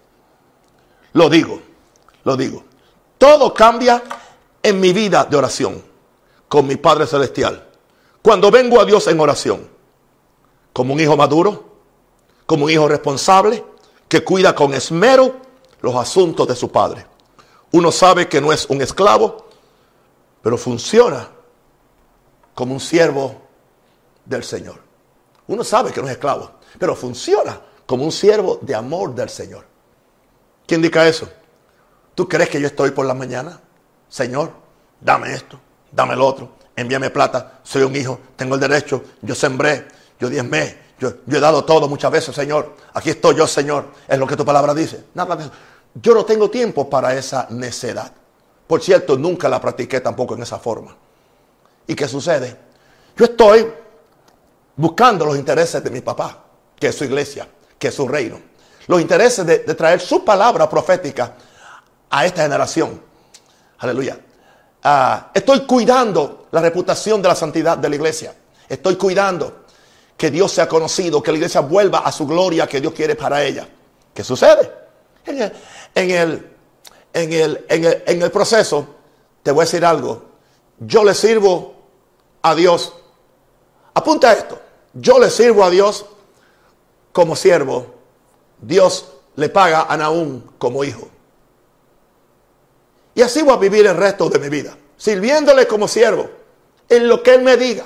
lo 1.11 1.29
digo, 1.29 1.61
lo 2.23 2.37
digo. 2.37 2.63
Todo 3.17 3.53
cambia 3.53 4.01
en 4.63 4.79
mi 4.79 4.93
vida 4.93 5.25
de 5.25 5.35
oración 5.35 5.83
con 6.47 6.65
mi 6.65 6.77
Padre 6.77 7.07
Celestial. 7.07 7.67
Cuando 8.21 8.49
vengo 8.49 8.79
a 8.79 8.85
Dios 8.85 9.05
en 9.07 9.19
oración, 9.19 9.67
como 10.71 10.93
un 10.93 11.01
hijo 11.01 11.17
maduro, 11.17 11.65
como 12.45 12.65
un 12.65 12.71
hijo 12.71 12.87
responsable, 12.87 13.65
que 14.07 14.23
cuida 14.23 14.55
con 14.55 14.73
esmero 14.73 15.35
los 15.81 15.93
asuntos 15.97 16.47
de 16.47 16.55
su 16.55 16.71
padre. 16.71 17.05
Uno 17.73 17.91
sabe 17.91 18.29
que 18.29 18.39
no 18.39 18.53
es 18.53 18.65
un 18.69 18.81
esclavo, 18.81 19.45
pero 20.41 20.57
funciona 20.57 21.27
como 22.55 22.73
un 22.73 22.79
siervo 22.79 23.40
del 24.31 24.43
Señor. 24.43 24.79
Uno 25.47 25.63
sabe 25.63 25.91
que 25.91 26.01
no 26.01 26.07
es 26.07 26.13
esclavo, 26.13 26.51
pero 26.79 26.95
funciona 26.95 27.61
como 27.85 28.03
un 28.03 28.11
siervo 28.11 28.57
de 28.61 28.73
amor 28.73 29.13
del 29.13 29.29
Señor. 29.29 29.65
¿Quién 30.65 30.79
indica 30.79 31.07
eso? 31.07 31.29
¿Tú 32.15 32.27
crees 32.27 32.49
que 32.49 32.59
yo 32.59 32.67
estoy 32.67 32.91
por 32.91 33.05
la 33.05 33.13
mañana? 33.13 33.59
Señor, 34.09 34.51
dame 34.99 35.33
esto, 35.33 35.59
dame 35.91 36.15
lo 36.15 36.25
otro, 36.25 36.55
envíame 36.75 37.09
plata, 37.09 37.59
soy 37.63 37.83
un 37.83 37.95
hijo, 37.95 38.19
tengo 38.35 38.55
el 38.55 38.61
derecho, 38.61 39.03
yo 39.21 39.35
sembré, 39.35 39.87
yo 40.19 40.29
diezmé, 40.29 40.77
yo, 40.99 41.13
yo 41.25 41.37
he 41.37 41.41
dado 41.41 41.65
todo 41.65 41.87
muchas 41.87 42.11
veces, 42.11 42.35
Señor. 42.35 42.75
Aquí 42.93 43.09
estoy 43.09 43.35
yo, 43.35 43.47
Señor. 43.47 43.85
Es 44.07 44.19
lo 44.19 44.27
que 44.27 44.37
tu 44.37 44.45
palabra 44.45 44.73
dice. 44.75 45.05
Nada 45.15 45.35
de 45.35 45.43
eso. 45.45 45.51
Yo 45.95 46.13
no 46.13 46.23
tengo 46.25 46.49
tiempo 46.49 46.87
para 46.87 47.15
esa 47.15 47.47
necedad. 47.49 48.13
Por 48.67 48.81
cierto, 48.81 49.17
nunca 49.17 49.49
la 49.49 49.59
practiqué 49.59 49.99
tampoco 49.99 50.35
en 50.35 50.43
esa 50.43 50.59
forma. 50.59 50.95
¿Y 51.87 51.95
qué 51.95 52.07
sucede? 52.07 52.55
Yo 53.17 53.25
estoy 53.25 53.67
buscando 54.75 55.25
los 55.25 55.37
intereses 55.37 55.83
de 55.83 55.89
mi 55.89 56.01
papá, 56.01 56.43
que 56.79 56.87
es 56.87 56.95
su 56.95 57.03
iglesia, 57.03 57.47
que 57.77 57.89
es 57.89 57.95
su 57.95 58.07
reino. 58.07 58.39
Los 58.87 59.01
intereses 59.01 59.45
de, 59.45 59.59
traer 59.59 59.99
su 59.99 60.25
palabra 60.25 60.69
profética 60.69 61.35
a 62.09 62.25
esta 62.25 62.43
generación. 62.43 63.01
Aleluya. 63.79 64.19
Ah, 64.83 65.31
estoy 65.33 65.61
cuidando 65.61 66.47
la 66.51 66.61
reputación 66.61 67.21
de 67.21 67.27
la 67.27 67.35
santidad 67.35 67.77
de 67.77 67.89
la 67.89 67.95
iglesia. 67.95 68.35
Estoy 68.67 68.95
cuidando 68.95 69.65
que 70.17 70.31
Dios 70.31 70.51
sea 70.51 70.67
conocido, 70.67 71.21
que 71.21 71.31
la 71.31 71.37
iglesia 71.37 71.61
vuelva 71.61 71.99
a 71.99 72.11
su 72.11 72.27
gloria 72.27 72.67
que 72.67 72.79
Dios 72.81 72.93
quiere 72.93 73.15
para 73.15 73.43
ella. 73.43 73.67
¿Qué 74.13 74.23
sucede? 74.23 74.71
en 75.25 75.41
el, 75.41 75.51
en 77.13 77.33
el, 77.33 77.65
en 77.69 78.21
el, 78.21 78.31
proceso, 78.31 78.87
te 79.43 79.51
voy 79.51 79.63
a 79.63 79.65
decir 79.65 79.85
algo. 79.85 80.25
Yo 80.79 81.03
le 81.03 81.13
sirvo 81.13 81.75
a 82.41 82.55
Dios. 82.55 82.93
Apunta 83.93 84.33
esto. 84.33 84.59
Yo 84.93 85.19
le 85.19 85.29
sirvo 85.29 85.63
a 85.63 85.69
Dios 85.69 86.05
como 87.11 87.35
siervo. 87.35 87.87
Dios 88.59 89.11
le 89.35 89.49
paga 89.49 89.83
a 89.83 89.97
Naúm 89.97 90.41
como 90.57 90.83
hijo. 90.83 91.07
Y 93.15 93.21
así 93.21 93.41
voy 93.41 93.53
a 93.53 93.57
vivir 93.57 93.85
el 93.85 93.97
resto 93.97 94.29
de 94.29 94.39
mi 94.39 94.49
vida. 94.49 94.77
Sirviéndole 94.97 95.67
como 95.67 95.87
siervo. 95.87 96.29
En 96.87 97.07
lo 97.07 97.23
que 97.23 97.33
Él 97.33 97.41
me 97.41 97.57
diga. 97.57 97.85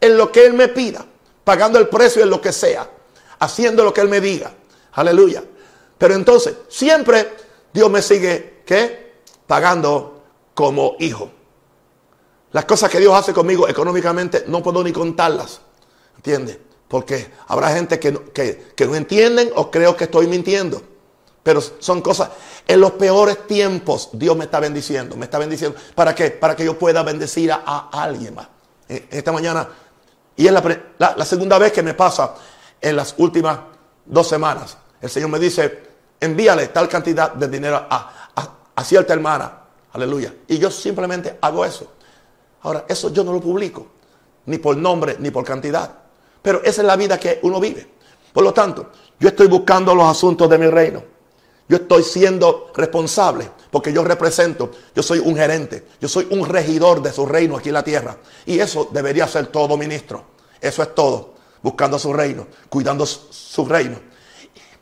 En 0.00 0.16
lo 0.16 0.32
que 0.32 0.46
Él 0.46 0.54
me 0.54 0.68
pida. 0.68 1.04
Pagando 1.44 1.78
el 1.78 1.88
precio 1.88 2.22
en 2.22 2.30
lo 2.30 2.40
que 2.40 2.52
sea. 2.52 2.88
Haciendo 3.38 3.84
lo 3.84 3.92
que 3.92 4.00
Él 4.00 4.08
me 4.08 4.20
diga. 4.20 4.52
Aleluya. 4.92 5.44
Pero 5.98 6.14
entonces, 6.14 6.54
siempre 6.68 7.32
Dios 7.72 7.90
me 7.90 8.02
sigue, 8.02 8.62
¿qué? 8.66 9.04
pagando 9.46 10.22
como 10.54 10.96
hijo. 10.98 11.30
Las 12.54 12.66
cosas 12.66 12.88
que 12.88 13.00
Dios 13.00 13.12
hace 13.12 13.32
conmigo 13.32 13.68
económicamente 13.68 14.44
no 14.46 14.62
puedo 14.62 14.84
ni 14.84 14.92
contarlas. 14.92 15.60
¿Entiendes? 16.14 16.56
Porque 16.86 17.32
habrá 17.48 17.74
gente 17.74 17.98
que, 17.98 18.72
que 18.76 18.86
no 18.86 18.94
entienden 18.94 19.50
o 19.56 19.72
creo 19.72 19.96
que 19.96 20.04
estoy 20.04 20.28
mintiendo. 20.28 20.80
Pero 21.42 21.60
son 21.60 22.00
cosas, 22.00 22.30
en 22.68 22.80
los 22.80 22.92
peores 22.92 23.48
tiempos 23.48 24.10
Dios 24.12 24.36
me 24.36 24.44
está 24.44 24.60
bendiciendo, 24.60 25.16
me 25.16 25.24
está 25.24 25.38
bendiciendo. 25.38 25.76
¿Para 25.96 26.14
qué? 26.14 26.30
Para 26.30 26.54
que 26.54 26.64
yo 26.64 26.78
pueda 26.78 27.02
bendecir 27.02 27.50
a, 27.50 27.88
alguien 27.90 28.36
más. 28.36 28.46
Esta 28.88 29.32
mañana, 29.32 29.68
y 30.36 30.46
es 30.46 30.52
la, 30.52 31.24
segunda 31.24 31.58
vez 31.58 31.72
que 31.72 31.82
me 31.82 31.94
pasa 31.94 32.36
en 32.80 32.94
las 32.94 33.16
últimas 33.18 33.58
dos 34.04 34.28
semanas. 34.28 34.78
El 35.00 35.10
Señor 35.10 35.28
me 35.28 35.40
dice, 35.40 35.82
envíale 36.20 36.68
tal 36.68 36.88
cantidad 36.88 37.32
de 37.32 37.48
dinero 37.48 37.84
a, 37.90 38.30
a 38.76 38.84
cierta 38.84 39.12
hermana. 39.12 39.60
Aleluya. 39.92 40.32
Y 40.46 40.58
yo 40.58 40.70
simplemente 40.70 41.36
hago 41.40 41.64
eso. 41.64 41.93
Ahora, 42.64 42.86
eso 42.88 43.12
yo 43.12 43.22
no 43.22 43.32
lo 43.32 43.40
publico, 43.40 43.86
ni 44.46 44.58
por 44.58 44.76
nombre, 44.76 45.16
ni 45.18 45.30
por 45.30 45.44
cantidad. 45.44 45.90
Pero 46.42 46.62
esa 46.62 46.82
es 46.82 46.86
la 46.86 46.96
vida 46.96 47.18
que 47.18 47.38
uno 47.42 47.60
vive. 47.60 47.86
Por 48.32 48.42
lo 48.42 48.52
tanto, 48.52 48.90
yo 49.20 49.28
estoy 49.28 49.46
buscando 49.46 49.94
los 49.94 50.06
asuntos 50.06 50.48
de 50.50 50.58
mi 50.58 50.66
reino. 50.66 51.02
Yo 51.68 51.76
estoy 51.76 52.02
siendo 52.02 52.72
responsable 52.74 53.50
porque 53.70 53.92
yo 53.92 54.04
represento, 54.04 54.70
yo 54.94 55.02
soy 55.02 55.18
un 55.18 55.36
gerente, 55.36 55.86
yo 56.00 56.08
soy 56.08 56.26
un 56.30 56.46
regidor 56.46 57.00
de 57.00 57.12
su 57.12 57.24
reino 57.24 57.56
aquí 57.56 57.68
en 57.68 57.74
la 57.74 57.84
tierra. 57.84 58.18
Y 58.44 58.58
eso 58.58 58.88
debería 58.92 59.26
ser 59.26 59.46
todo 59.46 59.76
ministro. 59.76 60.24
Eso 60.60 60.82
es 60.82 60.94
todo. 60.94 61.34
Buscando 61.62 61.98
su 61.98 62.12
reino, 62.12 62.46
cuidando 62.68 63.06
su 63.06 63.64
reino. 63.66 63.98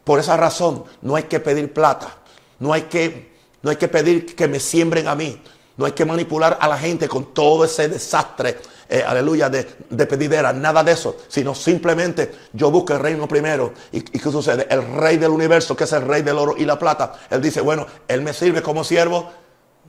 Por 0.03 0.19
esa 0.19 0.37
razón 0.37 0.85
no 1.03 1.15
hay 1.15 1.25
que 1.25 1.41
pedir 1.41 1.73
plata. 1.73 2.19
No 2.59 2.73
hay 2.73 2.83
que, 2.83 3.33
no 3.63 3.71
hay 3.71 3.77
que 3.77 3.89
pedir 3.89 4.35
que 4.35 4.49
me 4.49 4.59
siembren 4.61 5.09
a 5.09 5.15
mí. 5.15 5.41
No 5.83 5.87
hay 5.87 5.93
que 5.93 6.05
manipular 6.05 6.59
a 6.61 6.69
la 6.69 6.79
gente 6.79 7.09
con 7.09 7.35
todo 7.35 7.65
ese 7.65 7.89
desastre 7.89 8.57
eh, 8.89 9.03
aleluya, 9.05 9.49
de, 9.49 9.67
de, 9.91 10.07
pedidera, 10.07 10.53
nada 10.53 10.85
de 10.85 10.93
eso, 10.93 11.17
sino 11.27 11.55
simplemente 11.55 12.31
yo 12.53 12.71
busco 12.71 12.93
el 12.93 13.01
reino 13.01 13.27
primero. 13.27 13.73
¿Y, 13.91 14.03
qué 14.03 14.31
sucede? 14.31 14.67
El 14.71 14.97
rey 14.97 15.17
del 15.17 15.31
universo, 15.31 15.75
que 15.75 15.85
es 15.85 15.93
el 15.93 16.03
rey 16.03 16.23
del 16.23 16.39
oro 16.39 16.55
y 16.57 16.65
la 16.65 16.79
plata, 16.79 17.15
él 17.31 17.41
dice, 17.41 17.63
bueno, 17.63 17.87
él 18.07 18.21
me 18.21 18.33
sirve 18.33 18.63
como 18.63 18.85
siervo, 18.85 19.31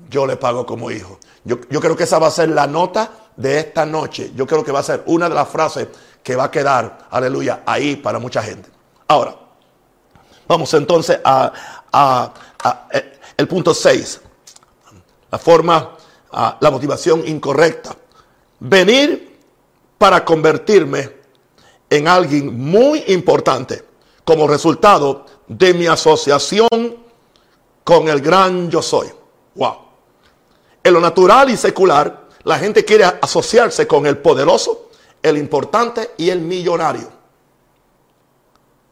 yo 0.09 0.25
le 0.25 0.37
pago 0.37 0.65
como 0.65 0.89
hijo. 0.89 1.19
Yo, 1.43 1.57
yo 1.69 1.79
creo 1.79 1.95
que 1.95 2.05
esa 2.05 2.17
va 2.17 2.27
a 2.27 2.31
ser 2.31 2.49
la 2.49 2.65
nota 2.65 3.11
de 3.35 3.59
esta 3.59 3.85
noche. 3.85 4.31
Yo 4.35 4.47
creo 4.47 4.63
que 4.63 4.71
va 4.71 4.79
a 4.79 4.83
ser 4.83 5.03
una 5.05 5.29
de 5.29 5.35
las 5.35 5.49
frases 5.49 5.89
que 6.23 6.35
va 6.35 6.45
a 6.45 6.51
quedar, 6.51 7.09
aleluya, 7.11 7.61
ahí 7.67 7.97
para 7.97 8.17
mucha 8.17 8.41
gente. 8.41 8.69
Ahora, 9.09 9.35
vamos 10.47 10.73
entonces 10.73 11.19
a, 11.23 12.33
eh, 12.93 13.19
el 13.35 13.47
punto 13.47 13.73
6. 13.73 14.21
La 15.33 15.39
forma, 15.39 15.97
la 16.59 16.69
motivación 16.69 17.27
incorrecta 17.27 17.95
venir 18.59 19.39
para 19.97 20.23
convertirme 20.23 21.09
en 21.89 22.07
alguien 22.07 22.55
muy 22.55 23.03
importante 23.07 23.83
como 24.23 24.47
resultado 24.47 25.25
de 25.47 25.73
mi 25.73 25.87
asociación 25.87 26.69
con 27.83 28.09
el 28.09 28.21
gran 28.21 28.69
yo 28.69 28.83
soy. 28.83 29.07
Wow. 29.55 29.75
En 30.83 30.93
lo 30.93 30.99
natural 31.01 31.49
y 31.49 31.57
secular, 31.57 32.27
la 32.43 32.59
gente 32.59 32.85
quiere 32.85 33.03
asociarse 33.03 33.87
con 33.87 34.05
el 34.05 34.19
poderoso, 34.19 34.91
el 35.23 35.39
importante 35.39 36.11
y 36.15 36.29
el 36.29 36.41
millonario. 36.41 37.09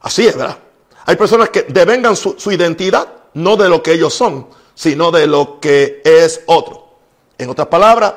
Así 0.01 0.25
es, 0.25 0.35
¿verdad? 0.35 0.57
Hay 1.05 1.17
personas 1.17 1.51
que 1.51 1.67
devengan 1.69 2.15
su, 2.15 2.33
su 2.39 2.51
identidad 2.51 3.07
no 3.35 3.55
de 3.57 3.69
lo 3.69 3.83
que 3.83 3.93
ellos 3.93 4.15
son, 4.15 4.47
sino 4.75 5.11
de 5.11 5.27
lo 5.27 5.59
que 5.59 6.01
es 6.03 6.41
otro. 6.45 6.89
En 7.37 7.49
otras 7.49 7.67
palabras, 7.67 8.13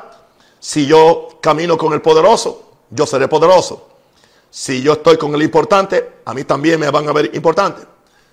si 0.60 0.86
yo 0.86 1.28
camino 1.40 1.76
con 1.76 1.92
el 1.92 2.00
poderoso, 2.00 2.72
yo 2.90 3.06
seré 3.06 3.28
poderoso. 3.28 3.88
Si 4.50 4.82
yo 4.82 4.92
estoy 4.92 5.16
con 5.16 5.34
el 5.34 5.42
importante, 5.42 6.20
a 6.24 6.32
mí 6.32 6.44
también 6.44 6.78
me 6.78 6.90
van 6.90 7.08
a 7.08 7.12
ver 7.12 7.34
importante. 7.34 7.82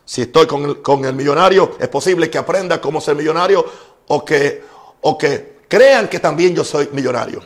Si 0.05 0.21
estoy 0.21 0.45
con 0.47 1.05
el, 1.05 1.13
millonario, 1.13 1.77
es 1.79 1.87
posible 1.87 2.29
que 2.29 2.37
aprenda 2.37 2.79
cómo 2.79 3.01
ser 3.01 3.15
millonario 3.15 3.65
o 4.07 4.25
que, 4.25 4.63
o 5.01 5.17
que 5.17 5.61
crean 5.67 6.07
que 6.07 6.19
también 6.19 6.55
yo 6.55 6.63
soy 6.63 6.89
millonario. 6.91 7.41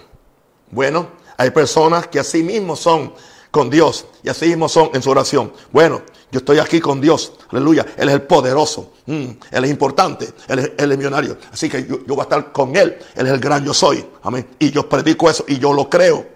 Bueno, 0.72 1.08
hay 1.38 1.52
personas 1.52 2.08
que 2.08 2.20
así 2.20 2.44
mismo 2.44 2.76
son 2.76 3.14
con 3.52 3.70
Dios 3.70 4.08
y 4.24 4.30
así 4.30 4.48
mismo 4.48 4.68
son 4.68 4.90
en 4.94 5.02
su 5.02 5.10
oración. 5.10 5.54
Bueno, 5.72 6.02
yo 6.36 6.40
estoy 6.40 6.60
aquí 6.60 6.82
con 6.82 7.00
Dios. 7.00 7.32
Aleluya. 7.50 7.86
Él 7.96 8.10
es 8.10 8.16
el 8.16 8.24
poderoso. 8.24 8.92
Mm, 9.06 9.24
él 9.52 9.64
es 9.64 9.72
importante. 9.72 10.34
Él 10.50 10.60
es, 10.60 10.72
el 10.78 10.98
millonario. 10.98 11.38
Así 11.50 11.70
que 11.70 11.88
yo, 11.88 12.00
voy 12.06 12.20
a 12.20 12.24
estar 12.24 12.52
con 12.52 12.76
Él. 12.76 12.98
Él 13.16 13.28
es 13.28 13.32
el 13.32 13.40
gran 13.40 13.64
yo 13.64 13.74
soy. 13.74 14.06
Amén. 14.22 14.46
Y 14.60 14.70
yo 14.70 14.90
predico 14.90 15.30
eso 15.30 15.46
y 15.48 15.60
yo 15.60 15.72
lo 15.72 15.90
creo. 15.90 16.28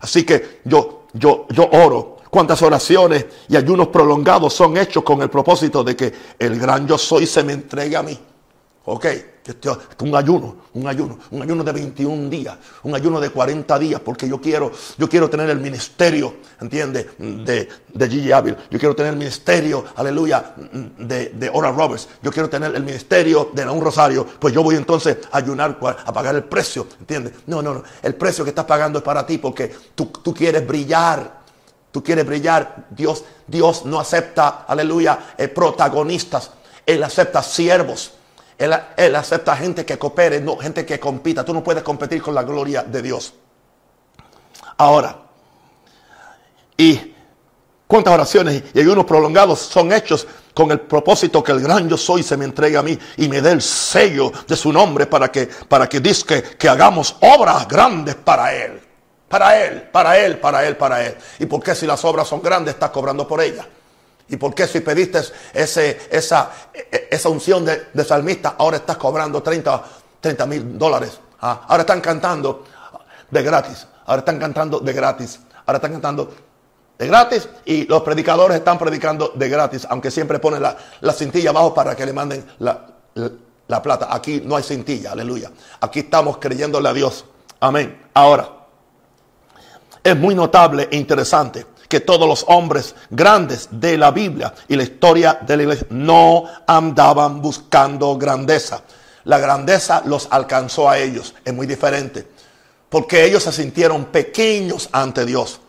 Así 0.00 0.24
que 0.24 0.60
yo, 0.64 1.02
yo, 1.12 1.44
yo 1.50 1.68
oro. 1.70 2.16
Cuántas 2.30 2.62
oraciones 2.62 3.26
y 3.46 3.56
ayunos 3.56 3.88
prolongados 3.88 4.54
son 4.54 4.78
hechos 4.78 5.04
con 5.04 5.20
el 5.20 5.28
propósito 5.28 5.84
de 5.84 5.94
que 5.94 6.14
el 6.38 6.58
gran 6.58 6.88
yo 6.88 6.96
soy 6.96 7.26
se 7.26 7.44
me 7.44 7.52
entregue 7.52 7.94
a 7.94 8.02
mí. 8.02 8.18
Ok, 8.88 9.06
un 10.00 10.14
ayuno, 10.14 10.56
un 10.74 10.86
ayuno, 10.86 11.18
un 11.32 11.42
ayuno 11.42 11.64
de 11.64 11.72
21 11.72 12.30
días, 12.30 12.56
un 12.84 12.94
ayuno 12.94 13.20
de 13.20 13.30
40 13.30 13.78
días, 13.80 14.00
porque 14.00 14.28
yo 14.28 14.40
quiero, 14.40 14.70
yo 14.96 15.08
quiero 15.08 15.28
tener 15.28 15.50
el 15.50 15.58
ministerio, 15.58 16.36
¿entiendes? 16.60 17.06
De, 17.18 17.68
de 17.92 18.08
Gigi 18.08 18.30
Ávila. 18.30 18.58
Yo 18.70 18.78
quiero 18.78 18.94
tener 18.94 19.12
el 19.12 19.18
ministerio, 19.18 19.84
aleluya, 19.96 20.54
de, 20.98 21.30
de 21.30 21.50
Ora 21.52 21.72
Roberts. 21.72 22.08
Yo 22.22 22.30
quiero 22.30 22.48
tener 22.48 22.76
el 22.76 22.84
ministerio 22.84 23.50
de 23.52 23.68
un 23.68 23.80
Rosario. 23.80 24.24
Pues 24.38 24.54
yo 24.54 24.62
voy 24.62 24.76
entonces 24.76 25.18
a 25.32 25.38
ayunar 25.38 25.78
a 25.82 26.12
pagar 26.12 26.36
el 26.36 26.44
precio, 26.44 26.86
¿entiendes? 27.00 27.32
No, 27.46 27.60
no, 27.62 27.74
no. 27.74 27.82
El 28.02 28.14
precio 28.14 28.44
que 28.44 28.50
estás 28.50 28.66
pagando 28.66 29.00
es 29.00 29.04
para 29.04 29.26
ti 29.26 29.38
porque 29.38 29.74
tú, 29.96 30.06
tú 30.06 30.32
quieres 30.32 30.64
brillar. 30.64 31.44
Tú 31.90 32.04
quieres 32.04 32.24
brillar. 32.24 32.86
Dios, 32.90 33.24
Dios 33.48 33.84
no 33.84 33.98
acepta, 33.98 34.64
aleluya, 34.68 35.34
eh, 35.36 35.48
protagonistas. 35.48 36.52
Él 36.84 37.02
acepta 37.02 37.42
siervos. 37.42 38.12
Él, 38.58 39.14
acepta 39.14 39.56
gente 39.56 39.84
que 39.84 39.98
coopere, 39.98 40.40
no 40.40 40.56
gente 40.56 40.86
que 40.86 40.98
compita. 40.98 41.44
Tú 41.44 41.52
no 41.52 41.62
puedes 41.62 41.82
competir 41.82 42.22
con 42.22 42.34
la 42.34 42.42
gloria 42.42 42.82
de 42.82 43.02
Dios. 43.02 43.34
Ahora, 44.78 45.16
y 46.76 47.14
cuántas 47.86 48.14
oraciones 48.14 48.62
y 48.72 48.80
ayunos 48.80 49.04
prolongados 49.04 49.60
son 49.60 49.92
hechos 49.92 50.26
con 50.54 50.70
el 50.70 50.80
propósito 50.80 51.42
que 51.44 51.52
el 51.52 51.60
gran 51.60 51.88
yo 51.88 51.98
soy 51.98 52.22
se 52.22 52.36
me 52.36 52.46
entregue 52.46 52.78
a 52.78 52.82
mí 52.82 52.98
y 53.18 53.28
me 53.28 53.42
dé 53.42 53.52
el 53.52 53.62
sello 53.62 54.32
de 54.48 54.56
su 54.56 54.72
nombre 54.72 55.06
para 55.06 55.30
que, 55.30 55.46
para 55.46 55.86
que 55.86 56.02
que, 56.02 56.42
que 56.42 56.68
hagamos 56.68 57.16
obras 57.20 57.68
grandes 57.68 58.14
para 58.14 58.54
Él. 58.54 58.80
Para 59.28 59.62
Él, 59.62 59.82
para 59.92 60.18
Él, 60.18 60.38
para 60.38 60.66
Él, 60.66 60.76
para 60.76 61.04
Él. 61.04 61.16
¿Y 61.40 61.46
por 61.46 61.62
qué 61.62 61.74
si 61.74 61.86
las 61.86 62.02
obras 62.04 62.28
son 62.28 62.40
grandes 62.40 62.74
estás 62.74 62.90
cobrando 62.90 63.28
por 63.28 63.42
ellas? 63.42 63.66
¿Y 64.28 64.36
por 64.36 64.54
qué 64.54 64.66
si 64.66 64.80
pediste 64.80 65.20
ese, 65.52 66.08
esa, 66.10 66.50
esa 67.10 67.28
unción 67.28 67.64
de, 67.64 68.04
salmista, 68.04 68.54
ahora 68.58 68.78
estás 68.78 68.96
cobrando 68.96 69.42
30 69.42 70.46
mil 70.46 70.78
dólares? 70.78 71.18
Ah, 71.40 71.62
ahora 71.68 71.82
están 71.82 72.00
cantando 72.00 72.64
de 73.30 73.42
gratis. 73.42 73.86
Ahora 74.06 74.20
están 74.20 74.38
cantando 74.38 74.80
de 74.80 74.92
gratis. 74.92 75.40
Ahora 75.66 75.76
están 75.76 75.92
cantando 75.92 76.32
de 76.98 77.06
gratis 77.06 77.48
y 77.64 77.84
los 77.86 78.02
predicadores 78.02 78.56
están 78.56 78.78
predicando 78.78 79.32
de 79.34 79.48
gratis, 79.48 79.86
aunque 79.90 80.10
siempre 80.10 80.38
ponen 80.38 80.62
la, 80.62 80.76
la 81.00 81.12
cintilla 81.12 81.50
abajo 81.50 81.74
para 81.74 81.94
que 81.94 82.06
le 82.06 82.12
manden 82.12 82.46
la, 82.58 82.86
la 83.68 83.82
plata. 83.82 84.08
Aquí 84.10 84.42
no 84.44 84.56
hay 84.56 84.62
cintilla, 84.62 85.12
aleluya. 85.12 85.50
Aquí 85.80 86.00
estamos 86.00 86.38
creyéndole 86.38 86.88
a 86.88 86.92
Dios. 86.92 87.24
Amén. 87.60 88.08
Ahora, 88.14 88.50
es 90.02 90.16
muy 90.16 90.34
notable 90.34 90.88
e 90.90 90.96
interesante 90.96 91.66
que 91.88 92.00
todos 92.00 92.28
los 92.28 92.44
hombres 92.48 92.94
grandes 93.10 93.68
de 93.70 93.96
la 93.96 94.10
Biblia 94.10 94.52
y 94.68 94.76
la 94.76 94.82
historia 94.82 95.38
de 95.40 95.56
la 95.56 95.62
iglesia 95.62 95.86
no 95.90 96.44
andaban 96.66 97.40
buscando 97.40 98.16
grandeza. 98.16 98.82
La 99.24 99.38
grandeza 99.38 100.02
los 100.06 100.28
alcanzó 100.30 100.88
a 100.88 100.98
ellos. 100.98 101.34
Es 101.44 101.52
muy 101.52 101.66
diferente. 101.66 102.26
Porque 102.88 103.24
ellos 103.24 103.42
se 103.42 103.52
sintieron 103.52 104.06
pequeños 104.06 104.88
ante 104.92 105.24
Dios. 105.24 105.60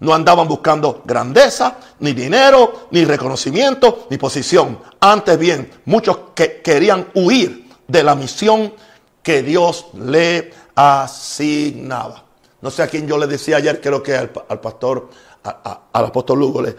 No 0.00 0.12
andaban 0.12 0.46
buscando 0.46 1.02
grandeza, 1.04 1.76
ni 2.00 2.12
dinero, 2.12 2.88
ni 2.90 3.04
reconocimiento, 3.04 4.06
ni 4.10 4.18
posición. 4.18 4.80
Antes 5.00 5.38
bien, 5.38 5.70
muchos 5.86 6.18
que 6.34 6.60
querían 6.60 7.08
huir 7.14 7.68
de 7.86 8.02
la 8.02 8.14
misión 8.14 8.74
que 9.22 9.42
Dios 9.42 9.86
le 9.94 10.52
asignaba. 10.74 12.24
No 12.60 12.70
sé 12.70 12.82
a 12.82 12.88
quién 12.88 13.06
yo 13.06 13.16
le 13.16 13.26
decía 13.26 13.56
ayer, 13.56 13.80
creo 13.80 14.02
que 14.02 14.16
al, 14.16 14.32
al 14.48 14.60
pastor 14.60 15.08
al 15.50 16.04
apóstol 16.04 16.38
Lugo 16.38 16.62
le, 16.62 16.76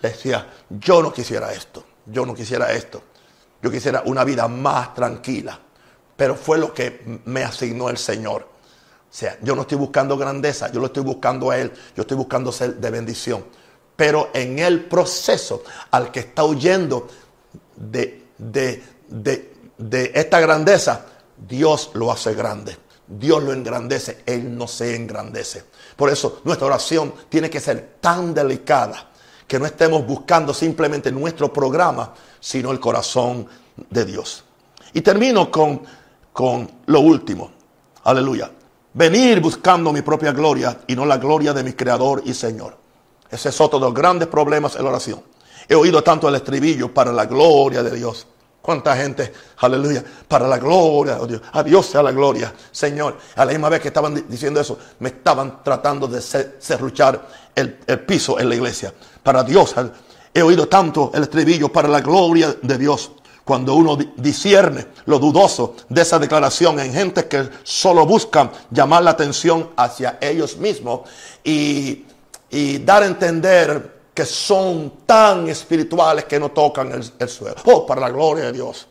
decía, 0.00 0.46
yo 0.68 1.02
no 1.02 1.12
quisiera 1.12 1.52
esto, 1.52 1.84
yo 2.06 2.26
no 2.26 2.34
quisiera 2.34 2.72
esto, 2.72 3.02
yo 3.62 3.70
quisiera 3.70 4.02
una 4.04 4.24
vida 4.24 4.46
más 4.48 4.94
tranquila, 4.94 5.58
pero 6.16 6.34
fue 6.34 6.58
lo 6.58 6.72
que 6.72 7.20
me 7.24 7.42
asignó 7.42 7.88
el 7.88 7.98
Señor. 7.98 8.42
O 8.42 9.16
sea, 9.16 9.38
yo 9.42 9.54
no 9.54 9.62
estoy 9.62 9.78
buscando 9.78 10.16
grandeza, 10.16 10.70
yo 10.72 10.80
lo 10.80 10.86
estoy 10.86 11.02
buscando 11.04 11.50
a 11.50 11.58
Él, 11.58 11.72
yo 11.96 12.02
estoy 12.02 12.16
buscando 12.16 12.50
ser 12.52 12.76
de 12.76 12.90
bendición. 12.90 13.44
Pero 13.96 14.30
en 14.34 14.58
el 14.58 14.84
proceso 14.86 15.62
al 15.92 16.10
que 16.10 16.20
está 16.20 16.44
huyendo 16.44 17.06
de, 17.76 18.26
de, 18.38 18.82
de, 19.08 19.52
de 19.78 20.10
esta 20.14 20.40
grandeza, 20.40 21.06
Dios 21.36 21.90
lo 21.94 22.10
hace 22.10 22.34
grande. 22.34 22.76
Dios 23.06 23.42
lo 23.42 23.52
engrandece, 23.52 24.22
Él 24.26 24.56
no 24.56 24.66
se 24.66 24.96
engrandece. 24.96 25.64
Por 25.96 26.10
eso 26.10 26.40
nuestra 26.44 26.66
oración 26.66 27.14
tiene 27.28 27.48
que 27.48 27.60
ser 27.60 27.96
tan 28.00 28.34
delicada 28.34 29.10
que 29.46 29.58
no 29.58 29.66
estemos 29.66 30.06
buscando 30.06 30.52
simplemente 30.52 31.12
nuestro 31.12 31.52
programa, 31.52 32.12
sino 32.40 32.72
el 32.72 32.80
corazón 32.80 33.46
de 33.90 34.04
Dios. 34.04 34.44
Y 34.92 35.00
termino 35.00 35.50
con, 35.50 35.82
con 36.32 36.70
lo 36.86 37.00
último. 37.00 37.50
Aleluya. 38.04 38.50
Venir 38.92 39.40
buscando 39.40 39.92
mi 39.92 40.02
propia 40.02 40.32
gloria 40.32 40.80
y 40.86 40.94
no 40.94 41.04
la 41.04 41.18
gloria 41.18 41.52
de 41.52 41.64
mi 41.64 41.72
Creador 41.72 42.22
y 42.24 42.32
Señor. 42.32 42.76
Ese 43.30 43.48
es 43.48 43.60
otro 43.60 43.78
de 43.78 43.86
los 43.86 43.94
grandes 43.94 44.28
problemas 44.28 44.76
en 44.76 44.84
la 44.84 44.90
oración. 44.90 45.22
He 45.68 45.74
oído 45.74 46.02
tanto 46.02 46.28
el 46.28 46.34
estribillo 46.36 46.92
para 46.92 47.12
la 47.12 47.26
gloria 47.26 47.82
de 47.82 47.90
Dios. 47.96 48.26
¿Cuánta 48.64 48.96
gente, 48.96 49.30
aleluya, 49.58 50.02
para 50.26 50.48
la 50.48 50.56
gloria 50.56 51.16
de 51.16 51.26
Dios? 51.26 51.42
A 51.52 51.62
Dios 51.62 51.84
sea 51.84 52.02
la 52.02 52.12
gloria, 52.12 52.50
Señor. 52.72 53.18
A 53.36 53.44
la 53.44 53.52
misma 53.52 53.68
vez 53.68 53.82
que 53.82 53.88
estaban 53.88 54.24
diciendo 54.26 54.58
eso, 54.58 54.78
me 55.00 55.10
estaban 55.10 55.62
tratando 55.62 56.06
de 56.08 56.22
serruchar 56.22 57.28
el, 57.54 57.74
piso 58.06 58.40
en 58.40 58.48
la 58.48 58.54
iglesia. 58.54 58.94
Para 59.22 59.44
Dios, 59.44 59.74
he 60.32 60.40
oído 60.40 60.66
tanto 60.66 61.10
el 61.12 61.24
estribillo 61.24 61.68
para 61.70 61.88
la 61.88 62.00
gloria 62.00 62.56
de 62.62 62.78
Dios. 62.78 63.10
Cuando 63.44 63.74
uno 63.74 63.98
discierne 64.16 64.86
lo 65.04 65.18
dudoso 65.18 65.76
de 65.90 66.00
esa 66.00 66.18
declaración 66.18 66.80
en 66.80 66.94
gente 66.94 67.28
que 67.28 67.46
solo 67.64 68.06
buscan 68.06 68.50
llamar 68.70 69.02
la 69.02 69.10
atención 69.10 69.72
hacia 69.76 70.16
ellos 70.22 70.56
mismos 70.56 71.02
y 71.44 72.02
dar 72.78 73.02
a 73.02 73.06
entender 73.08 73.93
que 74.14 74.24
son 74.24 74.92
tan 75.04 75.48
espirituales 75.48 76.24
que 76.26 76.38
no 76.38 76.52
tocan 76.52 76.92
el, 77.18 77.28
suelo. 77.28 77.56
Oh, 77.64 77.84
para 77.84 78.00
la 78.00 78.10
gloria 78.10 78.44
de 78.44 78.52
Dios. 78.52 78.86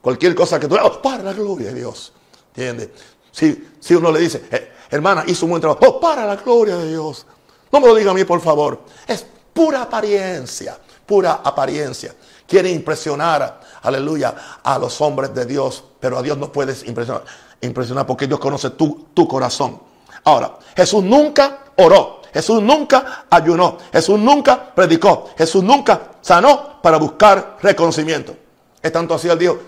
Cualquier 0.00 0.34
cosa 0.34 0.58
que 0.58 0.66
tú 0.66 0.76
oh, 0.82 1.02
para 1.02 1.22
la 1.22 1.34
gloria 1.34 1.68
de 1.68 1.74
Dios. 1.74 2.12
¿Entiendes? 2.48 2.88
Si, 3.30 3.68
si 3.78 3.94
uno 3.94 4.10
le 4.10 4.20
dice, 4.20 4.44
eh, 4.50 4.72
hermana, 4.90 5.24
hizo 5.26 5.44
un 5.44 5.50
buen 5.50 5.60
trabajo, 5.60 5.84
oh, 5.86 6.00
para 6.00 6.24
la 6.24 6.36
gloria 6.36 6.76
de 6.76 6.88
Dios. 6.88 7.26
No 7.70 7.80
me 7.80 7.88
lo 7.88 7.94
diga 7.94 8.12
a 8.12 8.14
mí, 8.14 8.24
por 8.24 8.40
favor. 8.40 8.80
Es 9.06 9.26
pura 9.52 9.82
apariencia, 9.82 10.78
pura 11.04 11.40
apariencia. 11.44 12.14
Quiere 12.46 12.70
impresionar, 12.70 13.60
aleluya, 13.82 14.60
a 14.62 14.78
los 14.78 14.98
hombres 15.02 15.34
de 15.34 15.44
Dios, 15.44 15.84
pero 16.00 16.18
a 16.18 16.22
Dios 16.22 16.38
no 16.38 16.50
puedes 16.50 16.86
impresionar, 16.86 17.24
impresionar 17.60 18.06
porque 18.06 18.26
Dios 18.26 18.40
conoce 18.40 18.70
tu, 18.70 19.08
tu 19.12 19.28
corazón. 19.28 19.80
Ahora, 20.24 20.58
Jesús 20.74 21.02
nunca 21.04 21.64
oró 21.76 22.23
Jesús 22.34 22.60
nunca 22.60 23.26
ayunó. 23.30 23.78
Jesús 23.92 24.18
nunca 24.18 24.74
predicó. 24.74 25.30
Jesús 25.38 25.62
nunca 25.62 26.10
sanó 26.20 26.82
para 26.82 26.98
buscar 26.98 27.58
reconocimiento. 27.62 28.34
Es 28.82 28.92
tanto 28.92 29.14
así, 29.14 29.28
él 29.28 29.38
dijo, 29.38 29.58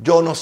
yo 0.00 0.22
no, 0.22 0.32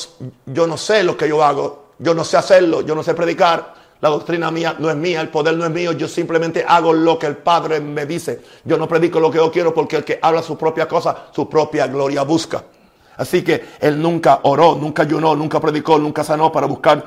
yo 0.44 0.66
no 0.66 0.76
sé 0.76 1.02
lo 1.02 1.16
que 1.16 1.26
yo 1.28 1.42
hago. 1.42 1.86
Yo 1.98 2.12
no 2.12 2.22
sé 2.22 2.36
hacerlo. 2.36 2.82
Yo 2.82 2.94
no 2.94 3.02
sé 3.02 3.14
predicar. 3.14 3.74
La 4.00 4.10
doctrina 4.10 4.50
mía 4.50 4.76
no 4.78 4.90
es 4.90 4.96
mía, 4.96 5.22
el 5.22 5.30
poder 5.30 5.56
no 5.56 5.64
es 5.64 5.70
mío, 5.70 5.92
yo 5.92 6.06
simplemente 6.06 6.62
hago 6.68 6.92
lo 6.92 7.18
que 7.18 7.26
el 7.26 7.38
Padre 7.38 7.80
me 7.80 8.04
dice. 8.04 8.42
Yo 8.62 8.76
no 8.76 8.86
predico 8.86 9.18
lo 9.18 9.30
que 9.30 9.38
yo 9.38 9.50
quiero 9.50 9.72
porque 9.72 9.96
el 9.96 10.04
que 10.04 10.18
habla 10.20 10.42
su 10.42 10.58
propia 10.58 10.86
cosa, 10.86 11.28
su 11.34 11.48
propia 11.48 11.86
gloria 11.86 12.22
busca. 12.22 12.62
Así 13.16 13.42
que 13.42 13.64
él 13.80 14.00
nunca 14.00 14.40
oró, 14.42 14.74
nunca 14.74 15.02
ayunó, 15.02 15.34
nunca 15.34 15.58
predicó, 15.58 15.98
nunca 15.98 16.22
sanó 16.22 16.52
para 16.52 16.66
buscar 16.66 17.04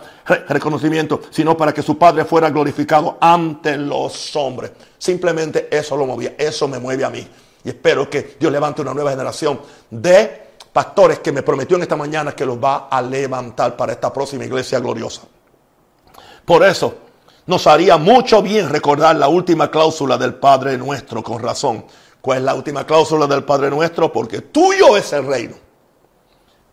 reconocimiento, 0.48 1.22
sino 1.30 1.56
para 1.56 1.74
que 1.74 1.84
su 1.84 1.98
Padre 1.98 2.26
fuera 2.26 2.50
glorificado 2.50 3.18
ante 3.22 3.78
los 3.78 4.36
hombres. 4.36 4.72
Simplemente 4.98 5.68
eso 5.72 5.96
lo 5.96 6.06
movía, 6.06 6.34
eso 6.38 6.68
me 6.68 6.80
mueve 6.80 7.06
a 7.06 7.10
mí. 7.10 7.28
Y 7.64 7.70
espero 7.70 8.10
que 8.10 8.36
Dios 8.40 8.52
levante 8.52 8.82
una 8.82 8.94
nueva 8.94 9.12
generación 9.12 9.60
de 9.90 10.50
pastores 10.74 11.20
que 11.20 11.32
me 11.32 11.44
prometió 11.44 11.78
en 11.78 11.84
esta 11.84 11.96
mañana 11.96 12.32
que 12.32 12.46
los 12.46 12.58
va 12.58 12.88
a 12.90 13.02
levantar 13.02 13.78
para 13.78 13.92
esta 13.92 14.12
próxima 14.12 14.46
iglesia 14.46 14.80
gloriosa. 14.80 15.22
Por 16.44 16.64
eso 16.64 16.96
nos 17.46 17.68
haría 17.68 17.98
mucho 17.98 18.42
bien 18.42 18.70
recordar 18.70 19.16
la 19.16 19.28
última 19.28 19.70
cláusula 19.70 20.18
del 20.18 20.36
Padre 20.36 20.76
nuestro 20.78 21.22
con 21.22 21.42
razón. 21.44 21.86
¿Cuál 22.20 22.40
es 22.40 22.44
la 22.46 22.56
última 22.56 22.86
cláusula 22.86 23.28
del 23.28 23.44
Padre 23.44 23.70
nuestro? 23.70 24.12
Porque 24.12 24.42
tuyo 24.42 24.98
es 24.98 25.14
el 25.14 25.28
reino 25.28 25.69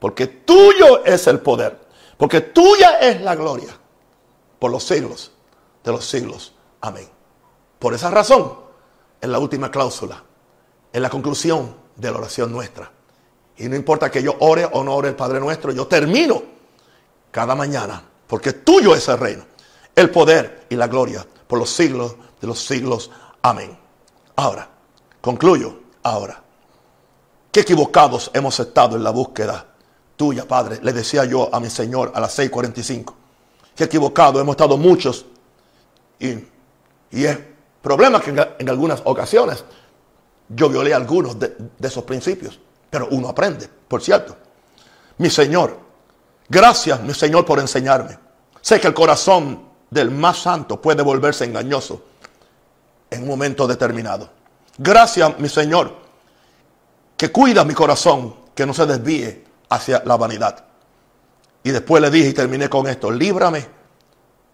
porque 0.07 0.29
tuyo 0.29 1.05
es 1.05 1.27
el 1.27 1.41
poder. 1.41 1.81
Porque 2.17 2.41
tuya 2.41 3.01
es 3.01 3.21
la 3.23 3.35
gloria. 3.35 3.77
Por 4.57 4.71
los 4.71 4.85
siglos 4.85 5.33
de 5.83 5.91
los 5.91 6.05
siglos. 6.05 6.55
Amén. 6.81 7.09
Por 7.81 7.93
esa 7.93 8.09
razón, 8.09 8.57
en 9.21 9.33
la 9.33 9.41
última 9.41 9.69
cláusula, 9.69 10.23
en 10.93 11.03
la 11.03 11.11
conclusión 11.11 11.75
de 11.97 12.09
la 12.09 12.19
oración 12.19 12.53
nuestra. 12.53 12.89
Y 13.57 13.69
no 13.69 13.75
importa 13.75 14.09
que 14.09 14.23
yo 14.23 14.37
ore 14.39 14.65
o 14.71 14.85
no 14.85 14.95
ore 14.95 15.09
el 15.09 15.17
Padre 15.17 15.41
nuestro, 15.41 15.73
yo 15.73 15.89
termino 15.89 16.41
cada 17.33 17.57
mañana. 17.57 18.01
Porque 18.29 18.53
tuyo 18.53 18.95
es 18.95 19.09
el 19.09 19.19
reino, 19.19 19.43
el 19.93 20.09
poder 20.11 20.67
y 20.69 20.77
la 20.77 20.87
gloria 20.87 21.27
por 21.49 21.59
los 21.59 21.71
siglos 21.71 22.15
de 22.41 22.47
los 22.47 22.61
siglos. 22.61 23.11
Amén. 23.43 23.77
Ahora, 24.37 24.71
concluyo 25.21 25.81
ahora. 26.05 26.45
Qué 27.51 27.59
equivocados 27.59 28.31
hemos 28.35 28.61
estado 28.61 28.95
en 28.95 29.03
la 29.03 29.11
búsqueda 29.11 29.73
tuya, 30.17 30.47
Padre. 30.47 30.81
Le 30.83 30.93
decía 30.93 31.25
yo 31.25 31.55
a 31.55 31.61
mi 31.61 31.71
Señor 31.71 32.13
a 32.15 32.21
las 32.21 32.39
6:45. 32.39 33.15
Que 33.75 33.85
equivocado, 33.85 34.41
hemos 34.41 34.55
estado 34.55 34.77
muchos. 34.77 35.27
Y, 36.19 36.29
y 37.11 37.25
es 37.25 37.39
problema 37.83 38.21
que 38.21 38.31
en, 38.31 38.69
algunas 38.69 39.03
ocasiones 39.05 39.65
yo 40.49 40.69
violé 40.69 40.95
algunos 40.95 41.39
de, 41.39 41.55
de 41.79 41.89
esos 41.89 42.05
principios. 42.05 42.59
Pero 42.89 43.09
uno 43.11 43.29
aprende, 43.29 43.69
por 43.89 44.03
cierto. 44.03 44.37
Mi 45.19 45.31
Señor, 45.31 45.79
gracias, 46.49 47.01
mi 47.03 47.15
Señor, 47.15 47.45
por 47.45 47.59
enseñarme. 47.59 48.19
Sé 48.61 48.81
que 48.81 48.87
el 48.87 48.95
corazón 48.95 49.67
del 49.91 50.11
más 50.11 50.39
santo 50.39 50.81
puede 50.81 51.03
volverse 51.03 51.45
engañoso 51.45 52.03
en 53.11 53.23
un 53.23 53.29
momento 53.29 53.67
determinado. 53.67 54.29
Gracias, 54.79 55.39
mi 55.39 55.49
Señor, 55.49 55.95
que 57.17 57.31
cuida 57.31 57.65
mi 57.65 57.75
corazón, 57.75 58.35
que 58.55 58.67
no 58.67 58.75
se 58.75 58.87
desvíe 58.87 59.46
hacia 59.69 60.03
la 60.05 60.17
vanidad. 60.17 60.65
Y 61.63 61.71
después 61.71 62.01
le 62.01 62.11
dije 62.11 62.29
y 62.29 62.33
terminé 62.33 62.69
con 62.69 62.87
esto, 62.87 63.11
líbrame 63.11 63.67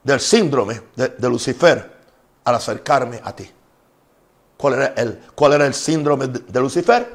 del 0.02 0.20
síndrome 0.20 0.80
de, 0.96 1.28
Lucifer 1.28 1.92
al 2.44 2.54
acercarme 2.54 3.20
a 3.22 3.36
ti. 3.36 3.50
¿Cuál 4.56 4.74
era, 4.74 4.86
el, 4.96 5.20
¿Cuál 5.34 5.52
era 5.54 5.66
el 5.66 5.74
síndrome 5.74 6.28
de, 6.28 6.60
Lucifer? 6.60 7.06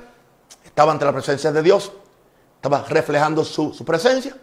Estaba 0.64 0.92
ante 0.92 1.06
la 1.06 1.14
presencia 1.14 1.52
de 1.52 1.64
Dios, 1.64 1.92
estaba 2.56 2.84
reflejando 2.88 3.44
su, 3.44 3.74
su 3.74 3.84
presencia. 3.84 4.38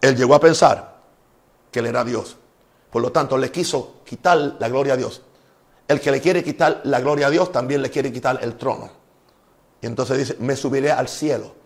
Él 0.00 0.16
llegó 0.16 0.34
a 0.34 0.40
pensar 0.40 0.96
que 1.70 1.80
él 1.80 1.86
era 1.86 2.04
Dios. 2.04 2.36
Por 2.90 3.02
lo 3.02 3.10
tanto, 3.10 3.36
le 3.36 3.50
quiso 3.50 3.96
quitar 4.04 4.56
la 4.58 4.68
gloria 4.68 4.92
a 4.92 4.96
Dios. 4.96 5.22
El 5.88 6.00
que 6.00 6.12
le 6.12 6.20
quiere 6.20 6.44
quitar 6.44 6.82
la 6.84 7.00
gloria 7.00 7.26
a 7.26 7.30
Dios 7.30 7.50
también 7.50 7.82
le 7.82 7.90
quiere 7.90 8.12
quitar 8.12 8.38
el 8.42 8.54
trono. 8.56 8.90
Y 9.80 9.86
entonces 9.86 10.18
dice, 10.18 10.36
me 10.38 10.54
subiré 10.54 10.92
al 10.92 11.08
cielo 11.08 11.63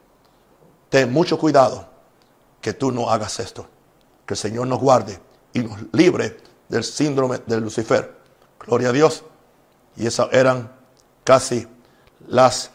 ten 0.88 1.12
mucho 1.12 1.38
cuidado 1.38 1.86
que 2.60 2.72
tú 2.72 2.90
no 2.90 3.10
hagas 3.10 3.40
esto. 3.40 3.66
Que 4.26 4.34
el 4.34 4.38
Señor 4.38 4.66
nos 4.66 4.80
guarde 4.80 5.18
y 5.52 5.60
nos 5.60 5.78
libre 5.92 6.38
del 6.68 6.84
síndrome 6.84 7.38
de 7.46 7.60
Lucifer. 7.60 8.16
Gloria 8.60 8.90
a 8.90 8.92
Dios. 8.92 9.24
Y 9.96 10.06
esas 10.06 10.28
eran 10.32 10.72
casi 11.24 11.66
las... 12.26 12.70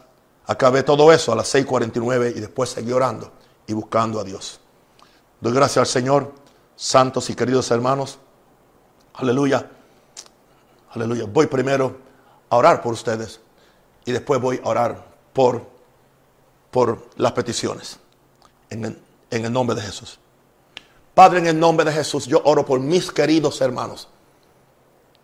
Acabé 0.45 0.83
todo 0.83 1.13
eso 1.13 1.31
a 1.31 1.35
las 1.35 1.53
6.49 1.55 2.35
y 2.35 2.39
después 2.41 2.69
seguí 2.69 2.91
orando 2.91 3.31
y 3.65 3.73
buscando 3.73 4.19
a 4.19 4.25
Dios. 4.25 4.59
Doy 5.39 5.53
gracias 5.53 5.77
al 5.77 5.87
Señor, 5.87 6.33
santos 6.75 7.29
y 7.29 7.35
queridos 7.35 7.71
hermanos. 7.71 8.19
Aleluya. 9.13 9.69
Aleluya. 10.91 11.25
Voy 11.31 11.47
primero 11.47 11.97
a 12.49 12.57
orar 12.57 12.81
por 12.81 12.91
ustedes 12.91 13.39
y 14.03 14.11
después 14.11 14.41
voy 14.41 14.59
a 14.63 14.67
orar 14.67 15.05
por, 15.31 15.65
por 16.71 17.07
las 17.15 17.31
peticiones 17.31 17.99
en 18.73 19.43
el, 19.43 19.53
nombre 19.53 19.75
de 19.75 19.81
Jesús. 19.81 20.19
Padre, 21.13 21.39
en 21.39 21.47
el 21.47 21.59
nombre 21.59 21.85
de 21.85 21.91
Jesús, 21.91 22.25
yo 22.25 22.41
oro 22.45 22.65
por 22.65 22.79
mis 22.79 23.11
queridos 23.11 23.61
hermanos 23.61 24.09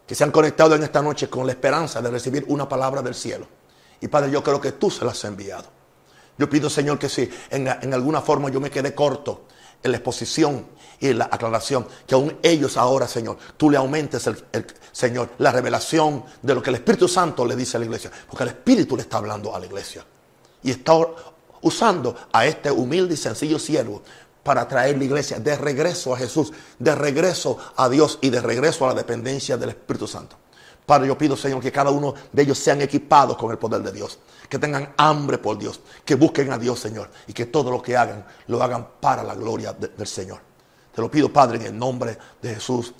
que 0.05 0.15
se 0.15 0.23
han 0.23 0.31
conectado 0.31 0.75
en 0.75 0.83
esta 0.83 1.01
noche 1.01 1.29
con 1.29 1.45
la 1.45 1.51
esperanza 1.51 2.01
de 2.01 2.09
recibir 2.09 2.45
una 2.47 2.67
palabra 2.67 3.01
del 3.01 3.13
cielo. 3.13 3.47
Y 4.01 4.07
Padre, 4.07 4.31
yo 4.31 4.41
creo 4.41 4.59
que 4.59 4.71
tú 4.71 4.89
se 4.89 5.05
las 5.05 5.17
has 5.17 5.25
enviado. 5.25 5.65
Yo 6.37 6.49
pido, 6.49 6.69
Señor, 6.69 6.97
que 6.97 7.09
si 7.09 7.29
en, 7.49 7.93
alguna 7.93 8.21
forma 8.21 8.49
yo 8.49 8.59
me 8.59 8.71
quedé 8.71 8.95
corto 8.95 9.43
en 9.83 9.91
la 9.91 9.97
exposición 9.97 10.65
y 10.99 11.09
en 11.09 11.19
la 11.19 11.25
aclaración, 11.25 11.85
que 12.07 12.15
aún 12.15 12.39
ellos 12.41 12.77
ahora, 12.77 13.07
Señor, 13.07 13.37
tú 13.57 13.69
le 13.69 13.77
aumentes, 13.77 14.25
el, 14.25 14.65
Señor, 14.91 15.31
la 15.37 15.51
revelación 15.51 16.23
de 16.41 16.55
lo 16.55 16.63
que 16.63 16.69
el 16.69 16.77
Espíritu 16.77 17.07
Santo 17.07 17.45
le 17.45 17.55
dice 17.55 17.77
a 17.77 17.79
la 17.79 17.85
iglesia. 17.85 18.09
Porque 18.27 18.43
el 18.43 18.49
Espíritu 18.49 18.95
le 18.95 19.03
está 19.03 19.17
hablando 19.17 19.53
a 19.53 19.59
la 19.59 19.65
iglesia. 19.65 20.05
Y 20.63 20.71
está 20.71 20.93
usando 21.61 22.15
a 22.31 22.45
este 22.45 22.71
humilde 22.71 23.13
y 23.13 23.17
sencillo 23.17 23.59
siervo 23.59 24.01
para 24.43 24.67
traer 24.67 24.97
la 24.97 25.03
iglesia 25.03 25.39
de 25.39 25.55
regreso 25.55 26.13
a 26.13 26.17
Jesús, 26.17 26.51
de 26.77 26.95
regreso 26.95 27.57
a 27.75 27.89
Dios 27.89 28.19
y 28.21 28.29
de 28.29 28.41
regreso 28.41 28.85
a 28.85 28.89
la 28.89 28.95
dependencia 28.95 29.57
del 29.57 29.69
Espíritu 29.69 30.07
Santo. 30.07 30.37
Padre, 30.85 31.07
yo 31.07 31.15
pido, 31.15 31.37
Señor, 31.37 31.61
que 31.61 31.71
cada 31.71 31.91
uno 31.91 32.15
de 32.31 32.41
ellos 32.41 32.57
sean 32.57 32.81
equipados 32.81 33.37
con 33.37 33.51
el 33.51 33.59
poder 33.59 33.83
de 33.83 33.91
Dios, 33.91 34.17
que 34.49 34.57
tengan 34.57 34.91
hambre 34.97 35.37
por 35.37 35.55
Dios, 35.55 35.81
que 36.03 36.15
busquen 36.15 36.51
a 36.51 36.57
Dios, 36.57 36.79
Señor, 36.79 37.11
y 37.27 37.33
que 37.33 37.45
todo 37.45 37.69
lo 37.69 37.79
que 37.79 37.95
hagan 37.95 38.25
lo 38.47 38.63
hagan 38.63 38.87
para 38.99 39.21
la 39.21 39.35
gloria 39.35 39.73
del 39.73 40.07
Señor. 40.07 40.39
Te 40.91 41.01
lo 41.01 41.11
pido, 41.11 41.31
Padre, 41.31 41.59
en 41.59 41.65
el 41.67 41.77
nombre 41.77 42.17
de 42.41 42.55
Jesús. 42.55 42.93